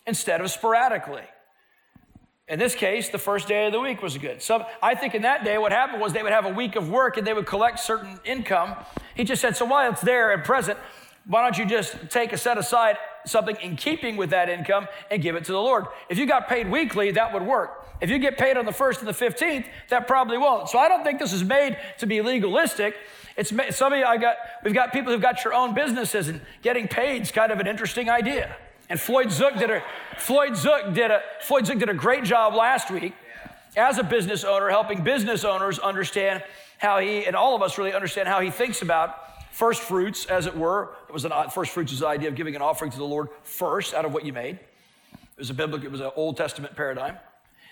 instead 0.04 0.40
of 0.40 0.50
sporadically. 0.50 1.22
In 2.48 2.58
this 2.58 2.74
case, 2.74 3.08
the 3.08 3.18
first 3.18 3.48
day 3.48 3.66
of 3.66 3.72
the 3.72 3.80
week 3.80 4.02
was 4.02 4.18
good. 4.18 4.42
So 4.42 4.66
I 4.82 4.94
think 4.94 5.14
in 5.14 5.22
that 5.22 5.44
day, 5.44 5.58
what 5.58 5.72
happened 5.72 6.02
was 6.02 6.12
they 6.12 6.22
would 6.22 6.32
have 6.32 6.44
a 6.44 6.52
week 6.52 6.76
of 6.76 6.90
work 6.90 7.16
and 7.16 7.26
they 7.26 7.32
would 7.32 7.46
collect 7.46 7.78
certain 7.78 8.18
income. 8.24 8.76
He 9.14 9.24
just 9.24 9.40
said, 9.40 9.56
So 9.56 9.64
while 9.64 9.90
it's 9.90 10.00
there 10.00 10.32
and 10.32 10.42
present, 10.42 10.78
why 11.24 11.42
don't 11.42 11.56
you 11.56 11.64
just 11.64 12.10
take 12.10 12.32
a 12.32 12.36
set 12.36 12.58
aside 12.58 12.96
something 13.24 13.54
in 13.62 13.76
keeping 13.76 14.16
with 14.16 14.30
that 14.30 14.48
income 14.48 14.88
and 15.08 15.22
give 15.22 15.36
it 15.36 15.44
to 15.44 15.52
the 15.52 15.58
Lord? 15.58 15.86
If 16.08 16.18
you 16.18 16.26
got 16.26 16.48
paid 16.48 16.68
weekly, 16.68 17.12
that 17.12 17.32
would 17.32 17.44
work. 17.44 17.86
If 18.00 18.10
you 18.10 18.18
get 18.18 18.36
paid 18.36 18.56
on 18.56 18.66
the 18.66 18.72
first 18.72 18.98
and 18.98 19.08
the 19.08 19.12
15th, 19.12 19.66
that 19.90 20.08
probably 20.08 20.36
won't. 20.36 20.68
So 20.68 20.78
I 20.78 20.88
don't 20.88 21.04
think 21.04 21.20
this 21.20 21.32
is 21.32 21.44
made 21.44 21.78
to 21.98 22.06
be 22.06 22.20
legalistic. 22.20 22.96
It's 23.36 23.52
made, 23.52 23.72
some 23.72 23.92
of 23.92 23.98
you, 24.00 24.04
I 24.04 24.16
got, 24.16 24.36
we've 24.64 24.74
got 24.74 24.92
people 24.92 25.12
who've 25.12 25.22
got 25.22 25.44
your 25.44 25.54
own 25.54 25.74
businesses 25.74 26.26
and 26.26 26.40
getting 26.60 26.88
paid 26.88 27.22
is 27.22 27.30
kind 27.30 27.52
of 27.52 27.60
an 27.60 27.68
interesting 27.68 28.10
idea. 28.10 28.56
And 28.92 29.00
Floyd 29.00 29.32
Zook 29.32 29.56
did 29.56 29.70
a 29.70 29.82
Floyd 30.18 30.54
Zook 30.54 30.92
did 30.92 31.10
a 31.10 31.22
Floyd 31.40 31.64
Zook 31.64 31.78
did 31.78 31.88
a 31.88 31.94
great 31.94 32.24
job 32.24 32.52
last 32.52 32.90
week 32.90 33.14
as 33.74 33.96
a 33.96 34.02
business 34.02 34.44
owner, 34.44 34.68
helping 34.68 35.02
business 35.02 35.46
owners 35.46 35.78
understand 35.78 36.44
how 36.76 36.98
he 36.98 37.24
and 37.24 37.34
all 37.34 37.56
of 37.56 37.62
us 37.62 37.78
really 37.78 37.94
understand 37.94 38.28
how 38.28 38.40
he 38.40 38.50
thinks 38.50 38.82
about 38.82 39.16
first 39.50 39.80
fruits, 39.80 40.26
as 40.26 40.44
it 40.44 40.54
were. 40.54 40.90
It 41.08 41.12
was 41.14 41.24
an 41.24 41.32
first 41.48 41.72
fruits 41.72 41.90
is 41.90 42.00
the 42.00 42.06
idea 42.06 42.28
of 42.28 42.34
giving 42.34 42.54
an 42.54 42.60
offering 42.60 42.90
to 42.90 42.98
the 42.98 43.06
Lord 43.06 43.30
first 43.44 43.94
out 43.94 44.04
of 44.04 44.12
what 44.12 44.26
you 44.26 44.34
made. 44.34 44.56
It 44.56 45.38
was 45.38 45.48
a 45.48 45.54
biblical, 45.54 45.86
it 45.86 45.90
was 45.90 46.02
an 46.02 46.10
Old 46.14 46.36
Testament 46.36 46.76
paradigm. 46.76 47.16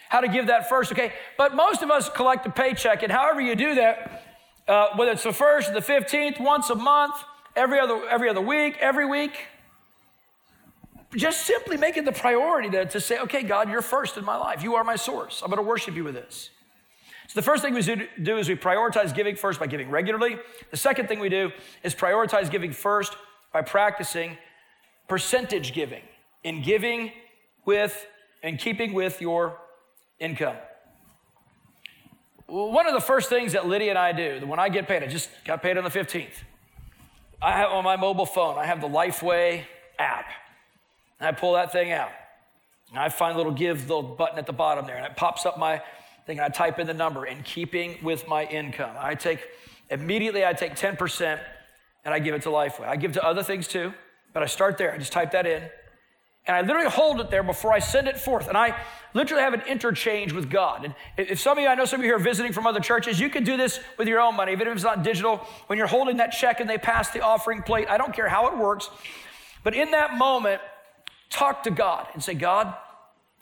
How 0.08 0.22
to 0.22 0.28
give 0.28 0.46
that 0.46 0.70
first, 0.70 0.90
okay? 0.90 1.12
But 1.36 1.54
most 1.54 1.82
of 1.82 1.90
us 1.90 2.08
collect 2.08 2.46
a 2.46 2.50
paycheck, 2.50 3.02
and 3.02 3.12
however 3.12 3.42
you 3.42 3.54
do 3.56 3.74
that, 3.74 4.24
uh, 4.66 4.96
whether 4.96 5.12
it's 5.12 5.24
the 5.24 5.34
first 5.34 5.74
the 5.74 5.80
15th, 5.80 6.40
once 6.40 6.70
a 6.70 6.74
month, 6.74 7.14
every 7.54 7.78
other, 7.78 8.08
every 8.08 8.30
other 8.30 8.40
week, 8.40 8.78
every 8.80 9.04
week, 9.04 9.34
just 11.16 11.46
simply 11.46 11.76
make 11.76 11.96
it 11.96 12.04
the 12.04 12.12
priority 12.12 12.70
to, 12.70 12.84
to 12.86 13.00
say, 13.00 13.18
okay, 13.18 13.42
God, 13.42 13.68
you're 13.68 13.82
first 13.82 14.16
in 14.16 14.24
my 14.24 14.36
life. 14.36 14.62
You 14.62 14.76
are 14.76 14.84
my 14.84 14.96
source. 14.96 15.42
I'm 15.42 15.50
going 15.50 15.62
to 15.62 15.68
worship 15.68 15.94
you 15.94 16.04
with 16.04 16.14
this. 16.14 16.50
So 17.28 17.38
the 17.38 17.44
first 17.44 17.62
thing 17.62 17.74
we 17.74 17.82
do 18.22 18.38
is 18.38 18.48
we 18.48 18.56
prioritize 18.56 19.14
giving 19.14 19.36
first 19.36 19.60
by 19.60 19.66
giving 19.66 19.90
regularly. 19.90 20.38
The 20.70 20.76
second 20.76 21.08
thing 21.08 21.20
we 21.20 21.28
do 21.28 21.52
is 21.82 21.94
prioritize 21.94 22.50
giving 22.50 22.72
first 22.72 23.16
by 23.52 23.62
practicing 23.62 24.36
percentage 25.08 25.72
giving 25.72 26.02
in 26.44 26.62
giving 26.62 27.12
with 27.64 28.06
and 28.42 28.58
keeping 28.58 28.92
with 28.94 29.20
your 29.20 29.56
income. 30.18 30.56
One 32.46 32.86
of 32.86 32.94
the 32.94 33.00
first 33.00 33.28
things 33.28 33.52
that 33.52 33.66
Lydia 33.66 33.90
and 33.90 33.98
I 33.98 34.12
do, 34.12 34.44
when 34.46 34.58
I 34.58 34.68
get 34.68 34.88
paid, 34.88 35.04
I 35.04 35.06
just 35.06 35.28
got 35.44 35.62
paid 35.62 35.78
on 35.78 35.84
the 35.84 35.90
15th. 35.90 36.42
I 37.40 37.52
have 37.52 37.70
on 37.70 37.84
my 37.84 37.96
mobile 37.96 38.26
phone, 38.26 38.58
I 38.58 38.66
have 38.66 38.80
the 38.80 38.88
Lifeway 38.88 39.62
app. 39.98 40.26
And 41.20 41.28
I 41.28 41.32
pull 41.32 41.52
that 41.52 41.70
thing 41.70 41.92
out. 41.92 42.10
And 42.90 42.98
I 42.98 43.08
find 43.08 43.34
a 43.34 43.36
little 43.36 43.52
give 43.52 43.82
little 43.82 44.02
button 44.02 44.38
at 44.38 44.46
the 44.46 44.52
bottom 44.52 44.86
there, 44.86 44.96
and 44.96 45.06
it 45.06 45.16
pops 45.16 45.46
up 45.46 45.58
my 45.58 45.80
thing, 46.26 46.38
and 46.38 46.46
I 46.46 46.48
type 46.48 46.78
in 46.78 46.86
the 46.86 46.94
number 46.94 47.26
in 47.26 47.42
keeping 47.42 47.98
with 48.02 48.26
my 48.26 48.44
income. 48.44 48.96
I 48.98 49.14
take, 49.14 49.40
immediately 49.90 50.44
I 50.44 50.52
take 50.52 50.74
10% 50.74 51.38
and 52.04 52.14
I 52.14 52.18
give 52.18 52.34
it 52.34 52.42
to 52.42 52.48
Lifeway. 52.48 52.88
I 52.88 52.96
give 52.96 53.12
to 53.12 53.24
other 53.24 53.42
things 53.42 53.68
too, 53.68 53.92
but 54.32 54.42
I 54.42 54.46
start 54.46 54.78
there. 54.78 54.92
I 54.92 54.98
just 54.98 55.12
type 55.12 55.32
that 55.32 55.46
in. 55.46 55.62
And 56.46 56.56
I 56.56 56.62
literally 56.62 56.88
hold 56.88 57.20
it 57.20 57.30
there 57.30 57.42
before 57.42 57.72
I 57.72 57.78
send 57.80 58.08
it 58.08 58.18
forth. 58.18 58.48
And 58.48 58.56
I 58.56 58.74
literally 59.12 59.42
have 59.42 59.52
an 59.52 59.60
interchange 59.68 60.32
with 60.32 60.50
God. 60.50 60.84
And 60.84 60.94
if 61.18 61.38
some 61.38 61.58
of 61.58 61.62
you, 61.62 61.68
I 61.68 61.74
know 61.74 61.84
some 61.84 62.00
of 62.00 62.06
you 62.06 62.14
are 62.14 62.18
visiting 62.18 62.52
from 62.52 62.66
other 62.66 62.80
churches, 62.80 63.20
you 63.20 63.28
can 63.28 63.44
do 63.44 63.56
this 63.56 63.78
with 63.98 64.08
your 64.08 64.20
own 64.20 64.36
money, 64.36 64.52
even 64.52 64.66
if 64.66 64.74
it's 64.74 64.82
not 64.82 65.02
digital. 65.02 65.46
When 65.66 65.78
you're 65.78 65.86
holding 65.86 66.16
that 66.16 66.32
check 66.32 66.60
and 66.60 66.68
they 66.68 66.78
pass 66.78 67.10
the 67.10 67.20
offering 67.20 67.62
plate, 67.62 67.88
I 67.90 67.98
don't 67.98 68.14
care 68.14 68.28
how 68.28 68.48
it 68.48 68.56
works. 68.56 68.88
But 69.62 69.74
in 69.74 69.90
that 69.90 70.16
moment, 70.16 70.62
Talk 71.30 71.62
to 71.62 71.70
God 71.70 72.08
and 72.12 72.22
say, 72.22 72.34
God, 72.34 72.74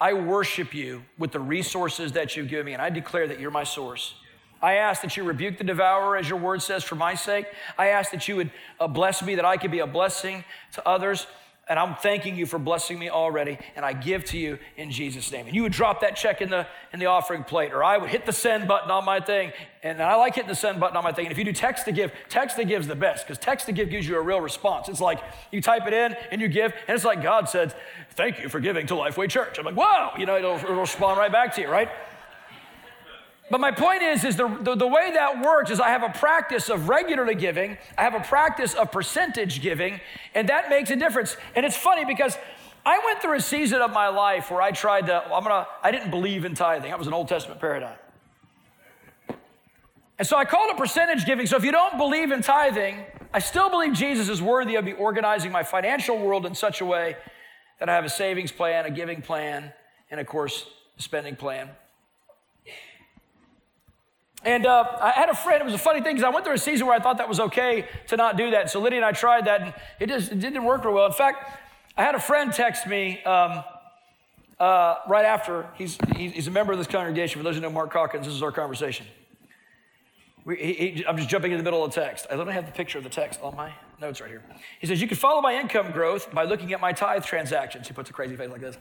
I 0.01 0.13
worship 0.13 0.75
you 0.75 1.03
with 1.19 1.33
the 1.33 1.41
resources 1.41 2.13
that 2.13 2.37
you've 2.37 2.49
given 2.49 2.67
me, 2.67 2.73
and 2.75 2.83
I 2.83 2.91
declare 2.91 3.27
that 3.27 3.41
you're 3.41 3.51
my 3.51 3.65
source. 3.65 4.15
I 4.61 4.75
ask 4.75 5.03
that 5.03 5.17
you 5.17 5.25
rebuke 5.25 5.59
the 5.59 5.65
devourer, 5.65 6.17
as 6.17 6.29
your 6.29 6.39
word 6.39 6.63
says, 6.63 6.85
for 6.85 6.95
my 6.95 7.15
sake. 7.15 7.47
I 7.77 7.89
ask 7.89 8.11
that 8.11 8.29
you 8.29 8.37
would 8.37 8.51
uh, 8.79 8.89
bless 8.89 9.23
me, 9.23 9.35
that 9.37 9.45
I 9.45 9.57
could 9.57 9.71
be 9.71 9.79
a 9.79 9.87
blessing 9.87 10.45
to 10.73 10.87
others. 10.87 11.27
And 11.69 11.79
I'm 11.79 11.97
thanking 11.97 12.37
you 12.37 12.47
for 12.47 12.59
blessing 12.59 12.99
me 12.99 13.11
already, 13.11 13.59
and 13.77 13.85
I 13.85 13.93
give 13.93 14.25
to 14.27 14.39
you 14.39 14.59
in 14.77 14.91
Jesus' 14.91 15.31
name. 15.31 15.47
And 15.47 15.55
you 15.55 15.63
would 15.63 15.73
drop 15.73 16.01
that 16.01 16.17
check 16.17 16.41
in 16.41 16.51
the 16.51 16.67
in 16.93 17.01
the 17.01 17.07
offering 17.07 17.45
plate, 17.45 17.73
or 17.73 17.85
I 17.85 17.99
would 17.99 18.11
hit 18.11 18.25
the 18.27 18.33
send 18.33 18.67
button 18.67 18.91
on 18.91 19.05
my 19.05 19.21
thing. 19.21 19.53
And 19.83 20.03
I 20.03 20.17
like 20.17 20.35
hitting 20.35 20.49
the 20.49 20.57
send 20.57 20.81
button 20.81 20.97
on 20.97 21.05
my 21.05 21.13
thing. 21.13 21.27
And 21.27 21.33
if 21.33 21.39
you 21.39 21.45
do 21.45 21.53
text 21.53 21.85
to 21.85 21.93
give, 21.93 22.13
text 22.29 22.57
to 22.57 22.65
give 22.65 22.83
is 22.83 22.89
the 22.89 22.97
best, 22.97 23.27
because 23.27 23.39
text 23.39 23.67
to 23.67 23.73
give 23.73 23.91
gives 23.91 24.09
you 24.09 24.17
a 24.17 24.21
real 24.21 24.41
response. 24.41 24.89
It's 24.89 25.01
like 25.01 25.21
you 25.53 25.61
type 25.61 25.87
it 25.87 25.93
in 25.93 26.17
and 26.31 26.41
you 26.41 26.49
give, 26.49 26.73
and 26.89 26.95
it's 26.95 27.05
like 27.05 27.23
God 27.23 27.49
said, 27.49 27.75
Thank 28.19 28.43
you 28.43 28.49
for 28.49 28.59
giving 28.59 28.85
to 28.89 28.95
Lifeway 28.95 29.31
Church. 29.31 29.61
I'm 29.61 29.65
like, 29.65 29.77
wow, 29.77 30.13
you 30.19 30.27
know, 30.27 30.37
it'll, 30.37 30.57
it'll 30.57 30.81
respond 30.81 31.19
right 31.19 31.31
back 31.31 31.55
to 31.55 31.61
you, 31.61 31.69
right? 31.69 31.89
But 33.51 33.61
my 33.61 33.71
point 33.71 34.03
is, 34.03 34.25
is 34.25 34.37
the, 34.37 34.49
the, 34.61 34.75
the, 34.75 34.87
way 34.87 35.11
that 35.15 35.43
works 35.43 35.71
is 35.71 35.81
I 35.81 35.89
have 35.89 36.03
a 36.03 36.11
practice 36.11 36.69
of 36.69 36.89
regularly 36.89 37.35
giving, 37.35 37.79
I 37.97 38.03
have 38.03 38.15
a 38.15 38.21
practice 38.21 38.75
of 38.75 38.93
percentage 38.93 39.63
giving, 39.63 40.01
and 40.35 40.49
that 40.51 40.69
makes 40.69 40.91
a 40.91 40.97
difference. 40.97 41.37
And 41.57 41.65
it's 41.65 41.77
funny 41.77 42.05
because 42.05 42.37
I 42.85 43.01
went 43.05 43.23
through 43.23 43.37
a 43.37 43.41
season 43.41 43.81
of 43.81 43.93
my 43.93 44.09
life 44.09 44.51
where 44.51 44.61
I 44.61 44.71
tried 44.71 45.07
to, 45.07 45.25
I'm 45.25 45.43
gonna, 45.43 45.67
I 45.83 45.91
didn't 45.91 46.11
believe 46.11 46.45
in 46.45 46.55
tithing. 46.55 46.91
That 46.91 46.99
was 46.99 47.07
an 47.07 47.15
Old 47.15 47.29
Testament 47.29 47.61
paradigm. 47.61 47.97
And 50.19 50.27
so 50.27 50.37
I 50.37 50.45
called 50.45 50.71
it 50.71 50.77
percentage 50.77 51.25
giving. 51.25 51.47
So 51.47 51.57
if 51.57 51.65
you 51.65 51.71
don't 51.71 51.97
believe 51.97 52.33
in 52.33 52.43
tithing, 52.43 53.05
I 53.33 53.39
still 53.39 53.71
believe 53.71 53.93
Jesus 53.93 54.29
is 54.29 54.43
worthy 54.43 54.75
of 54.75 54.85
me 54.85 54.93
organizing 54.93 55.53
my 55.53 55.63
financial 55.63 56.19
world 56.19 56.45
in 56.45 56.55
such 56.55 56.81
a 56.81 56.85
way 56.85 57.17
that 57.79 57.89
I 57.89 57.95
have 57.95 58.05
a 58.05 58.11
savings 58.11 58.51
plan, 58.51 58.85
a 58.85 58.91
giving 58.91 59.23
plan, 59.23 59.73
and 60.11 60.21
of 60.21 60.27
course, 60.27 60.67
a 60.99 61.03
spending 61.03 61.37
plan. 61.37 61.71
And 64.49 64.65
uh, 64.65 64.97
I 64.99 65.11
had 65.11 65.29
a 65.29 65.35
friend, 65.35 65.61
it 65.61 65.65
was 65.67 65.75
a 65.75 65.79
funny 65.79 66.01
thing 66.01 66.15
because 66.15 66.25
I 66.25 66.31
went 66.31 66.47
through 66.47 66.55
a 66.55 66.59
season 66.59 66.87
where 66.87 66.97
I 66.97 67.01
thought 67.01 67.19
that 67.19 67.29
was 67.29 67.39
okay 67.39 67.87
to 68.07 68.17
not 68.17 68.39
do 68.39 68.53
that. 68.53 68.71
So 68.71 68.81
Lydia 68.81 69.01
and 69.01 69.05
I 69.05 69.13
tried 69.13 69.45
that 69.45 69.61
and 69.61 69.75
it 70.01 70.09
just 70.09 70.33
it 70.33 70.41
didn't 70.41 70.65
work 70.65 70.87
real 70.87 70.95
well. 70.95 71.05
In 71.05 71.13
fact, 71.13 71.61
I 71.99 72.03
had 72.03 72.15
a 72.15 72.19
friend 72.19 72.51
text 72.51 72.87
me 72.87 73.23
um, 73.25 73.63
uh, 74.59 74.95
right 75.07 75.27
after. 75.27 75.67
He's, 75.75 75.99
he's 76.17 76.47
a 76.47 76.51
member 76.51 76.73
of 76.73 76.79
this 76.79 76.87
congregation. 76.87 77.39
For 77.39 77.45
those 77.45 77.57
who 77.57 77.61
know 77.61 77.69
Mark 77.69 77.93
Hawkins, 77.93 78.25
this 78.25 78.35
is 78.35 78.43
our 78.43 78.51
conversation. 78.51 79.05
We, 80.47 80.57
he, 80.57 80.73
he, 80.73 81.07
I'm 81.07 81.19
just 81.19 81.29
jumping 81.29 81.53
in 81.53 81.59
the 81.59 81.65
middle 81.65 81.85
of 81.85 81.95
the 81.95 82.01
text. 82.01 82.27
I 82.31 82.37
don't 82.37 82.49
have 82.49 82.65
the 82.65 82.73
picture 82.73 82.97
of 82.97 83.05
the 83.05 83.11
text 83.11 83.41
on 83.43 83.55
my 83.55 83.71
notes 84.01 84.23
right 84.23 84.31
here. 84.31 84.43
He 84.81 84.87
says, 84.87 84.99
You 85.03 85.09
can 85.09 85.19
follow 85.19 85.43
my 85.43 85.57
income 85.57 85.93
growth 85.93 86.33
by 86.33 86.45
looking 86.45 86.73
at 86.73 86.81
my 86.81 86.95
tithe 86.95 87.23
transactions. 87.23 87.87
He 87.87 87.93
puts 87.93 88.09
a 88.09 88.15
crazy 88.15 88.35
face 88.35 88.49
like 88.49 88.63
this. 88.63 88.79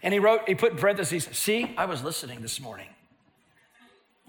And 0.00 0.14
he 0.14 0.20
wrote, 0.20 0.42
he 0.46 0.54
put 0.54 0.70
in 0.70 0.78
parentheses, 0.78 1.24
See, 1.32 1.74
I 1.76 1.86
was 1.86 2.04
listening 2.04 2.40
this 2.40 2.60
morning. 2.60 2.86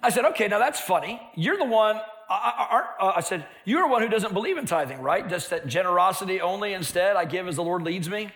I 0.04 0.10
said, 0.10 0.26
okay, 0.26 0.48
now 0.48 0.60
that's 0.60 0.80
funny. 0.80 1.22
You're 1.36 1.58
the 1.58 1.66
one 1.66 2.00
I, 2.30 2.88
I, 3.00 3.06
uh, 3.06 3.14
I 3.18 3.22
said, 3.22 3.46
You're 3.66 3.84
the 3.84 3.88
one 3.88 4.02
who 4.02 4.10
doesn't 4.10 4.34
believe 4.34 4.58
in 4.58 4.66
tithing, 4.66 5.02
right? 5.02 5.28
Just 5.28 5.50
that 5.52 5.68
generosity 5.68 6.42
only 6.42 6.74
instead. 6.74 7.16
I 7.16 7.26
give 7.26 7.48
as 7.48 7.56
the 7.56 7.64
Lord 7.64 7.84
leads 7.84 8.10
me. 8.10 8.32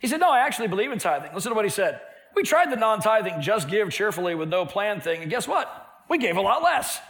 He 0.00 0.08
said, 0.08 0.20
No, 0.20 0.30
I 0.30 0.40
actually 0.40 0.68
believe 0.68 0.90
in 0.90 0.98
tithing. 0.98 1.32
Listen 1.34 1.50
to 1.50 1.56
what 1.56 1.64
he 1.64 1.70
said. 1.70 2.00
We 2.34 2.42
tried 2.42 2.70
the 2.70 2.76
non 2.76 3.00
tithing, 3.00 3.40
just 3.40 3.68
give 3.68 3.90
cheerfully 3.90 4.34
with 4.34 4.48
no 4.48 4.66
plan 4.66 5.00
thing, 5.00 5.22
and 5.22 5.30
guess 5.30 5.46
what? 5.46 6.02
We 6.08 6.18
gave 6.18 6.36
a 6.36 6.40
lot 6.40 6.62
less. 6.62 7.00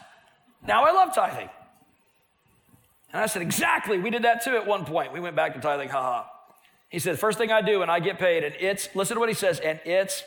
Now 0.66 0.84
I 0.84 0.92
love 0.92 1.14
tithing. 1.14 1.49
And 3.12 3.22
I 3.22 3.26
said, 3.26 3.42
Exactly. 3.42 3.99
We 3.99 4.11
did 4.11 4.24
that 4.24 4.44
too 4.44 4.57
at 4.57 4.66
one 4.66 4.84
point. 4.84 5.12
We 5.12 5.20
went 5.20 5.36
back 5.36 5.55
to 5.55 5.61
tithing, 5.61 5.88
haha. 5.88 6.24
He 6.90 6.99
said, 6.99 7.18
First 7.18 7.38
thing 7.38 7.51
I 7.51 7.62
do 7.62 7.80
and 7.80 7.90
I 7.90 8.01
get 8.01 8.18
paid, 8.18 8.44
and 8.44 8.55
it's, 8.61 8.94
listen 8.94 9.16
to 9.16 9.20
what 9.20 9.30
he 9.30 9.34
says, 9.34 9.61
and 9.61 9.80
it's 9.84 10.24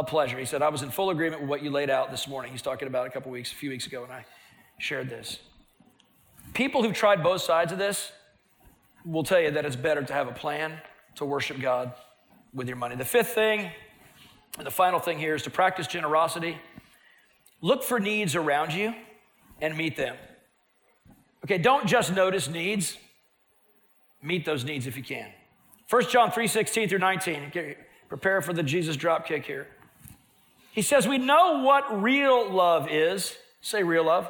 a 0.00 0.04
pleasure. 0.04 0.38
He 0.38 0.44
said, 0.44 0.62
I 0.62 0.68
was 0.68 0.82
in 0.82 0.90
full 0.90 1.10
agreement 1.10 1.42
with 1.42 1.50
what 1.50 1.62
you 1.62 1.70
laid 1.70 1.90
out 1.90 2.10
this 2.10 2.28
morning. 2.28 2.52
He's 2.52 2.62
talking 2.62 2.88
about 2.88 3.06
a 3.06 3.10
couple 3.10 3.30
weeks, 3.30 3.52
a 3.52 3.54
few 3.54 3.70
weeks 3.70 3.86
ago, 3.86 4.04
and 4.04 4.12
I 4.12 4.24
shared 4.78 5.08
this. 5.08 5.38
People 6.54 6.82
who've 6.82 6.94
tried 6.94 7.22
both 7.22 7.42
sides 7.42 7.72
of 7.72 7.78
this 7.78 8.12
will 9.04 9.24
tell 9.24 9.40
you 9.40 9.50
that 9.52 9.64
it's 9.64 9.76
better 9.76 10.02
to 10.02 10.12
have 10.12 10.28
a 10.28 10.32
plan 10.32 10.78
to 11.16 11.24
worship 11.24 11.60
God 11.60 11.92
with 12.52 12.68
your 12.68 12.76
money. 12.76 12.96
The 12.96 13.04
fifth 13.04 13.28
thing, 13.28 13.70
and 14.58 14.66
the 14.66 14.70
final 14.70 14.98
thing 14.98 15.18
here 15.18 15.34
is 15.34 15.42
to 15.42 15.50
practice 15.50 15.86
generosity. 15.86 16.58
Look 17.60 17.82
for 17.82 18.00
needs 18.00 18.34
around 18.34 18.72
you 18.72 18.94
and 19.60 19.76
meet 19.76 19.96
them. 19.96 20.16
Okay, 21.44 21.58
don't 21.58 21.86
just 21.86 22.14
notice 22.14 22.48
needs, 22.48 22.96
meet 24.22 24.44
those 24.44 24.64
needs 24.64 24.86
if 24.86 24.96
you 24.96 25.02
can. 25.02 25.28
1 25.88 26.08
John 26.08 26.32
3 26.32 26.46
16 26.46 26.88
through 26.88 26.98
19. 26.98 27.52
Prepare 28.08 28.40
for 28.40 28.52
the 28.52 28.62
Jesus 28.62 28.96
drop 28.96 29.26
kick 29.26 29.44
here. 29.44 29.68
He 30.76 30.82
says, 30.82 31.08
We 31.08 31.16
know 31.16 31.62
what 31.62 32.02
real 32.02 32.52
love 32.52 32.88
is. 32.90 33.34
Say 33.62 33.82
real 33.82 34.04
love. 34.04 34.28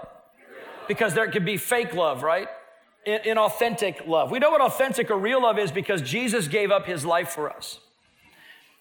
Because 0.87 1.13
there 1.13 1.29
can 1.29 1.45
be 1.45 1.57
fake 1.57 1.93
love, 1.93 2.23
right? 2.23 2.47
In- 3.05 3.19
Inauthentic 3.23 4.07
love. 4.07 4.31
We 4.31 4.39
know 4.39 4.51
what 4.51 4.61
authentic 4.61 5.11
or 5.11 5.19
real 5.19 5.43
love 5.43 5.59
is 5.59 5.73
because 5.73 6.01
Jesus 6.03 6.47
gave 6.47 6.71
up 6.71 6.87
his 6.87 7.05
life 7.05 7.31
for 7.31 7.51
us. 7.51 7.81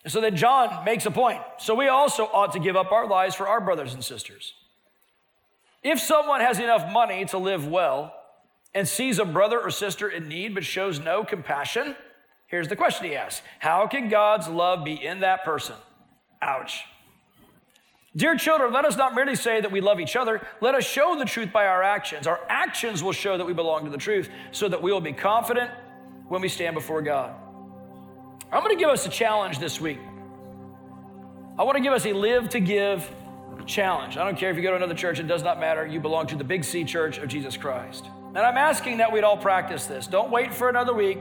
And 0.03 0.13
so 0.13 0.21
then 0.21 0.35
John 0.35 0.85
makes 0.85 1.07
a 1.07 1.11
point. 1.11 1.41
So 1.57 1.73
we 1.73 1.87
also 1.87 2.25
ought 2.25 2.53
to 2.53 2.59
give 2.59 2.75
up 2.75 2.91
our 2.91 3.07
lives 3.07 3.33
for 3.33 3.47
our 3.47 3.59
brothers 3.59 3.95
and 3.95 4.03
sisters. 4.03 4.53
If 5.81 5.99
someone 5.99 6.41
has 6.41 6.59
enough 6.59 6.91
money 6.91 7.25
to 7.25 7.39
live 7.39 7.67
well 7.67 8.13
and 8.75 8.87
sees 8.87 9.17
a 9.17 9.25
brother 9.25 9.59
or 9.59 9.71
sister 9.71 10.07
in 10.07 10.27
need 10.27 10.53
but 10.53 10.63
shows 10.63 10.99
no 10.99 11.23
compassion, 11.23 11.95
here's 12.45 12.67
the 12.67 12.75
question 12.75 13.07
he 13.07 13.15
asks 13.15 13.41
How 13.57 13.87
can 13.87 14.07
God's 14.07 14.47
love 14.47 14.85
be 14.85 14.93
in 14.93 15.21
that 15.21 15.43
person? 15.43 15.75
Ouch. 16.43 16.83
Dear 18.17 18.37
children, 18.37 18.71
let 18.71 18.85
us 18.85 18.95
not 18.95 19.13
merely 19.13 19.35
say 19.35 19.59
that 19.59 19.71
we 19.71 19.81
love 19.81 19.99
each 19.99 20.15
other. 20.15 20.45
Let 20.61 20.73
us 20.73 20.85
show 20.85 21.17
the 21.19 21.25
truth 21.25 21.51
by 21.51 21.67
our 21.67 21.83
actions. 21.83 22.27
Our 22.27 22.39
actions 22.47 23.03
will 23.03 23.11
show 23.11 23.37
that 23.37 23.45
we 23.45 23.53
belong 23.53 23.83
to 23.83 23.91
the 23.91 23.97
truth 23.97 24.29
so 24.51 24.69
that 24.69 24.81
we 24.81 24.91
will 24.93 25.01
be 25.01 25.11
confident 25.11 25.69
when 26.29 26.41
we 26.41 26.47
stand 26.47 26.75
before 26.75 27.01
God. 27.01 27.35
I'm 28.53 28.63
going 28.63 28.73
to 28.73 28.79
give 28.79 28.89
us 28.89 29.05
a 29.05 29.09
challenge 29.09 29.59
this 29.59 29.81
week. 29.81 29.99
I 31.59 31.63
want 31.63 31.75
to 31.75 31.83
give 31.83 31.91
us 31.91 32.05
a 32.05 32.13
live 32.13 32.49
to 32.49 32.61
give 32.61 33.09
challenge. 33.65 34.15
I 34.15 34.23
don't 34.23 34.37
care 34.37 34.49
if 34.49 34.55
you 34.55 34.63
go 34.63 34.69
to 34.69 34.77
another 34.77 34.93
church, 34.93 35.19
it 35.19 35.27
does 35.27 35.43
not 35.43 35.59
matter. 35.59 35.85
You 35.85 35.99
belong 35.99 36.27
to 36.27 36.35
the 36.35 36.43
Big 36.43 36.63
C 36.63 36.85
Church 36.85 37.17
of 37.17 37.27
Jesus 37.27 37.57
Christ. 37.57 38.05
And 38.29 38.37
I'm 38.37 38.57
asking 38.57 38.97
that 38.97 39.11
we'd 39.11 39.23
all 39.23 39.37
practice 39.37 39.87
this. 39.87 40.07
Don't 40.07 40.31
wait 40.31 40.53
for 40.53 40.69
another 40.69 40.93
week. 40.93 41.17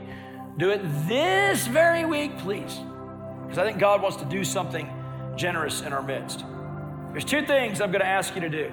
Do 0.57 0.69
it 0.69 0.81
this 1.07 1.67
very 1.67 2.05
week, 2.05 2.37
please. 2.37 2.79
Because 3.43 3.57
I 3.57 3.65
think 3.65 3.79
God 3.79 4.01
wants 4.01 4.17
to 4.17 4.25
do 4.25 4.43
something 4.43 4.89
generous 5.35 5.81
in 5.81 5.91
our 5.91 6.01
midst. 6.01 6.45
There's 7.15 7.23
two 7.23 7.45
things 7.45 7.79
I'm 7.79 7.91
going 7.91 8.01
to 8.01 8.05
ask 8.05 8.35
you 8.35 8.41
to 8.41 8.49
do. 8.49 8.69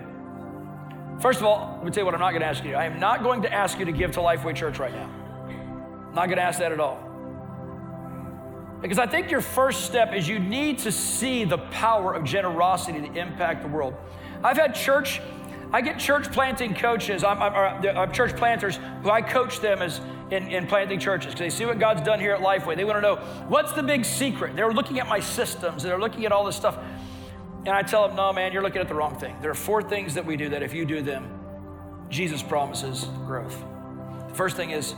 First 1.20 1.38
of 1.38 1.44
all, 1.44 1.74
let 1.76 1.84
me 1.84 1.92
tell 1.92 2.00
you 2.00 2.06
what 2.06 2.14
I'm 2.14 2.20
not 2.20 2.30
going 2.30 2.40
to 2.40 2.48
ask 2.48 2.64
you. 2.64 2.74
I 2.74 2.86
am 2.86 2.98
not 2.98 3.22
going 3.22 3.42
to 3.42 3.52
ask 3.52 3.78
you 3.78 3.84
to 3.84 3.92
give 3.92 4.10
to 4.14 4.18
Lifeway 4.18 4.52
Church 4.52 4.80
right 4.80 4.92
now. 4.92 5.08
I'm 6.08 6.12
not 6.12 6.26
going 6.26 6.38
to 6.38 6.42
ask 6.42 6.58
that 6.58 6.72
at 6.72 6.80
all. 6.80 6.98
Because 8.80 8.98
I 8.98 9.06
think 9.06 9.30
your 9.30 9.42
first 9.42 9.84
step 9.84 10.12
is 10.12 10.26
you 10.26 10.40
need 10.40 10.80
to 10.80 10.90
see 10.90 11.44
the 11.44 11.58
power 11.58 12.14
of 12.14 12.24
generosity 12.24 13.00
to 13.00 13.12
impact 13.16 13.62
the 13.62 13.68
world. 13.68 13.94
I've 14.42 14.56
had 14.56 14.74
church, 14.74 15.20
I 15.72 15.80
get 15.80 16.00
church 16.00 16.32
planting 16.32 16.74
coaches, 16.74 17.22
I'm, 17.22 17.40
I'm, 17.40 17.54
I'm 17.54 17.96
uh, 17.96 18.06
church 18.08 18.36
planters 18.36 18.80
who 19.04 19.10
I 19.10 19.22
coach 19.22 19.60
them 19.60 19.82
as 19.82 20.00
in, 20.32 20.48
in 20.48 20.66
planting 20.66 20.98
churches 20.98 21.32
because 21.32 21.38
they 21.38 21.56
see 21.56 21.64
what 21.64 21.78
God's 21.78 22.02
done 22.02 22.18
here 22.18 22.34
at 22.34 22.40
Lifeway. 22.40 22.74
They 22.74 22.82
want 22.82 22.96
to 22.96 23.02
know 23.02 23.16
what's 23.46 23.72
the 23.72 23.84
big 23.84 24.04
secret. 24.04 24.56
They're 24.56 24.72
looking 24.72 24.98
at 24.98 25.06
my 25.06 25.20
systems, 25.20 25.84
they're 25.84 26.00
looking 26.00 26.26
at 26.26 26.32
all 26.32 26.44
this 26.44 26.56
stuff. 26.56 26.76
And 27.64 27.70
I 27.70 27.82
tell 27.82 28.08
them, 28.08 28.16
no, 28.16 28.32
man, 28.32 28.52
you're 28.52 28.62
looking 28.62 28.80
at 28.80 28.88
the 28.88 28.94
wrong 28.94 29.16
thing. 29.16 29.36
There 29.40 29.50
are 29.50 29.54
four 29.54 29.82
things 29.82 30.14
that 30.14 30.26
we 30.26 30.36
do 30.36 30.48
that 30.48 30.64
if 30.64 30.74
you 30.74 30.84
do 30.84 31.00
them, 31.00 31.38
Jesus 32.08 32.42
promises 32.42 33.04
growth. 33.24 33.56
The 34.28 34.34
first 34.34 34.56
thing 34.56 34.70
is 34.70 34.94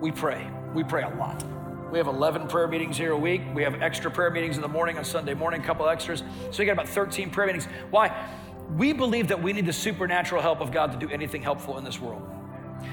we 0.00 0.12
pray. 0.12 0.46
We 0.72 0.84
pray 0.84 1.02
a 1.02 1.08
lot. 1.08 1.44
We 1.90 1.98
have 1.98 2.06
11 2.06 2.46
prayer 2.48 2.68
meetings 2.68 2.96
here 2.96 3.12
a 3.12 3.18
week. 3.18 3.42
We 3.54 3.62
have 3.64 3.82
extra 3.82 4.10
prayer 4.10 4.30
meetings 4.30 4.56
in 4.56 4.62
the 4.62 4.68
morning 4.68 4.98
on 4.98 5.04
Sunday 5.04 5.34
morning, 5.34 5.62
a 5.62 5.64
couple 5.64 5.88
extras. 5.88 6.22
So 6.50 6.58
we 6.58 6.64
got 6.64 6.72
about 6.72 6.88
13 6.88 7.30
prayer 7.30 7.46
meetings. 7.46 7.66
Why? 7.90 8.28
We 8.76 8.92
believe 8.92 9.28
that 9.28 9.42
we 9.42 9.52
need 9.52 9.66
the 9.66 9.72
supernatural 9.72 10.42
help 10.42 10.60
of 10.60 10.72
God 10.72 10.92
to 10.92 10.98
do 10.98 11.12
anything 11.12 11.42
helpful 11.42 11.78
in 11.78 11.84
this 11.84 12.00
world. 12.00 12.22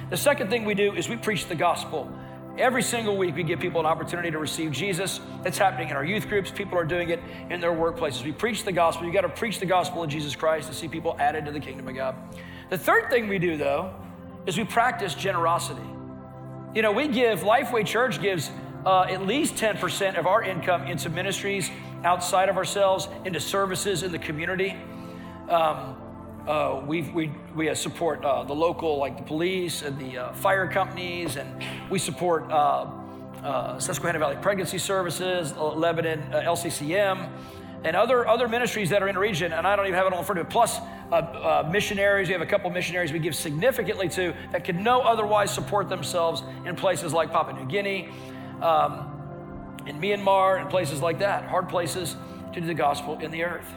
The 0.09 0.18
second 0.18 0.49
thing 0.49 0.66
we 0.66 0.74
do 0.74 0.93
is 0.93 1.09
we 1.09 1.18
preach 1.18 1.47
the 1.47 1.55
gospel. 1.55 2.11
Every 2.58 2.84
single 2.84 3.18
week, 3.18 3.36
we 3.36 3.41
give 3.41 3.60
people 3.60 3.80
an 3.80 3.88
opportunity 3.88 4.30
to 4.30 4.38
receive 4.38 4.72
Jesus. 4.72 5.20
It's 5.43 5.58
happening 5.58 5.89
in 5.89 5.95
our 5.95 6.06
youth 6.06 6.30
groups. 6.30 6.51
People 6.51 6.78
are 6.78 6.86
doing 6.86 7.10
it 7.10 7.20
in 7.49 7.60
their 7.60 7.72
workplaces. 7.72 8.24
We 8.24 8.32
preach 8.32 8.64
the 8.64 8.72
gospel. 8.72 9.08
You 9.08 9.14
got 9.14 9.22
to 9.22 9.30
preach 9.30 9.60
the 9.60 9.66
gospel 9.66 10.04
of 10.04 10.10
Jesus 10.10 10.36
Christ 10.36 10.68
to 10.68 10.76
see 10.76 10.88
people 10.88 11.16
added 11.20 11.45
to 11.45 11.51
the 11.51 11.60
kingdom 11.60 11.88
of 11.88 11.95
God. 11.95 12.16
The 12.70 12.78
third 12.78 13.10
thing 13.10 13.28
we 13.28 13.39
do, 13.39 13.58
though, 13.58 13.95
is 14.45 14.56
we 14.56 14.66
practice 14.66 15.16
generosity. 15.16 15.82
You 16.76 16.84
know, 16.84 16.91
we 16.91 17.08
give, 17.08 17.41
Lifeway 17.41 17.88
Church 17.88 18.22
gives 18.22 18.51
uh, 18.86 19.08
at 19.10 19.26
least 19.26 19.56
10% 19.56 20.20
of 20.20 20.28
our 20.28 20.43
income 20.43 20.84
into 20.84 21.10
ministries 21.10 21.72
outside 22.04 22.49
of 22.49 22.58
ourselves, 22.58 23.08
into 23.26 23.39
services 23.39 24.04
in 24.04 24.12
the 24.12 24.20
community. 24.20 24.76
Um, 25.49 25.95
uh, 26.47 26.83
we 26.85 27.01
we, 27.01 27.31
we 27.55 27.73
support 27.75 28.23
uh, 28.23 28.43
the 28.43 28.53
local, 28.53 28.97
like 28.97 29.17
the 29.17 29.23
police 29.23 29.81
and 29.81 29.97
the 29.99 30.17
uh, 30.17 30.33
fire 30.33 30.67
companies, 30.67 31.37
and 31.37 31.63
we 31.89 31.97
support 31.97 32.49
uh, 32.51 32.85
uh, 33.43 33.79
Susquehanna 33.79 34.19
Valley 34.19 34.37
Pregnancy 34.41 34.77
Services, 34.77 35.53
uh, 35.53 35.73
Lebanon 35.73 36.21
LCCM, 36.31 37.29
and 37.83 37.95
other, 37.95 38.27
other 38.27 38.47
ministries 38.47 38.89
that 38.89 39.01
are 39.01 39.07
in 39.07 39.15
the 39.15 39.21
region. 39.21 39.53
And 39.53 39.67
I 39.67 39.75
don't 39.75 39.85
even 39.85 39.97
have 39.97 40.07
it 40.07 40.13
on 40.13 40.23
front 40.23 40.39
of 40.39 40.47
me. 40.47 40.51
Plus, 40.51 40.79
missionaries, 41.69 42.27
we 42.27 42.33
have 42.33 42.41
a 42.41 42.45
couple 42.45 42.69
missionaries 42.69 43.11
we 43.11 43.19
give 43.19 43.35
significantly 43.35 44.09
to 44.09 44.33
that 44.51 44.63
could 44.63 44.77
no 44.77 45.01
otherwise 45.01 45.53
support 45.53 45.89
themselves 45.89 46.43
in 46.65 46.75
places 46.75 47.13
like 47.13 47.31
Papua 47.31 47.59
New 47.59 47.69
Guinea, 47.69 48.09
um, 48.61 49.09
in 49.85 49.99
Myanmar, 49.99 50.61
and 50.61 50.69
places 50.69 51.01
like 51.01 51.19
that, 51.19 51.43
hard 51.45 51.67
places 51.67 52.15
to 52.53 52.61
do 52.61 52.67
the 52.67 52.73
gospel 52.73 53.19
in 53.19 53.31
the 53.31 53.43
earth. 53.43 53.75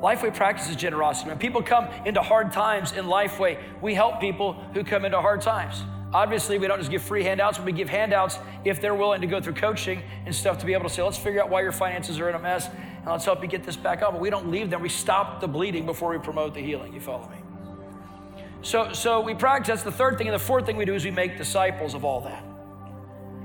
Lifeway 0.00 0.34
practices 0.34 0.76
generosity. 0.76 1.30
When 1.30 1.38
people 1.38 1.62
come 1.62 1.88
into 2.04 2.20
hard 2.20 2.52
times 2.52 2.92
in 2.92 3.06
Lifeway, 3.06 3.58
we 3.80 3.94
help 3.94 4.20
people 4.20 4.52
who 4.74 4.84
come 4.84 5.04
into 5.04 5.20
hard 5.20 5.40
times. 5.40 5.82
Obviously, 6.12 6.58
we 6.58 6.66
don't 6.66 6.78
just 6.78 6.90
give 6.90 7.02
free 7.02 7.24
handouts, 7.24 7.58
but 7.58 7.66
we 7.66 7.72
give 7.72 7.88
handouts 7.88 8.38
if 8.64 8.80
they're 8.80 8.94
willing 8.94 9.20
to 9.20 9.26
go 9.26 9.40
through 9.40 9.54
coaching 9.54 10.02
and 10.24 10.34
stuff 10.34 10.58
to 10.58 10.66
be 10.66 10.72
able 10.72 10.84
to 10.84 10.94
say, 10.94 11.02
let's 11.02 11.18
figure 11.18 11.42
out 11.42 11.50
why 11.50 11.62
your 11.62 11.72
finances 11.72 12.20
are 12.20 12.28
in 12.28 12.34
a 12.34 12.38
mess 12.38 12.68
and 12.68 13.06
let's 13.06 13.24
help 13.24 13.42
you 13.42 13.48
get 13.48 13.64
this 13.64 13.76
back 13.76 14.02
up. 14.02 14.12
But 14.12 14.20
we 14.20 14.30
don't 14.30 14.50
leave 14.50 14.70
them. 14.70 14.82
We 14.82 14.88
stop 14.88 15.40
the 15.40 15.48
bleeding 15.48 15.84
before 15.84 16.10
we 16.10 16.18
promote 16.18 16.54
the 16.54 16.60
healing. 16.60 16.92
You 16.92 17.00
follow 17.00 17.28
me? 17.28 17.36
So, 18.62 18.92
so 18.92 19.20
we 19.20 19.34
practice. 19.34 19.68
That's 19.68 19.82
the 19.82 19.92
third 19.92 20.18
thing. 20.18 20.28
And 20.28 20.34
the 20.34 20.38
fourth 20.38 20.66
thing 20.66 20.76
we 20.76 20.84
do 20.84 20.94
is 20.94 21.04
we 21.04 21.10
make 21.10 21.36
disciples 21.36 21.94
of 21.94 22.04
all 22.04 22.20
that. 22.22 22.42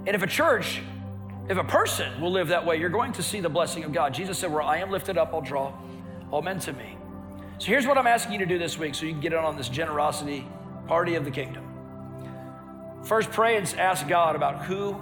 And 0.08 0.16
if 0.16 0.24
a 0.24 0.28
church, 0.28 0.82
if 1.50 1.58
a 1.58 1.64
person 1.64 2.22
will 2.22 2.32
live 2.32 2.48
that 2.50 2.66
way, 2.66 2.78
you're 2.78 2.90
going 2.90 3.14
to 3.14 3.24
see 3.24 3.40
the 3.40 3.50
blessing 3.50 3.84
of 3.84 3.92
God. 3.92 4.14
Jesus 4.14 4.40
said, 4.40 4.52
Where 4.52 4.64
I 4.64 4.78
am 4.78 4.92
lifted 4.92 5.18
up, 5.18 5.34
I'll 5.34 5.42
draw 5.42 5.74
all 6.32 6.42
to 6.42 6.74
me. 6.74 6.98
So 7.58 7.68
here's 7.68 7.86
what 7.86 7.98
I'm 7.98 8.08
asking 8.08 8.34
you 8.34 8.40
to 8.40 8.46
do 8.46 8.58
this 8.58 8.78
week 8.80 8.96
so 8.96 9.06
you 9.06 9.12
can 9.12 9.22
get 9.22 9.34
in 9.34 9.40
on 9.40 9.56
this 9.56 9.70
generosity 9.70 10.48
party 10.88 11.16
of 11.16 11.26
the 11.26 11.32
kingdom. 11.32 11.68
First, 13.04 13.32
pray 13.32 13.58
and 13.58 13.68
ask 13.78 14.08
God 14.08 14.36
about 14.36 14.66
who, 14.66 14.94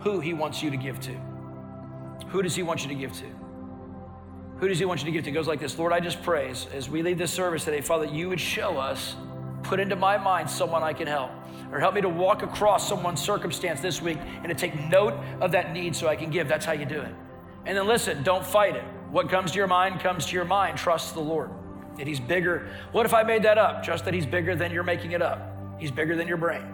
who 0.00 0.20
He 0.20 0.34
wants 0.34 0.62
you 0.62 0.70
to 0.70 0.76
give 0.76 1.00
to. 1.00 1.12
Who 2.28 2.42
does 2.42 2.54
He 2.54 2.62
want 2.62 2.82
you 2.82 2.88
to 2.88 2.94
give 2.94 3.12
to? 3.14 3.24
Who 4.58 4.68
does 4.68 4.78
He 4.78 4.84
want 4.84 5.00
you 5.00 5.06
to 5.06 5.12
give 5.12 5.24
to? 5.24 5.30
It 5.30 5.32
goes 5.32 5.48
like 5.48 5.60
this 5.60 5.78
Lord, 5.78 5.92
I 5.92 6.00
just 6.00 6.22
pray 6.22 6.50
as, 6.50 6.66
as 6.74 6.88
we 6.88 7.02
leave 7.02 7.18
this 7.18 7.32
service 7.32 7.64
today, 7.64 7.80
Father, 7.80 8.06
you 8.06 8.28
would 8.28 8.40
show 8.40 8.78
us, 8.78 9.16
put 9.62 9.80
into 9.80 9.96
my 9.96 10.16
mind 10.18 10.50
someone 10.50 10.82
I 10.82 10.92
can 10.92 11.06
help. 11.06 11.30
Or 11.72 11.80
help 11.80 11.94
me 11.94 12.02
to 12.02 12.08
walk 12.10 12.42
across 12.42 12.86
someone's 12.86 13.22
circumstance 13.22 13.80
this 13.80 14.02
week 14.02 14.18
and 14.42 14.48
to 14.48 14.54
take 14.54 14.78
note 14.90 15.14
of 15.40 15.52
that 15.52 15.72
need 15.72 15.96
so 15.96 16.06
I 16.06 16.16
can 16.16 16.28
give. 16.28 16.46
That's 16.46 16.66
how 16.66 16.72
you 16.72 16.84
do 16.84 17.00
it. 17.00 17.14
And 17.64 17.78
then 17.78 17.86
listen, 17.86 18.22
don't 18.22 18.44
fight 18.44 18.76
it. 18.76 18.84
What 19.12 19.28
comes 19.28 19.52
to 19.52 19.58
your 19.58 19.68
mind 19.68 20.00
comes 20.00 20.26
to 20.26 20.34
your 20.34 20.44
mind. 20.44 20.78
Trust 20.78 21.14
the 21.14 21.20
Lord. 21.20 21.50
That 21.98 22.08
He's 22.08 22.18
bigger. 22.18 22.68
What 22.90 23.06
if 23.06 23.14
I 23.14 23.22
made 23.22 23.44
that 23.44 23.58
up? 23.58 23.84
Just 23.84 24.04
that 24.06 24.14
He's 24.14 24.26
bigger 24.26 24.56
than 24.56 24.72
you're 24.72 24.82
making 24.82 25.12
it 25.12 25.22
up. 25.22 25.76
He's 25.78 25.90
bigger 25.92 26.16
than 26.16 26.26
your 26.26 26.38
brain. 26.38 26.64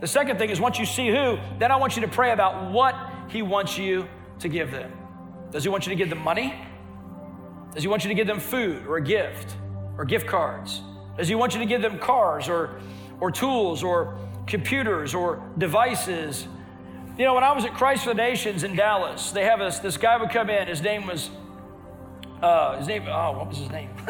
The 0.00 0.06
second 0.06 0.36
thing 0.36 0.50
is 0.50 0.60
once 0.60 0.78
you 0.78 0.84
see 0.84 1.08
who, 1.08 1.38
then 1.58 1.70
I 1.70 1.76
want 1.76 1.96
you 1.96 2.02
to 2.02 2.08
pray 2.08 2.32
about 2.32 2.70
what 2.70 2.94
He 3.28 3.40
wants 3.40 3.78
you 3.78 4.06
to 4.40 4.48
give 4.48 4.70
them. 4.70 4.92
Does 5.50 5.62
He 5.62 5.70
want 5.70 5.86
you 5.86 5.90
to 5.90 5.96
give 5.96 6.10
them 6.10 6.18
money? 6.18 6.54
Does 7.72 7.82
He 7.82 7.88
want 7.88 8.04
you 8.04 8.08
to 8.08 8.14
give 8.14 8.26
them 8.26 8.40
food 8.40 8.84
or 8.86 8.98
a 8.98 9.02
gift 9.02 9.56
or 9.98 10.04
gift 10.04 10.26
cards 10.26 10.80
Does 11.16 11.28
he 11.28 11.34
want 11.34 11.54
you 11.54 11.60
to 11.60 11.66
give 11.66 11.82
them 11.82 11.98
cars 11.98 12.48
or, 12.48 12.80
or 13.20 13.30
tools 13.30 13.82
or 13.82 14.18
computers 14.46 15.14
or 15.14 15.42
devices? 15.58 16.48
You 17.18 17.26
know, 17.26 17.34
when 17.34 17.44
I 17.44 17.52
was 17.52 17.64
at 17.64 17.74
Christ 17.74 18.04
for 18.04 18.10
the 18.10 18.14
Nations 18.14 18.64
in 18.64 18.74
Dallas, 18.74 19.30
they 19.30 19.44
have 19.44 19.58
this, 19.58 19.78
this 19.78 19.98
guy 19.98 20.16
would 20.16 20.30
come 20.30 20.48
in. 20.48 20.66
His 20.66 20.80
name 20.80 21.06
was, 21.06 21.28
uh, 22.42 22.76
his 22.76 22.88
name, 22.88 23.04
oh, 23.08 23.32
what 23.38 23.48
was 23.48 23.58
his 23.58 23.70
name? 23.70 23.90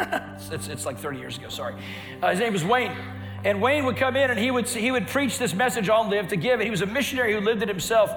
it's, 0.50 0.68
it's 0.68 0.86
like 0.86 0.98
30 0.98 1.18
years 1.18 1.36
ago, 1.36 1.48
sorry. 1.48 1.74
Uh, 2.22 2.30
his 2.30 2.40
name 2.40 2.52
was 2.52 2.64
Wayne. 2.64 2.96
And 3.44 3.60
Wayne 3.60 3.84
would 3.84 3.96
come 3.96 4.16
in 4.16 4.30
and 4.30 4.38
he 4.38 4.50
would, 4.50 4.68
he 4.68 4.90
would 4.90 5.06
preach 5.08 5.38
this 5.38 5.52
message 5.52 5.88
on 5.88 6.08
Live 6.08 6.28
to 6.28 6.36
Give. 6.36 6.54
And 6.54 6.62
he 6.62 6.70
was 6.70 6.80
a 6.80 6.86
missionary 6.86 7.32
who 7.32 7.40
lived 7.40 7.62
it 7.62 7.68
himself. 7.68 8.10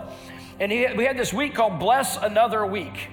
And 0.59 0.71
he, 0.71 0.87
we 0.95 1.03
had 1.03 1.17
this 1.17 1.33
week 1.33 1.55
called 1.55 1.79
Bless 1.79 2.15
Another 2.17 2.65
Week, 2.65 3.09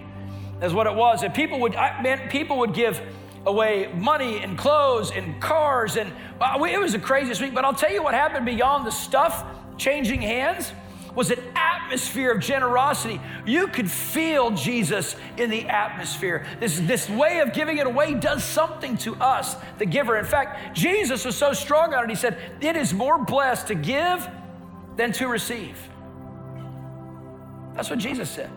is 0.60 0.72
what 0.72 0.86
it 0.86 0.94
was. 0.94 1.22
And 1.22 1.34
people 1.34 1.60
would, 1.60 1.74
I, 1.74 2.00
man, 2.02 2.28
people 2.28 2.58
would 2.58 2.74
give 2.74 3.00
away 3.46 3.92
money 3.94 4.38
and 4.38 4.56
clothes 4.56 5.10
and 5.10 5.40
cars. 5.40 5.96
And 5.96 6.12
uh, 6.40 6.62
it 6.62 6.78
was 6.78 6.92
the 6.92 6.98
craziest 6.98 7.40
week. 7.40 7.54
But 7.54 7.64
I'll 7.64 7.74
tell 7.74 7.92
you 7.92 8.02
what 8.02 8.14
happened 8.14 8.46
beyond 8.46 8.86
the 8.86 8.92
stuff 8.92 9.44
changing 9.76 10.20
hands 10.20 10.70
was 11.14 11.30
an 11.30 11.40
atmosphere 11.54 12.32
of 12.32 12.40
generosity. 12.40 13.20
You 13.44 13.68
could 13.68 13.90
feel 13.90 14.50
Jesus 14.50 15.16
in 15.36 15.50
the 15.50 15.68
atmosphere. 15.68 16.46
This, 16.58 16.78
this 16.80 17.08
way 17.08 17.40
of 17.40 17.52
giving 17.52 17.78
it 17.78 17.86
away 17.86 18.14
does 18.14 18.42
something 18.42 18.96
to 18.98 19.14
us, 19.16 19.56
the 19.78 19.86
giver. 19.86 20.16
In 20.16 20.24
fact, 20.24 20.74
Jesus 20.76 21.24
was 21.24 21.36
so 21.36 21.52
strong 21.52 21.92
on 21.94 22.04
it, 22.04 22.10
he 22.10 22.16
said, 22.16 22.38
It 22.60 22.76
is 22.76 22.94
more 22.94 23.22
blessed 23.24 23.68
to 23.68 23.74
give 23.74 24.26
than 24.96 25.12
to 25.12 25.28
receive. 25.28 25.78
That's 27.74 27.90
what 27.90 27.98
Jesus 27.98 28.30
said. 28.30 28.50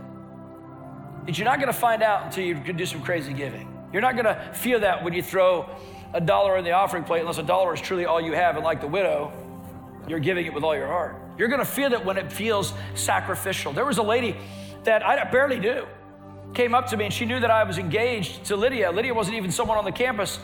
But 1.26 1.38
you're 1.38 1.46
not 1.46 1.60
to 1.68 1.74
find 1.74 2.04
out 2.04 2.26
until 2.26 2.46
you 2.46 2.56
do 2.56 2.86
some 2.86 3.02
crazy 3.02 3.34
giving. 3.34 3.72
You're 3.92 4.02
not 4.02 4.14
to 4.26 4.54
feel 4.54 4.82
that 4.82 5.04
when 5.04 5.14
you 5.14 5.24
throw 5.24 5.70
a 6.14 6.22
dollar 6.22 6.58
in 6.58 6.64
the 6.64 6.72
offering 6.72 7.04
plate, 7.04 7.22
unless 7.22 7.38
a 7.38 7.44
dollar 7.44 7.74
is 7.74 7.82
truly 7.82 8.06
all 8.06 8.22
you 8.22 8.34
have. 8.34 8.56
And 8.56 8.64
like 8.64 8.82
the 8.82 8.88
widow, 8.88 9.34
you're 10.08 10.20
giving 10.20 10.46
it 10.46 10.54
with 10.54 10.64
all 10.64 10.76
your 10.76 10.88
heart. 10.88 11.25
You're 11.38 11.50
to 11.50 11.66
feel 11.66 11.94
it 11.94 12.04
when 12.04 12.18
it 12.18 12.32
feels 12.32 12.74
sacrificial. 12.94 13.74
There 13.74 13.86
was 13.86 13.98
a 13.98 14.04
lady 14.04 14.38
that 14.84 15.06
I 15.06 15.24
barely 15.26 15.60
knew 15.60 15.86
came 16.54 16.74
up 16.74 16.88
to 16.88 16.98
me 16.98 17.06
and 17.06 17.14
she 17.14 17.26
knew 17.26 17.40
that 17.40 17.52
I 17.52 17.64
was 17.64 17.78
engaged 17.78 18.46
to 18.46 18.56
Lydia. 18.56 18.92
Lydia 18.92 19.14
wasn't 19.14 19.36
even 19.36 19.52
someone 19.52 19.78
on 19.78 19.84
the 19.84 19.92
campus, 19.92 20.40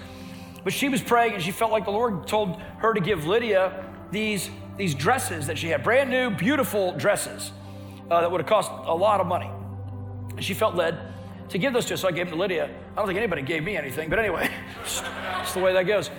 but 0.63 0.73
she 0.73 0.89
was 0.89 1.01
praying 1.01 1.33
and 1.33 1.41
she 1.41 1.51
felt 1.51 1.71
like 1.71 1.85
the 1.85 1.91
Lord 1.91 2.27
told 2.27 2.61
her 2.79 2.93
to 2.93 2.99
give 2.99 3.25
Lydia 3.25 3.85
these, 4.11 4.49
these 4.77 4.93
dresses 4.93 5.47
that 5.47 5.57
she 5.57 5.69
had, 5.69 5.83
brand 5.83 6.09
new, 6.09 6.29
beautiful 6.29 6.91
dresses 6.97 7.51
uh, 8.09 8.21
that 8.21 8.29
would 8.29 8.41
have 8.41 8.49
cost 8.49 8.69
a 8.85 8.93
lot 8.93 9.21
of 9.21 9.27
money. 9.27 9.49
And 10.35 10.43
she 10.43 10.53
felt 10.53 10.75
led 10.75 10.99
to 11.49 11.57
give 11.57 11.73
those 11.73 11.85
to 11.85 11.93
us, 11.93 12.01
so 12.01 12.07
I 12.07 12.11
gave 12.11 12.27
them 12.27 12.37
to 12.37 12.41
Lydia. 12.41 12.69
I 12.91 12.95
don't 12.95 13.07
think 13.07 13.17
anybody 13.17 13.41
gave 13.41 13.63
me 13.63 13.77
anything, 13.77 14.09
but 14.09 14.19
anyway, 14.19 14.49
it's 15.41 15.53
the 15.53 15.59
way 15.59 15.73
that 15.73 15.83
goes. 15.83 16.09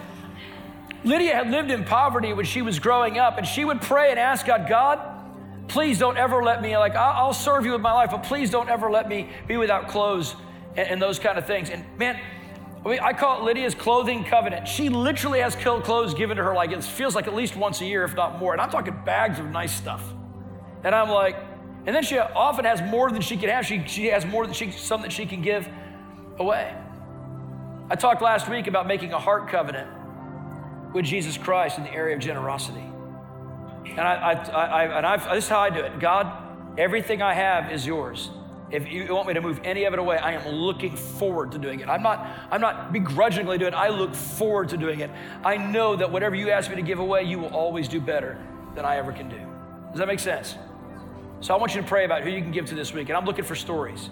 Lydia 1.04 1.34
had 1.34 1.50
lived 1.50 1.70
in 1.70 1.84
poverty 1.84 2.32
when 2.32 2.44
she 2.44 2.62
was 2.62 2.78
growing 2.78 3.18
up, 3.18 3.38
and 3.38 3.46
she 3.46 3.64
would 3.64 3.80
pray 3.80 4.10
and 4.10 4.18
ask 4.18 4.46
God, 4.46 4.68
God, 4.68 5.00
please 5.68 5.98
don't 5.98 6.16
ever 6.16 6.42
let 6.42 6.62
me, 6.62 6.76
like, 6.76 6.94
I'll 6.94 7.32
serve 7.32 7.64
you 7.64 7.72
with 7.72 7.80
my 7.80 7.92
life, 7.92 8.10
but 8.10 8.22
please 8.22 8.50
don't 8.50 8.68
ever 8.68 8.90
let 8.90 9.08
me 9.08 9.28
be 9.48 9.56
without 9.56 9.88
clothes 9.88 10.36
and, 10.76 10.88
and 10.88 11.02
those 11.02 11.18
kind 11.18 11.38
of 11.38 11.46
things. 11.46 11.70
And 11.70 11.84
man, 11.98 12.20
I 12.84 13.12
call 13.12 13.40
it 13.40 13.44
Lydia's 13.44 13.74
clothing 13.74 14.24
covenant. 14.24 14.66
She 14.66 14.88
literally 14.88 15.40
has 15.40 15.54
clothes 15.56 16.14
given 16.14 16.36
to 16.36 16.42
her, 16.42 16.54
like 16.54 16.72
it 16.72 16.82
feels 16.82 17.14
like 17.14 17.26
at 17.26 17.34
least 17.34 17.56
once 17.56 17.80
a 17.80 17.84
year, 17.84 18.04
if 18.04 18.14
not 18.14 18.38
more. 18.38 18.52
And 18.52 18.60
I'm 18.60 18.70
talking 18.70 18.96
bags 19.04 19.38
of 19.38 19.50
nice 19.50 19.72
stuff. 19.72 20.02
And 20.84 20.94
I'm 20.94 21.08
like, 21.08 21.36
and 21.86 21.94
then 21.94 22.02
she 22.02 22.18
often 22.18 22.64
has 22.64 22.80
more 22.82 23.10
than 23.10 23.22
she 23.22 23.36
can 23.36 23.48
have. 23.48 23.66
She, 23.66 23.84
she 23.86 24.06
has 24.06 24.24
more 24.24 24.46
than 24.46 24.54
she, 24.54 24.70
some 24.70 25.02
that 25.02 25.12
she 25.12 25.26
can 25.26 25.42
give 25.42 25.68
away. 26.38 26.74
I 27.90 27.96
talked 27.96 28.22
last 28.22 28.48
week 28.48 28.66
about 28.66 28.86
making 28.86 29.12
a 29.12 29.18
heart 29.18 29.48
covenant 29.48 29.88
with 30.92 31.04
Jesus 31.04 31.36
Christ 31.36 31.78
in 31.78 31.84
the 31.84 31.92
area 31.92 32.14
of 32.14 32.20
generosity. 32.20 32.84
And, 33.84 34.00
I, 34.00 34.14
I, 34.14 34.64
I, 34.64 34.98
and 34.98 35.06
I've, 35.06 35.24
this 35.34 35.44
is 35.44 35.50
how 35.50 35.60
I 35.60 35.70
do 35.70 35.80
it 35.80 35.98
God, 35.98 36.32
everything 36.78 37.22
I 37.22 37.34
have 37.34 37.72
is 37.72 37.86
yours. 37.86 38.30
If 38.70 38.90
you 38.90 39.14
want 39.14 39.28
me 39.28 39.34
to 39.34 39.42
move 39.42 39.60
any 39.64 39.84
of 39.84 39.92
it 39.92 39.98
away, 39.98 40.16
I 40.16 40.32
am 40.32 40.48
looking 40.48 40.96
forward 40.96 41.52
to 41.52 41.58
doing 41.58 41.80
it. 41.80 41.90
I'm 41.90 42.02
not, 42.02 42.26
I'm 42.50 42.62
not 42.62 42.90
begrudgingly 42.90 43.58
doing 43.58 43.74
it. 43.74 43.76
I 43.76 43.88
look 43.88 44.14
forward 44.14 44.70
to 44.70 44.78
doing 44.78 45.00
it. 45.00 45.10
I 45.44 45.58
know 45.58 45.94
that 45.94 46.10
whatever 46.10 46.34
you 46.34 46.50
ask 46.50 46.70
me 46.70 46.76
to 46.76 46.82
give 46.82 46.98
away, 46.98 47.24
you 47.24 47.38
will 47.38 47.54
always 47.54 47.86
do 47.86 48.00
better 48.00 48.38
than 48.74 48.86
I 48.86 48.96
ever 48.96 49.12
can 49.12 49.28
do. 49.28 49.36
Does 49.90 49.98
that 49.98 50.08
make 50.08 50.20
sense? 50.20 50.56
So 51.40 51.52
I 51.52 51.58
want 51.58 51.74
you 51.74 51.82
to 51.82 51.86
pray 51.86 52.06
about 52.06 52.22
who 52.22 52.30
you 52.30 52.40
can 52.40 52.50
give 52.50 52.64
to 52.66 52.74
this 52.74 52.94
week. 52.94 53.10
And 53.10 53.18
I'm 53.18 53.26
looking 53.26 53.44
for 53.44 53.54
stories. 53.54 54.08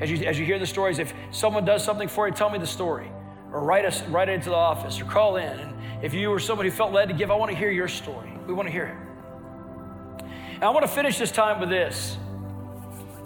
As 0.00 0.10
you, 0.12 0.24
as 0.26 0.38
you 0.38 0.44
hear 0.44 0.60
the 0.60 0.66
stories, 0.66 1.00
if 1.00 1.12
someone 1.32 1.64
does 1.64 1.82
something 1.82 2.06
for 2.06 2.28
you, 2.28 2.34
tell 2.34 2.50
me 2.50 2.58
the 2.58 2.66
story. 2.68 3.10
Or 3.54 3.60
write 3.60 3.84
us 3.84 4.02
it 4.02 4.28
into 4.28 4.50
the 4.50 4.56
office 4.56 5.00
or 5.00 5.04
call 5.04 5.36
in. 5.36 5.60
And 5.60 6.04
if 6.04 6.12
you 6.12 6.28
were 6.28 6.40
somebody 6.40 6.70
who 6.70 6.76
felt 6.76 6.92
led 6.92 7.08
to 7.08 7.14
give, 7.14 7.30
I 7.30 7.34
want 7.36 7.52
to 7.52 7.56
hear 7.56 7.70
your 7.70 7.86
story. 7.86 8.32
We 8.48 8.52
want 8.52 8.66
to 8.66 8.72
hear 8.72 8.86
it. 8.86 10.24
And 10.54 10.64
I 10.64 10.70
want 10.70 10.82
to 10.82 10.90
finish 10.90 11.18
this 11.18 11.30
time 11.30 11.60
with 11.60 11.68
this. 11.68 12.16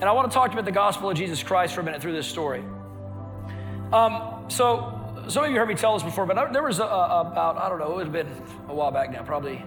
And 0.00 0.04
I 0.04 0.12
want 0.12 0.30
to 0.30 0.34
talk 0.34 0.52
about 0.52 0.66
the 0.66 0.70
gospel 0.70 1.08
of 1.08 1.16
Jesus 1.16 1.42
Christ 1.42 1.74
for 1.74 1.80
a 1.80 1.84
minute 1.84 2.02
through 2.02 2.12
this 2.12 2.26
story. 2.26 2.62
Um, 3.90 4.44
so, 4.48 5.24
some 5.28 5.44
of 5.44 5.50
you 5.50 5.56
heard 5.56 5.68
me 5.68 5.74
tell 5.74 5.94
this 5.94 6.02
before, 6.02 6.26
but 6.26 6.52
there 6.52 6.62
was 6.62 6.78
a, 6.78 6.84
a, 6.84 7.20
about, 7.22 7.56
I 7.56 7.70
don't 7.70 7.78
know, 7.78 7.92
it 7.92 7.96
would 7.96 8.06
have 8.06 8.12
been 8.12 8.42
a 8.68 8.74
while 8.74 8.90
back 8.90 9.10
now, 9.10 9.22
probably, 9.22 9.64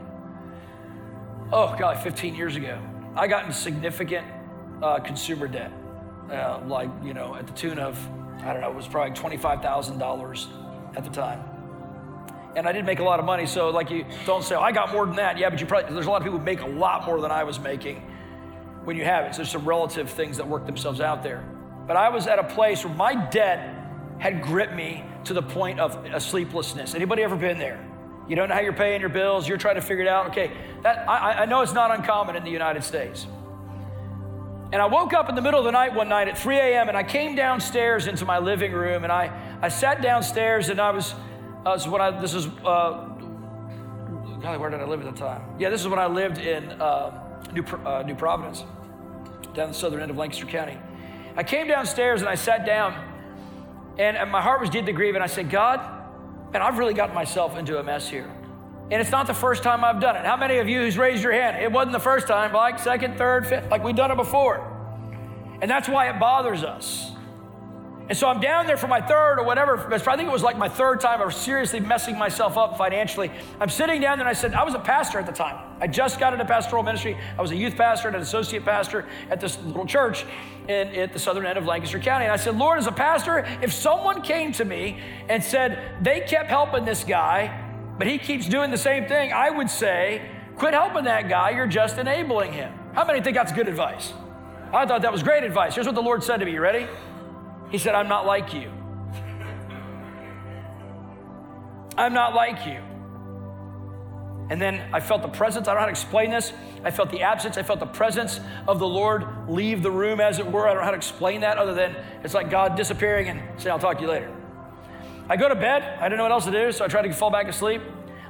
oh, 1.52 1.76
God, 1.78 2.02
15 2.04 2.36
years 2.36 2.56
ago. 2.56 2.80
I 3.16 3.28
got 3.28 3.46
in 3.46 3.52
significant 3.52 4.28
uh, 4.82 5.00
consumer 5.00 5.48
debt, 5.48 5.72
uh, 6.32 6.62
like, 6.68 6.90
you 7.04 7.14
know, 7.14 7.36
at 7.36 7.48
the 7.48 7.54
tune 7.54 7.80
of, 7.80 7.98
I 8.44 8.54
don't 8.54 8.62
know, 8.62 8.70
it 8.70 8.76
was 8.76 8.88
probably 8.88 9.12
$25,000 9.16 10.48
at 10.98 11.04
the 11.04 11.10
time 11.10 11.44
and 12.56 12.68
I 12.68 12.72
didn't 12.72 12.86
make 12.86 13.00
a 13.00 13.04
lot 13.04 13.20
of 13.20 13.26
money. 13.26 13.46
So, 13.46 13.70
like, 13.70 13.90
you 13.90 14.06
don't 14.26 14.44
say, 14.44 14.56
oh, 14.56 14.62
I 14.62 14.72
got 14.72 14.92
more 14.92 15.06
than 15.06 15.16
that. 15.16 15.38
Yeah, 15.38 15.50
but 15.50 15.60
you 15.60 15.66
probably, 15.66 15.94
there's 15.94 16.06
a 16.06 16.10
lot 16.10 16.18
of 16.18 16.24
people 16.24 16.40
who 16.40 16.46
make 16.46 16.62
a 16.62 16.68
lot 16.68 17.06
more 17.06 17.22
than 17.22 17.32
I 17.32 17.44
was 17.44 17.60
making 17.60 18.02
when 18.84 18.98
you 18.98 19.04
have 19.04 19.26
it. 19.26 19.34
So, 19.34 19.38
there's 19.38 19.52
some 19.52 19.66
relative 19.66 20.10
things 20.10 20.38
that 20.38 20.48
work 20.48 20.66
themselves 20.66 21.02
out 21.02 21.24
there. 21.24 21.44
But 21.88 21.96
I 21.96 22.10
was 22.10 22.28
at 22.28 22.40
a 22.40 22.44
place 22.44 22.84
where 22.84 22.94
my 22.94 23.16
debt 23.30 23.78
had 24.20 24.42
gripped 24.42 24.74
me 24.74 25.04
to 25.26 25.34
the 25.34 25.42
point 25.42 25.80
of 25.80 26.06
a 26.06 26.20
sleeplessness. 26.20 26.94
Anybody 26.94 27.24
ever 27.24 27.36
been 27.36 27.58
there? 27.58 27.84
You 28.28 28.36
don't 28.36 28.50
know 28.50 28.56
how 28.56 28.62
you're 28.62 28.74
paying 28.74 29.02
your 29.02 29.10
bills, 29.10 29.48
you're 29.48 29.58
trying 29.58 29.76
to 29.76 29.82
figure 29.82 30.04
it 30.04 30.08
out. 30.08 30.28
Okay, 30.28 30.52
that, 30.84 31.10
I, 31.10 31.44
I 31.44 31.46
know 31.46 31.62
it's 31.62 31.74
not 31.74 31.92
uncommon 31.92 32.36
in 32.36 32.44
the 32.44 32.52
United 32.52 32.84
States. 32.84 33.26
And 34.72 34.82
I 34.82 34.86
woke 34.86 35.14
up 35.14 35.28
in 35.28 35.36
the 35.36 35.42
middle 35.42 35.60
of 35.60 35.66
the 35.66 35.72
night 35.72 35.94
one 35.94 36.08
night 36.08 36.28
at 36.28 36.38
3 36.38 36.58
a.m. 36.58 36.88
and 36.88 36.98
I 36.98 37.04
came 37.04 37.36
downstairs 37.36 38.08
into 38.08 38.26
my 38.26 38.40
living 38.40 38.72
room 38.72 39.04
and 39.04 39.12
I, 39.12 39.32
I 39.62 39.68
sat 39.68 40.02
downstairs 40.02 40.70
and 40.70 40.80
I 40.80 40.92
was 40.92 41.14
this 41.64 41.84
is 41.84 41.88
when 41.88 42.02
I, 42.02 42.20
this 42.20 42.34
is, 42.34 42.48
uh, 42.66 43.08
God, 44.42 44.60
where 44.60 44.72
did 44.72 44.80
I 44.80 44.86
live 44.86 45.06
at 45.06 45.14
the 45.14 45.20
time? 45.20 45.44
Yeah, 45.60 45.70
this 45.70 45.82
is 45.82 45.88
when 45.88 46.00
I 46.00 46.08
lived 46.08 46.40
in 46.40 46.70
uh, 46.82 47.44
New, 47.54 47.64
uh, 47.64 48.04
New 48.04 48.16
Providence, 48.16 48.66
down 49.54 49.68
the 49.68 49.74
southern 49.74 50.02
end 50.02 50.10
of 50.10 50.18
Lancaster 50.18 50.48
County. 50.48 50.78
I 51.36 51.44
came 51.44 51.68
downstairs 51.68 52.22
and 52.22 52.30
I 52.30 52.36
sat 52.36 52.66
down, 52.66 52.96
and, 54.00 54.18
and 54.18 54.32
my 54.32 54.42
heart 54.42 54.60
was 54.60 54.72
deep 54.72 54.86
to 54.88 54.92
grieve, 54.92 55.14
and 55.14 55.24
I 55.24 55.28
said, 55.28 55.52
God, 55.52 55.80
man, 56.52 56.64
I've 56.64 56.80
really 56.80 56.96
gotten 56.96 57.14
myself 57.14 57.58
into 57.58 57.80
a 57.80 57.84
mess 57.84 58.10
here. 58.10 58.30
And 58.92 59.00
it's 59.00 59.10
not 59.10 59.26
the 59.26 59.34
first 59.34 59.64
time 59.64 59.86
I've 59.86 60.02
done 60.02 60.18
it. 60.18 60.26
How 60.26 60.36
many 60.36 60.58
of 60.58 60.68
you 60.68 60.82
who's 60.82 60.98
raised 60.98 61.24
your 61.24 61.32
hand? 61.32 61.64
It 61.64 61.72
wasn't 61.72 61.94
the 61.94 62.00
first 62.00 62.28
time, 62.28 62.52
like 62.52 62.78
second, 62.78 63.18
third, 63.18 63.48
fifth, 63.48 63.72
like 63.72 63.86
we've 63.86 63.96
done 63.96 64.12
it 64.12 64.18
before. 64.18 64.68
And 65.62 65.72
that's 65.72 65.88
why 65.88 66.10
it 66.10 66.20
bothers 66.20 66.64
us. 66.66 67.12
And 68.10 68.18
so 68.18 68.28
I'm 68.28 68.42
down 68.42 68.68
there 68.68 68.76
for 68.76 68.90
my 68.90 69.00
third 69.00 69.40
or 69.40 69.46
whatever. 69.46 69.78
I 69.94 69.98
think 70.18 70.28
it 70.28 70.32
was 70.32 70.44
like 70.44 70.58
my 70.58 70.68
third 70.68 71.00
time 71.00 71.22
of 71.22 71.34
seriously 71.34 71.80
messing 71.80 72.18
myself 72.18 72.58
up 72.58 72.78
financially. 72.78 73.32
I'm 73.58 73.70
sitting 73.70 74.02
down 74.02 74.18
there 74.18 74.28
and 74.28 74.36
I 74.36 74.38
said, 74.38 74.54
I 74.54 74.66
was 74.66 74.74
a 74.74 74.80
pastor 74.80 75.18
at 75.18 75.26
the 75.26 75.32
time. 75.32 75.58
I 75.80 75.88
just 75.88 76.20
got 76.20 76.34
into 76.34 76.44
pastoral 76.44 76.84
ministry. 76.84 77.18
I 77.38 77.42
was 77.42 77.52
a 77.52 77.56
youth 77.56 77.78
pastor 77.78 78.10
and 78.10 78.18
an 78.18 78.22
associate 78.22 78.66
pastor 78.66 79.08
at 79.30 79.40
this 79.40 79.58
little 79.64 79.86
church 79.86 80.26
in, 80.68 80.90
at 80.90 81.14
the 81.14 81.20
southern 81.20 81.46
end 81.46 81.58
of 81.58 81.66
Lancaster 81.66 82.00
County. 82.00 82.26
And 82.26 82.34
I 82.34 82.36
said, 82.36 82.58
Lord, 82.58 82.80
as 82.80 82.88
a 82.88 82.92
pastor, 82.92 83.48
if 83.62 83.72
someone 83.72 84.22
came 84.22 84.52
to 84.54 84.66
me 84.66 85.00
and 85.30 85.42
said, 85.42 85.96
they 86.02 86.20
kept 86.20 86.50
helping 86.50 86.84
this 86.84 87.06
guy, 87.06 87.61
but 88.02 88.08
he 88.08 88.18
keeps 88.18 88.48
doing 88.48 88.72
the 88.72 88.80
same 88.80 89.06
thing, 89.06 89.32
I 89.32 89.52
would 89.52 89.70
say, 89.70 90.28
quit 90.56 90.74
helping 90.74 91.04
that 91.04 91.30
guy. 91.30 91.52
You're 91.52 91.68
just 91.68 92.00
enabling 92.00 92.52
him. 92.52 92.74
How 92.96 93.06
many 93.06 93.22
think 93.22 93.38
that's 93.38 93.52
good 93.52 93.68
advice? 93.68 94.12
I 94.74 94.88
thought 94.88 95.04
that 95.04 95.12
was 95.12 95.22
great 95.22 95.44
advice. 95.44 95.76
Here's 95.76 95.86
what 95.86 95.94
the 95.94 96.02
Lord 96.02 96.24
said 96.24 96.38
to 96.38 96.46
me. 96.48 96.54
You 96.54 96.62
ready? 96.62 96.88
He 97.70 97.78
said, 97.78 97.94
I'm 97.94 98.10
not 98.10 98.26
like 98.26 98.56
you. 98.56 98.72
I'm 101.96 102.16
not 102.16 102.34
like 102.34 102.66
you. 102.66 102.82
And 104.50 104.60
then 104.60 104.82
I 104.92 105.00
felt 105.00 105.22
the 105.22 105.28
presence. 105.28 105.68
I 105.68 105.74
don't 105.74 105.76
know 105.76 105.82
how 105.82 105.86
to 105.86 105.92
explain 105.92 106.32
this. 106.32 106.54
I 106.84 106.90
felt 106.90 107.12
the 107.12 107.22
absence. 107.22 107.56
I 107.60 107.62
felt 107.62 107.80
the 107.80 107.86
presence 107.86 108.40
of 108.68 108.80
the 108.80 108.88
Lord 108.88 109.28
leave 109.48 109.84
the 109.84 109.92
room, 109.92 110.20
as 110.20 110.40
it 110.40 110.52
were. 110.52 110.68
I 110.68 110.72
don't 110.72 110.80
know 110.80 110.86
how 110.86 110.90
to 110.90 110.98
explain 110.98 111.42
that 111.42 111.60
other 111.60 111.76
than 111.76 111.96
it's 112.24 112.34
like 112.34 112.50
God 112.50 112.76
disappearing 112.76 113.28
and 113.28 113.62
saying, 113.62 113.72
I'll 113.72 113.78
talk 113.78 113.98
to 113.98 114.02
you 114.02 114.10
later. 114.10 114.36
I 115.32 115.38
go 115.38 115.48
to 115.48 115.56
bed. 115.56 115.98
I 116.02 116.10
didn't 116.10 116.18
know 116.18 116.24
what 116.24 116.34
else 116.34 116.44
to 116.44 116.52
do, 116.52 116.74
so 116.74 116.84
I 116.84 116.90
tried 116.90 117.04
to 117.04 117.14
fall 117.14 117.32
back 117.32 117.48
asleep. 117.48 117.82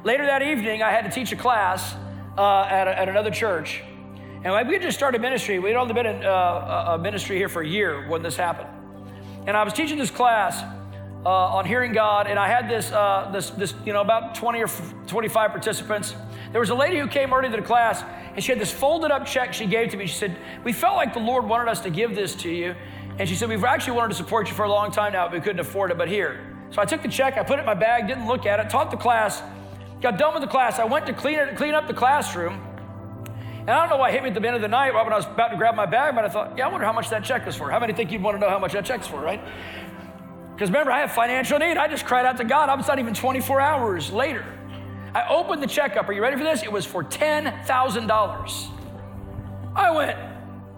Later 0.03 0.23
that 0.27 0.43
evening, 0.43 0.83
I 0.83 0.91
had 0.91 1.03
to 1.03 1.09
teach 1.09 1.31
a 1.31 1.35
class 1.35 1.95
uh, 2.37 2.67
at, 2.69 2.87
a, 2.87 2.95
at 2.95 3.09
another 3.09 3.31
church. 3.31 3.81
And 4.43 4.67
we 4.67 4.73
had 4.73 4.83
just 4.83 4.99
started 4.99 5.19
ministry. 5.19 5.57
We 5.57 5.69
had 5.69 5.77
only 5.77 5.95
been 5.95 6.05
in 6.05 6.23
uh, 6.23 6.89
a 6.89 6.99
ministry 6.99 7.37
here 7.37 7.49
for 7.49 7.63
a 7.63 7.67
year 7.67 8.07
when 8.07 8.21
this 8.21 8.37
happened. 8.37 8.69
And 9.47 9.57
I 9.57 9.63
was 9.63 9.73
teaching 9.73 9.97
this 9.97 10.11
class 10.11 10.61
uh, 11.25 11.29
on 11.29 11.65
hearing 11.65 11.91
God, 11.91 12.27
and 12.27 12.37
I 12.37 12.47
had 12.47 12.69
this, 12.69 12.91
uh, 12.91 13.31
this, 13.33 13.49
this, 13.49 13.73
you 13.83 13.93
know, 13.93 14.01
about 14.01 14.35
20 14.35 14.61
or 14.61 14.67
25 15.07 15.49
participants. 15.49 16.13
There 16.51 16.61
was 16.61 16.69
a 16.69 16.75
lady 16.75 16.99
who 16.99 17.07
came 17.07 17.33
early 17.33 17.49
to 17.49 17.57
the 17.57 17.63
class, 17.63 18.03
and 18.35 18.43
she 18.43 18.51
had 18.51 18.61
this 18.61 18.71
folded 18.71 19.09
up 19.09 19.25
check 19.25 19.55
she 19.55 19.65
gave 19.65 19.89
to 19.89 19.97
me. 19.97 20.05
She 20.05 20.17
said, 20.17 20.37
We 20.63 20.71
felt 20.71 20.97
like 20.97 21.15
the 21.15 21.19
Lord 21.19 21.45
wanted 21.45 21.67
us 21.67 21.79
to 21.79 21.89
give 21.89 22.13
this 22.13 22.35
to 22.35 22.51
you. 22.51 22.75
And 23.17 23.27
she 23.27 23.33
said, 23.33 23.49
We've 23.49 23.63
actually 23.63 23.97
wanted 23.97 24.09
to 24.09 24.17
support 24.17 24.49
you 24.49 24.53
for 24.53 24.65
a 24.65 24.69
long 24.69 24.91
time 24.91 25.13
now, 25.13 25.25
but 25.25 25.33
we 25.33 25.41
couldn't 25.41 25.61
afford 25.61 25.89
it, 25.89 25.97
but 25.97 26.07
here. 26.07 26.50
So 26.71 26.81
I 26.81 26.85
took 26.85 27.01
the 27.01 27.09
check, 27.09 27.37
I 27.37 27.43
put 27.43 27.57
it 27.57 27.61
in 27.61 27.65
my 27.65 27.73
bag, 27.73 28.07
didn't 28.07 28.27
look 28.27 28.45
at 28.45 28.59
it, 28.59 28.69
taught 28.69 28.91
the 28.91 28.97
class, 28.97 29.43
got 30.01 30.17
done 30.17 30.33
with 30.33 30.41
the 30.41 30.47
class. 30.47 30.79
I 30.79 30.85
went 30.85 31.05
to 31.07 31.13
clean, 31.13 31.37
it, 31.37 31.55
clean 31.57 31.73
up 31.73 31.87
the 31.87 31.93
classroom. 31.93 32.65
And 33.61 33.69
I 33.69 33.81
don't 33.81 33.89
know 33.89 33.97
why 33.97 34.09
it 34.09 34.13
hit 34.13 34.23
me 34.23 34.29
at 34.29 34.33
the 34.33 34.45
end 34.45 34.55
of 34.55 34.61
the 34.61 34.67
night 34.67 34.93
when 34.93 35.13
I 35.13 35.15
was 35.15 35.25
about 35.25 35.49
to 35.49 35.57
grab 35.57 35.75
my 35.75 35.85
bag, 35.85 36.15
but 36.15 36.25
I 36.25 36.29
thought, 36.29 36.57
yeah, 36.57 36.67
I 36.67 36.71
wonder 36.71 36.85
how 36.85 36.93
much 36.93 37.09
that 37.09 37.23
check 37.23 37.45
was 37.45 37.55
for. 37.55 37.69
How 37.69 37.79
many 37.79 37.93
think 37.93 38.11
you'd 38.11 38.23
want 38.23 38.35
to 38.35 38.41
know 38.41 38.49
how 38.49 38.57
much 38.57 38.71
that 38.73 38.85
check's 38.85 39.05
for, 39.05 39.21
right? 39.21 39.41
Because 40.53 40.69
remember, 40.69 40.91
I 40.91 41.01
have 41.01 41.11
financial 41.11 41.59
need. 41.59 41.77
I 41.77 41.87
just 41.87 42.05
cried 42.05 42.25
out 42.25 42.37
to 42.37 42.43
God. 42.43 42.69
I 42.69 42.75
was 42.75 42.87
not 42.87 42.99
even 42.99 43.13
24 43.13 43.59
hours 43.59 44.11
later. 44.11 44.45
I 45.13 45.27
opened 45.27 45.61
the 45.61 45.67
check 45.67 45.97
up. 45.97 46.07
Are 46.07 46.13
you 46.13 46.21
ready 46.21 46.37
for 46.37 46.43
this? 46.43 46.63
It 46.63 46.71
was 46.71 46.85
for 46.85 47.03
$10,000. 47.03 48.67
I 49.75 49.91
went, 49.91 50.17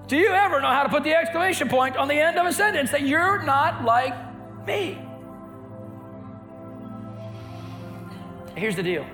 Do 0.08 0.18
you 0.18 0.30
ever 0.30 0.60
know 0.60 0.70
how 0.70 0.84
to 0.84 0.90
put 0.90 1.04
the 1.04 1.14
exclamation 1.14 1.70
point 1.70 1.98
on 1.98 2.08
the 2.08 2.16
end 2.16 2.38
of 2.38 2.46
a 2.46 2.54
sentence 2.54 2.92
that 2.92 3.04
you're 3.04 3.44
not 3.44 3.84
like 3.84 4.16
me? 4.66 5.03
Here's 8.56 8.76
the 8.76 8.84
deal 8.84 9.06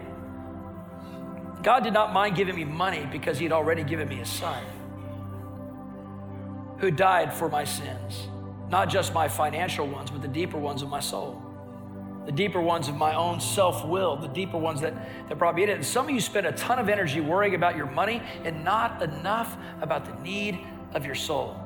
God 1.62 1.84
did 1.84 1.94
not 1.94 2.14
mind 2.14 2.36
giving 2.36 2.56
me 2.56 2.64
money 2.66 3.08
because 3.12 3.38
He 3.38 3.46
had 3.46 3.54
already 3.54 3.84
given 3.84 4.08
me 4.08 4.20
a 4.20 4.26
son 4.26 4.64
who 6.80 6.92
died 6.92 7.34
for 7.34 7.50
my 7.50 7.64
sins 7.64 8.28
not 8.70 8.90
just 8.90 9.14
my 9.14 9.28
financial 9.28 9.88
ones, 9.88 10.12
but 10.12 10.22
the 10.22 10.28
deeper 10.28 10.58
ones 10.58 10.82
of 10.82 10.90
my 10.90 11.00
soul, 11.00 11.42
the 12.26 12.32
deeper 12.32 12.62
ones 12.62 12.88
of 12.88 12.96
my 12.96 13.16
own 13.16 13.40
self 13.40 13.86
will, 13.86 14.16
the 14.16 14.28
deeper 14.28 14.58
ones 14.58 14.82
that, 14.82 14.94
that 15.28 15.38
brought 15.38 15.56
me 15.56 15.64
in. 15.64 15.70
And 15.70 15.86
some 15.86 16.06
of 16.06 16.12
you 16.12 16.22
spend 16.22 16.46
a 16.46 16.52
ton 16.52 16.78
of 16.78 16.90
energy 16.90 17.20
worrying 17.20 17.56
about 17.56 17.76
your 17.76 17.88
money 17.88 18.22
and 18.44 18.64
not 18.64 19.02
enough 19.02 19.58
about 19.82 20.06
the 20.06 20.24
need 20.24 20.60
of 20.94 21.06
your 21.06 21.16
soul. 21.16 21.60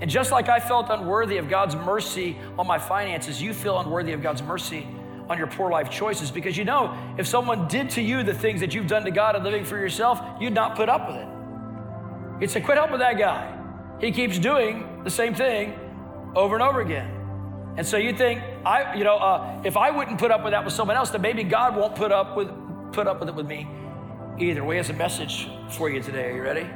And 0.00 0.10
just 0.10 0.32
like 0.32 0.48
I 0.48 0.58
felt 0.58 0.88
unworthy 0.90 1.36
of 1.36 1.48
God's 1.48 1.76
mercy 1.76 2.36
on 2.58 2.66
my 2.66 2.78
finances, 2.78 3.40
you 3.40 3.52
feel 3.52 3.78
unworthy 3.78 4.12
of 4.12 4.22
God's 4.22 4.42
mercy 4.42 4.86
on 5.30 5.38
your 5.38 5.46
poor 5.46 5.70
life 5.70 5.88
choices 5.88 6.30
because 6.30 6.56
you 6.56 6.64
know 6.64 6.98
if 7.16 7.26
someone 7.26 7.68
did 7.68 7.88
to 7.90 8.02
you 8.02 8.24
the 8.24 8.34
things 8.34 8.60
that 8.60 8.74
you've 8.74 8.88
done 8.88 9.04
to 9.04 9.12
God 9.12 9.36
and 9.36 9.44
living 9.44 9.64
for 9.64 9.78
yourself, 9.78 10.20
you'd 10.40 10.52
not 10.52 10.74
put 10.74 10.88
up 10.88 11.06
with 11.06 11.16
it. 11.18 11.28
You'd 12.40 12.50
say, 12.50 12.60
quit 12.60 12.76
helping 12.76 12.98
that 12.98 13.16
guy. 13.16 13.56
He 14.00 14.10
keeps 14.10 14.38
doing 14.38 15.02
the 15.04 15.10
same 15.10 15.34
thing 15.34 15.78
over 16.34 16.56
and 16.56 16.62
over 16.62 16.80
again. 16.80 17.08
And 17.76 17.86
so 17.86 17.96
you 17.96 18.12
think, 18.12 18.42
I, 18.66 18.94
you 18.96 19.04
know, 19.04 19.16
uh, 19.16 19.62
if 19.64 19.76
I 19.76 19.90
wouldn't 19.90 20.18
put 20.18 20.32
up 20.32 20.42
with 20.42 20.50
that 20.50 20.64
with 20.64 20.74
someone 20.74 20.96
else, 20.96 21.10
then 21.10 21.22
maybe 21.22 21.44
God 21.44 21.76
won't 21.76 21.94
put 21.94 22.10
up 22.10 22.36
with 22.36 22.50
put 22.92 23.06
up 23.06 23.20
with 23.20 23.28
it 23.28 23.34
with 23.36 23.46
me 23.46 23.68
either. 24.38 24.64
Way 24.64 24.78
has 24.78 24.90
a 24.90 24.94
message 24.94 25.48
for 25.70 25.88
you 25.88 26.02
today. 26.02 26.30
Are 26.30 26.34
you 26.34 26.42
ready? 26.42 26.68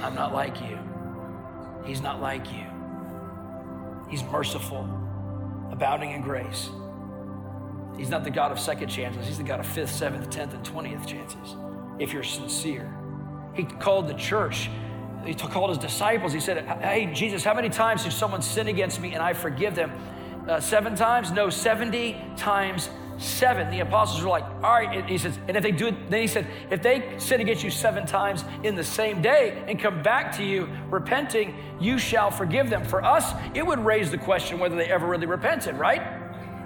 I'm 0.00 0.14
not 0.14 0.32
like 0.32 0.60
you. 0.60 0.78
He's 1.84 2.00
not 2.00 2.20
like 2.20 2.52
you. 2.52 2.64
He's 4.08 4.22
merciful, 4.22 4.88
abounding 5.72 6.12
in 6.12 6.22
grace. 6.22 6.68
He's 7.98 8.08
not 8.08 8.24
the 8.24 8.30
God 8.30 8.52
of 8.52 8.58
second 8.58 8.88
chances. 8.88 9.26
He's 9.26 9.38
the 9.38 9.44
God 9.44 9.60
of 9.60 9.66
fifth, 9.66 9.90
seventh, 9.90 10.30
tenth, 10.30 10.54
and 10.54 10.64
twentieth 10.64 11.06
chances. 11.06 11.56
If 11.98 12.12
you're 12.12 12.22
sincere, 12.22 12.94
He 13.54 13.64
called 13.64 14.08
the 14.08 14.14
church 14.14 14.70
he 15.28 15.34
called 15.34 15.70
his 15.70 15.78
disciples. 15.78 16.32
He 16.32 16.40
said, 16.40 16.64
Hey, 16.80 17.10
Jesus, 17.12 17.44
how 17.44 17.54
many 17.54 17.68
times 17.68 18.04
did 18.04 18.12
someone 18.12 18.42
sin 18.42 18.68
against 18.68 19.00
me 19.00 19.12
and 19.12 19.22
I 19.22 19.32
forgive 19.32 19.74
them? 19.74 19.92
Uh, 20.48 20.60
seven 20.60 20.94
times? 20.94 21.30
No, 21.30 21.50
70 21.50 22.16
times 22.36 22.88
seven. 23.18 23.70
The 23.70 23.80
apostles 23.80 24.22
were 24.22 24.30
like, 24.30 24.44
All 24.44 24.72
right. 24.72 24.96
And 24.96 25.08
he 25.08 25.18
says, 25.18 25.38
And 25.48 25.56
if 25.56 25.62
they 25.62 25.72
do 25.72 25.88
it, 25.88 26.10
then 26.10 26.22
he 26.22 26.26
said, 26.26 26.46
If 26.70 26.82
they 26.82 27.16
sin 27.18 27.40
against 27.40 27.62
you 27.62 27.70
seven 27.70 28.06
times 28.06 28.44
in 28.62 28.74
the 28.74 28.84
same 28.84 29.20
day 29.20 29.62
and 29.66 29.78
come 29.78 30.02
back 30.02 30.34
to 30.36 30.44
you 30.44 30.68
repenting, 30.88 31.54
you 31.80 31.98
shall 31.98 32.30
forgive 32.30 32.70
them. 32.70 32.84
For 32.84 33.04
us, 33.04 33.32
it 33.54 33.66
would 33.66 33.80
raise 33.80 34.10
the 34.10 34.18
question 34.18 34.58
whether 34.58 34.76
they 34.76 34.86
ever 34.86 35.06
really 35.06 35.26
repented, 35.26 35.76
right? 35.76 36.17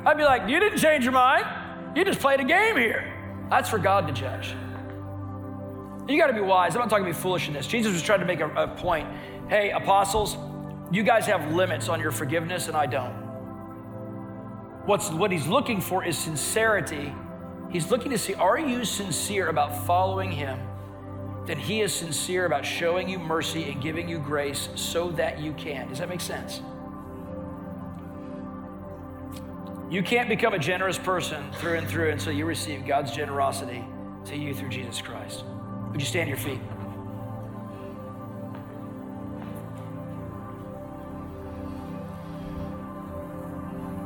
I'd 0.04 0.16
be 0.16 0.24
like, 0.24 0.48
You 0.48 0.60
didn't 0.60 0.78
change 0.78 1.04
your 1.04 1.12
mind. 1.12 1.44
You 1.96 2.04
just 2.04 2.20
played 2.20 2.40
a 2.40 2.44
game 2.44 2.76
here. 2.76 3.12
That's 3.50 3.68
for 3.68 3.78
God 3.78 4.06
to 4.06 4.12
judge. 4.12 4.54
You 6.08 6.18
got 6.18 6.28
to 6.28 6.32
be 6.32 6.40
wise. 6.40 6.74
I'm 6.74 6.80
not 6.80 6.90
talking 6.90 7.04
to 7.04 7.12
be 7.12 7.16
foolish 7.16 7.48
in 7.48 7.54
this. 7.54 7.66
Jesus 7.66 7.92
was 7.92 8.02
trying 8.02 8.20
to 8.20 8.26
make 8.26 8.40
a, 8.40 8.48
a 8.54 8.68
point. 8.68 9.06
Hey, 9.48 9.70
apostles, 9.70 10.36
you 10.90 11.02
guys 11.02 11.26
have 11.26 11.52
limits 11.52 11.88
on 11.88 12.00
your 12.00 12.10
forgiveness, 12.10 12.68
and 12.68 12.76
I 12.76 12.86
don't. 12.86 13.12
What's, 14.86 15.10
what 15.10 15.30
he's 15.30 15.46
looking 15.46 15.80
for 15.80 16.04
is 16.04 16.18
sincerity. 16.18 17.14
He's 17.70 17.90
looking 17.90 18.10
to 18.10 18.18
see 18.18 18.34
are 18.34 18.58
you 18.58 18.84
sincere 18.84 19.48
about 19.48 19.86
following 19.86 20.32
him? 20.32 20.58
Then 21.46 21.58
he 21.58 21.80
is 21.80 21.92
sincere 21.92 22.46
about 22.46 22.64
showing 22.64 23.08
you 23.08 23.18
mercy 23.18 23.64
and 23.70 23.80
giving 23.80 24.08
you 24.08 24.18
grace 24.18 24.68
so 24.74 25.10
that 25.12 25.40
you 25.40 25.52
can. 25.54 25.88
Does 25.88 25.98
that 25.98 26.08
make 26.08 26.20
sense? 26.20 26.62
You 29.92 30.02
can't 30.02 30.26
become 30.26 30.54
a 30.54 30.58
generous 30.58 30.96
person 30.96 31.52
through 31.52 31.76
and 31.76 31.86
through 31.86 32.12
until 32.12 32.32
you 32.32 32.46
receive 32.46 32.86
God's 32.86 33.12
generosity 33.12 33.84
to 34.24 34.34
you 34.34 34.54
through 34.54 34.70
Jesus 34.70 35.02
Christ. 35.02 35.44
Would 35.90 36.00
you 36.00 36.06
stand 36.06 36.28
to 36.28 36.30
your 36.30 36.38
feet? 36.38 36.60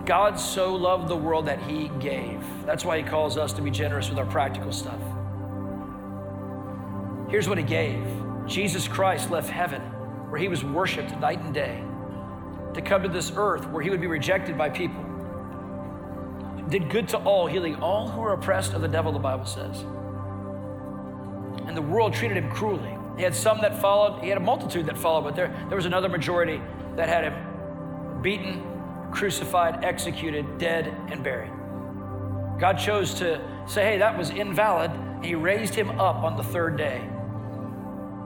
God 0.04 0.40
so 0.40 0.74
loved 0.74 1.06
the 1.06 1.14
world 1.14 1.46
that 1.46 1.62
he 1.62 1.88
gave. 2.00 2.42
That's 2.64 2.84
why 2.84 2.98
he 2.98 3.04
calls 3.04 3.36
us 3.38 3.52
to 3.52 3.62
be 3.62 3.70
generous 3.70 4.08
with 4.08 4.18
our 4.18 4.26
practical 4.26 4.72
stuff. 4.72 5.00
Here's 7.30 7.48
what 7.48 7.58
he 7.58 7.64
gave 7.64 8.04
Jesus 8.48 8.88
Christ 8.88 9.30
left 9.30 9.50
heaven, 9.50 9.82
where 10.30 10.40
he 10.40 10.48
was 10.48 10.64
worshiped 10.64 11.16
night 11.20 11.38
and 11.42 11.54
day, 11.54 11.80
to 12.74 12.82
come 12.82 13.04
to 13.04 13.08
this 13.08 13.30
earth 13.36 13.68
where 13.68 13.84
he 13.84 13.90
would 13.90 14.00
be 14.00 14.08
rejected 14.08 14.58
by 14.58 14.68
people. 14.68 15.15
Did 16.68 16.90
good 16.90 17.08
to 17.08 17.18
all, 17.18 17.46
healing 17.46 17.76
all 17.76 18.08
who 18.08 18.20
were 18.20 18.32
oppressed 18.32 18.72
of 18.72 18.82
the 18.82 18.88
devil, 18.88 19.12
the 19.12 19.18
Bible 19.18 19.46
says 19.46 19.84
and 21.66 21.76
the 21.76 21.82
world 21.82 22.14
treated 22.14 22.36
him 22.36 22.48
cruelly. 22.50 22.96
He 23.16 23.22
had 23.22 23.34
some 23.34 23.60
that 23.62 23.80
followed, 23.80 24.22
he 24.22 24.28
had 24.28 24.38
a 24.38 24.42
multitude 24.42 24.86
that 24.86 24.96
followed, 24.96 25.22
but 25.22 25.34
there, 25.34 25.48
there 25.68 25.76
was 25.76 25.86
another 25.86 26.08
majority 26.08 26.60
that 26.96 27.08
had 27.08 27.24
him 27.24 28.22
beaten, 28.22 28.62
crucified, 29.10 29.84
executed, 29.84 30.58
dead, 30.58 30.94
and 31.10 31.22
buried. 31.22 31.50
God 32.58 32.74
chose 32.74 33.14
to 33.14 33.40
say, 33.66 33.84
hey, 33.84 33.98
that 33.98 34.16
was 34.16 34.30
invalid. 34.30 34.90
He 35.22 35.34
raised 35.34 35.74
him 35.74 35.90
up 36.00 36.16
on 36.16 36.36
the 36.36 36.42
third 36.42 36.76
day 36.76 37.08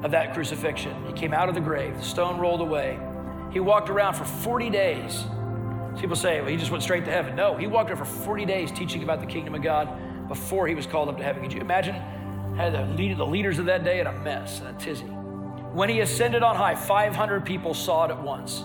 of 0.03 0.11
that 0.11 0.35
crucifixion. 0.35 0.95
He 1.07 1.13
came 1.13 1.33
out 1.33 1.49
of 1.49 1.55
the 1.55 1.61
grave, 1.61 1.97
the 1.97 2.03
stone 2.03 2.39
rolled 2.39 2.61
away. 2.61 2.99
He 3.53 3.61
walked 3.61 3.91
around 3.91 4.15
for 4.15 4.25
40 4.25 4.71
days. 4.71 5.25
People 5.99 6.17
say, 6.17 6.41
well, 6.41 6.51
he 6.51 6.57
just 6.57 6.71
went 6.71 6.83
straight 6.83 7.05
to 7.07 7.11
heaven. 7.11 7.35
No, 7.35 7.57
he 7.57 7.67
walked 7.67 7.91
for 7.97 8.05
40 8.05 8.45
days 8.45 8.71
teaching 8.71 9.03
about 9.03 9.21
the 9.21 9.27
kingdom 9.27 9.55
of 9.55 9.63
God 9.63 10.29
before 10.29 10.67
he 10.69 10.75
was 10.75 10.87
called 10.87 11.09
up 11.09 11.17
to 11.17 11.25
heaven. 11.25 11.43
Could 11.43 11.53
you 11.53 11.61
imagine 11.61 11.97
had 12.57 12.73
the, 12.73 12.95
lead, 12.95 13.17
the 13.17 13.27
leaders 13.27 13.59
of 13.59 13.67
that 13.67 13.85
day 13.85 14.01
in 14.01 14.07
a 14.07 14.13
mess, 14.13 14.61
in 14.61 14.67
a 14.67 14.73
tizzy. 14.75 15.05
When 15.05 15.89
he 15.89 16.01
ascended 16.01 16.43
on 16.43 16.57
high, 16.57 16.75
500 16.75 17.45
people 17.45 17.75
saw 17.75 18.05
it 18.05 18.11
at 18.11 18.23
once. 18.23 18.65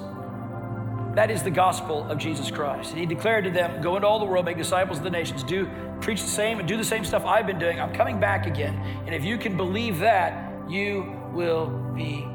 That 1.16 1.32
is 1.32 1.44
the 1.44 1.52
gospel 1.52 2.04
of 2.10 2.18
Jesus 2.18 2.52
Christ. 2.52 2.92
And 2.92 3.00
he 3.00 3.06
declared 3.06 3.46
to 3.46 3.52
them, 3.52 3.82
Go 3.82 3.96
into 3.96 4.08
all 4.08 4.20
the 4.20 4.26
world, 4.26 4.46
make 4.46 4.58
disciples 4.58 4.98
of 4.98 5.04
the 5.04 5.10
nations, 5.10 5.44
do 5.44 5.70
preach 6.02 6.22
the 6.22 6.28
same 6.28 6.60
and 6.60 6.68
do 6.68 6.76
the 6.76 6.84
same 6.84 7.06
stuff 7.06 7.26
I've 7.26 7.48
been 7.48 7.60
doing. 7.60 7.80
I'm 7.80 7.94
coming 7.94 8.20
back 8.20 8.48
again. 8.48 8.76
And 9.06 9.16
if 9.16 9.24
you 9.24 9.38
can 9.38 9.56
believe 9.56 10.00
that, 10.00 10.70
you 10.70 11.16
will 11.32 11.68
be 11.96 12.28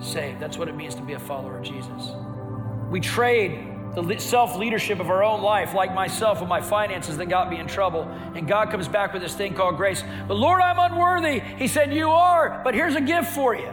saved. 0.00 0.40
That's 0.40 0.56
what 0.56 0.68
it 0.68 0.76
means 0.76 0.94
to 0.94 1.02
be 1.02 1.12
a 1.12 1.18
follower 1.18 1.58
of 1.58 1.64
Jesus. 1.64 2.12
We 2.90 3.00
trade 3.00 3.71
the 3.94 4.18
self 4.18 4.56
leadership 4.56 5.00
of 5.00 5.10
our 5.10 5.22
own 5.22 5.42
life, 5.42 5.74
like 5.74 5.94
myself 5.94 6.40
and 6.40 6.48
my 6.48 6.60
finances 6.60 7.16
that 7.18 7.26
got 7.26 7.50
me 7.50 7.58
in 7.58 7.66
trouble. 7.66 8.02
And 8.34 8.48
God 8.48 8.70
comes 8.70 8.88
back 8.88 9.12
with 9.12 9.22
this 9.22 9.34
thing 9.34 9.54
called 9.54 9.76
grace. 9.76 10.02
But 10.26 10.36
Lord, 10.36 10.62
I'm 10.62 10.78
unworthy. 10.78 11.40
He 11.40 11.68
said, 11.68 11.92
You 11.92 12.10
are, 12.10 12.60
but 12.64 12.74
here's 12.74 12.96
a 12.96 13.00
gift 13.00 13.32
for 13.32 13.54
you. 13.54 13.72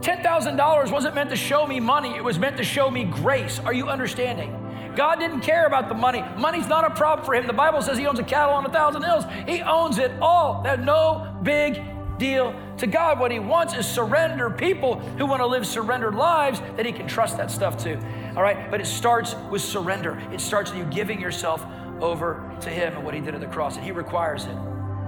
$10,000 0.00 0.92
wasn't 0.92 1.14
meant 1.14 1.30
to 1.30 1.36
show 1.36 1.66
me 1.66 1.80
money, 1.80 2.14
it 2.14 2.22
was 2.22 2.38
meant 2.38 2.58
to 2.58 2.64
show 2.64 2.90
me 2.90 3.04
grace. 3.04 3.58
Are 3.60 3.72
you 3.72 3.88
understanding? 3.88 4.60
God 4.94 5.18
didn't 5.18 5.40
care 5.40 5.66
about 5.66 5.88
the 5.88 5.94
money. 5.94 6.22
Money's 6.36 6.68
not 6.68 6.84
a 6.84 6.90
problem 6.90 7.24
for 7.26 7.34
him. 7.34 7.46
The 7.46 7.52
Bible 7.52 7.82
says 7.82 7.98
he 7.98 8.06
owns 8.06 8.18
a 8.18 8.24
cattle 8.24 8.54
on 8.54 8.64
a 8.64 8.68
thousand 8.68 9.02
hills. 9.02 9.24
He 9.48 9.60
owns 9.60 9.98
it 9.98 10.12
all. 10.20 10.62
There's 10.62 10.84
no 10.84 11.36
big 11.42 11.82
deal 12.18 12.54
to 12.78 12.86
God. 12.86 13.18
What 13.18 13.30
he 13.30 13.38
wants 13.38 13.74
is 13.74 13.86
surrender 13.86 14.50
people 14.50 15.00
who 15.18 15.26
want 15.26 15.40
to 15.40 15.46
live 15.46 15.66
surrendered 15.66 16.14
lives 16.14 16.60
that 16.76 16.86
he 16.86 16.92
can 16.92 17.06
trust 17.06 17.36
that 17.36 17.50
stuff 17.50 17.76
to. 17.84 17.96
All 18.36 18.42
right? 18.42 18.70
But 18.70 18.80
it 18.80 18.86
starts 18.86 19.34
with 19.50 19.62
surrender. 19.62 20.20
It 20.32 20.40
starts 20.40 20.70
with 20.70 20.80
you 20.80 20.84
giving 20.86 21.20
yourself 21.20 21.64
over 22.00 22.56
to 22.60 22.70
him 22.70 22.94
and 22.94 23.04
what 23.04 23.14
he 23.14 23.20
did 23.20 23.34
at 23.34 23.40
the 23.40 23.46
cross, 23.46 23.76
and 23.76 23.84
he 23.84 23.92
requires 23.92 24.44
it. 24.44 24.56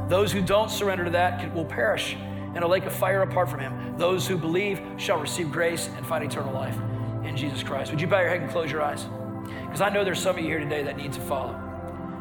Those 0.08 0.30
who 0.32 0.40
don't 0.40 0.70
surrender 0.70 1.04
to 1.04 1.10
that 1.10 1.52
will 1.54 1.64
perish 1.64 2.16
in 2.54 2.62
a 2.62 2.66
lake 2.66 2.84
of 2.86 2.92
fire 2.92 3.22
apart 3.22 3.50
from 3.50 3.60
him. 3.60 3.98
Those 3.98 4.26
who 4.26 4.38
believe 4.38 4.80
shall 4.96 5.18
receive 5.18 5.50
grace 5.50 5.88
and 5.96 6.06
find 6.06 6.24
eternal 6.24 6.54
life 6.54 6.76
in 7.24 7.36
Jesus 7.36 7.62
Christ. 7.62 7.90
Would 7.90 8.00
you 8.00 8.06
bow 8.06 8.20
your 8.20 8.30
head 8.30 8.40
and 8.40 8.50
close 8.50 8.70
your 8.70 8.82
eyes? 8.82 9.06
Because 9.62 9.80
I 9.80 9.88
know 9.90 10.04
there's 10.04 10.20
some 10.20 10.36
of 10.36 10.42
you 10.42 10.48
here 10.48 10.58
today 10.58 10.82
that 10.84 10.96
need 10.96 11.12
to 11.12 11.20
follow. 11.20 11.60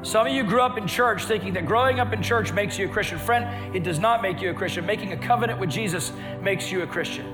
Some 0.05 0.27
of 0.27 0.33
you 0.33 0.43
grew 0.43 0.61
up 0.61 0.77
in 0.77 0.85
church 0.85 1.25
thinking 1.25 1.53
that 1.53 1.65
growing 1.65 1.99
up 1.99 2.13
in 2.13 2.21
church 2.21 2.53
makes 2.53 2.77
you 2.77 2.85
a 2.85 2.89
Christian. 2.89 3.17
Friend, 3.17 3.75
it 3.75 3.81
does 3.81 3.97
not 3.97 4.21
make 4.21 4.39
you 4.39 4.51
a 4.51 4.53
Christian. 4.53 4.85
Making 4.85 5.13
a 5.13 5.17
covenant 5.17 5.59
with 5.59 5.71
Jesus 5.71 6.13
makes 6.41 6.71
you 6.71 6.83
a 6.83 6.87
Christian. 6.87 7.25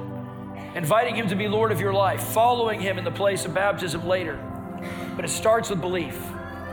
Inviting 0.74 1.14
Him 1.14 1.28
to 1.28 1.36
be 1.36 1.50
Lord 1.50 1.74
of 1.74 1.82
your 1.82 1.92
life, 1.92 2.24
following 2.24 2.80
Him 2.80 2.98
in 2.98 3.04
the 3.04 3.12
place 3.12 3.44
of 3.44 3.54
baptism 3.54 4.08
later. 4.08 4.40
But 5.18 5.26
it 5.26 5.28
starts 5.28 5.70
with 5.70 5.82
belief. 5.82 6.18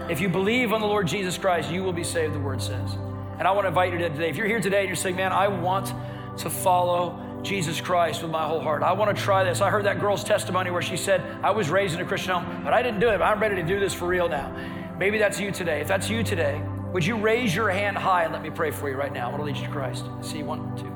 If 0.08 0.20
you 0.20 0.28
believe 0.28 0.72
on 0.72 0.80
the 0.80 0.86
Lord 0.86 1.08
Jesus 1.08 1.36
Christ, 1.36 1.68
you 1.68 1.82
will 1.82 1.92
be 1.92 2.04
saved, 2.04 2.32
the 2.32 2.38
Word 2.38 2.62
says. 2.62 2.94
And 3.40 3.48
I 3.48 3.50
want 3.50 3.64
to 3.64 3.68
invite 3.68 3.92
you 3.92 3.98
to 3.98 4.08
today. 4.08 4.30
If 4.30 4.36
you're 4.36 4.46
here 4.46 4.60
today 4.60 4.78
and 4.78 4.88
you're 4.88 4.94
saying, 4.94 5.16
man, 5.16 5.32
I 5.32 5.48
want 5.48 5.92
to 6.38 6.48
follow 6.48 7.40
Jesus 7.42 7.80
Christ 7.80 8.22
with 8.22 8.30
my 8.30 8.46
whole 8.46 8.60
heart. 8.60 8.84
I 8.84 8.92
want 8.92 9.16
to 9.16 9.20
try 9.20 9.42
this. 9.42 9.60
I 9.60 9.68
heard 9.68 9.84
that 9.86 9.98
girl's 9.98 10.22
testimony 10.22 10.70
where 10.70 10.82
she 10.82 10.96
said, 10.96 11.24
I 11.42 11.50
was 11.50 11.70
raised 11.70 11.96
in 11.96 12.00
a 12.00 12.04
Christian 12.04 12.34
home, 12.34 12.62
but 12.62 12.72
I 12.72 12.82
didn't 12.82 13.00
do 13.00 13.08
it. 13.08 13.20
I'm 13.20 13.40
ready 13.40 13.56
to 13.56 13.64
do 13.64 13.80
this 13.80 13.92
for 13.92 14.06
real 14.06 14.28
now. 14.28 14.54
Maybe 14.98 15.18
that's 15.18 15.38
you 15.38 15.52
today. 15.52 15.80
If 15.80 15.86
that's 15.86 16.10
you 16.10 16.24
today, 16.24 16.60
would 16.92 17.06
you 17.06 17.16
raise 17.16 17.54
your 17.54 17.70
hand 17.70 17.96
high 17.96 18.24
and 18.24 18.32
let 18.32 18.42
me 18.42 18.50
pray 18.50 18.72
for 18.72 18.90
you 18.90 18.96
right 18.96 19.12
now? 19.12 19.26
I 19.26 19.28
want 19.30 19.40
to 19.40 19.44
lead 19.44 19.56
you 19.56 19.64
to 19.64 19.70
Christ. 19.70 20.04
See 20.22 20.42
one, 20.42 20.76
two. 20.76 20.92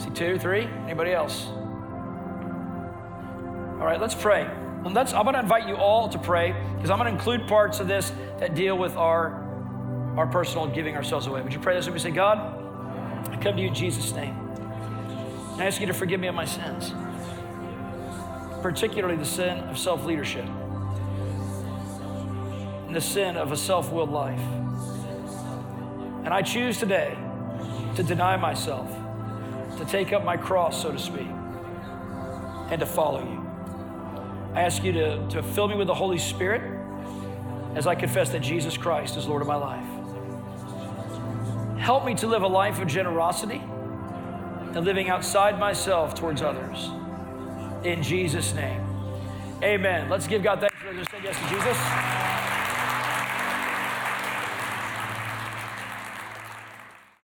See 0.00 0.10
two, 0.10 0.38
three? 0.38 0.68
Anybody 0.84 1.12
else? 1.12 1.46
All 3.80 3.86
right, 3.86 4.00
let's 4.00 4.14
pray. 4.14 4.42
And 4.84 4.94
let's, 4.94 5.12
I'm 5.12 5.24
going 5.24 5.34
to 5.34 5.40
invite 5.40 5.66
you 5.66 5.74
all 5.74 6.08
to 6.10 6.18
pray 6.18 6.54
because 6.76 6.90
I'm 6.90 6.98
going 6.98 7.12
to 7.12 7.18
include 7.18 7.48
parts 7.48 7.80
of 7.80 7.88
this 7.88 8.12
that 8.38 8.54
deal 8.54 8.78
with 8.78 8.96
our, 8.96 9.32
our 10.16 10.28
personal 10.28 10.68
giving 10.68 10.94
ourselves 10.94 11.26
away. 11.26 11.42
Would 11.42 11.52
you 11.52 11.58
pray 11.58 11.74
this 11.74 11.86
with 11.86 11.94
me? 11.94 12.00
Say, 12.00 12.12
God, 12.12 12.38
I 13.32 13.36
come 13.38 13.56
to 13.56 13.62
you 13.62 13.68
in 13.68 13.74
Jesus' 13.74 14.12
name. 14.12 14.36
I 15.58 15.66
ask 15.66 15.80
you 15.80 15.88
to 15.88 15.94
forgive 15.94 16.20
me 16.20 16.28
of 16.28 16.36
my 16.36 16.44
sins, 16.44 16.92
particularly 18.62 19.16
the 19.16 19.24
sin 19.24 19.58
of 19.64 19.76
self 19.76 20.04
leadership 20.04 20.46
and 22.88 22.96
the 22.96 23.00
sin 23.00 23.36
of 23.36 23.52
a 23.52 23.56
self 23.56 23.92
willed 23.92 24.10
life. 24.10 24.40
And 26.24 26.28
I 26.28 26.42
choose 26.42 26.78
today 26.78 27.16
to 27.96 28.02
deny 28.02 28.36
myself, 28.36 28.90
to 29.76 29.84
take 29.84 30.12
up 30.12 30.24
my 30.24 30.38
cross, 30.38 30.82
so 30.82 30.90
to 30.90 30.98
speak, 30.98 31.28
and 32.70 32.80
to 32.80 32.86
follow 32.86 33.20
you. 33.20 33.46
I 34.54 34.62
ask 34.62 34.82
you 34.82 34.92
to, 34.92 35.28
to 35.28 35.42
fill 35.42 35.68
me 35.68 35.76
with 35.76 35.86
the 35.86 35.94
Holy 35.94 36.18
Spirit 36.18 36.62
as 37.74 37.86
I 37.86 37.94
confess 37.94 38.30
that 38.30 38.40
Jesus 38.40 38.76
Christ 38.78 39.18
is 39.18 39.28
Lord 39.28 39.42
of 39.42 39.48
my 39.48 39.56
life. 39.56 39.86
Help 41.78 42.06
me 42.06 42.14
to 42.16 42.26
live 42.26 42.42
a 42.42 42.48
life 42.48 42.80
of 42.80 42.88
generosity 42.88 43.62
and 44.74 44.84
living 44.84 45.10
outside 45.10 45.58
myself 45.58 46.14
towards 46.14 46.40
others. 46.40 46.88
In 47.84 48.02
Jesus' 48.02 48.54
name. 48.54 48.82
Amen. 49.62 50.08
Let's 50.08 50.26
give 50.26 50.42
God 50.42 50.60
thanks 50.60 50.76
for 50.76 50.94
this. 50.94 51.06
Say 51.08 51.18
yes 51.22 51.38
to 51.38 51.48
Jesus. 51.54 52.27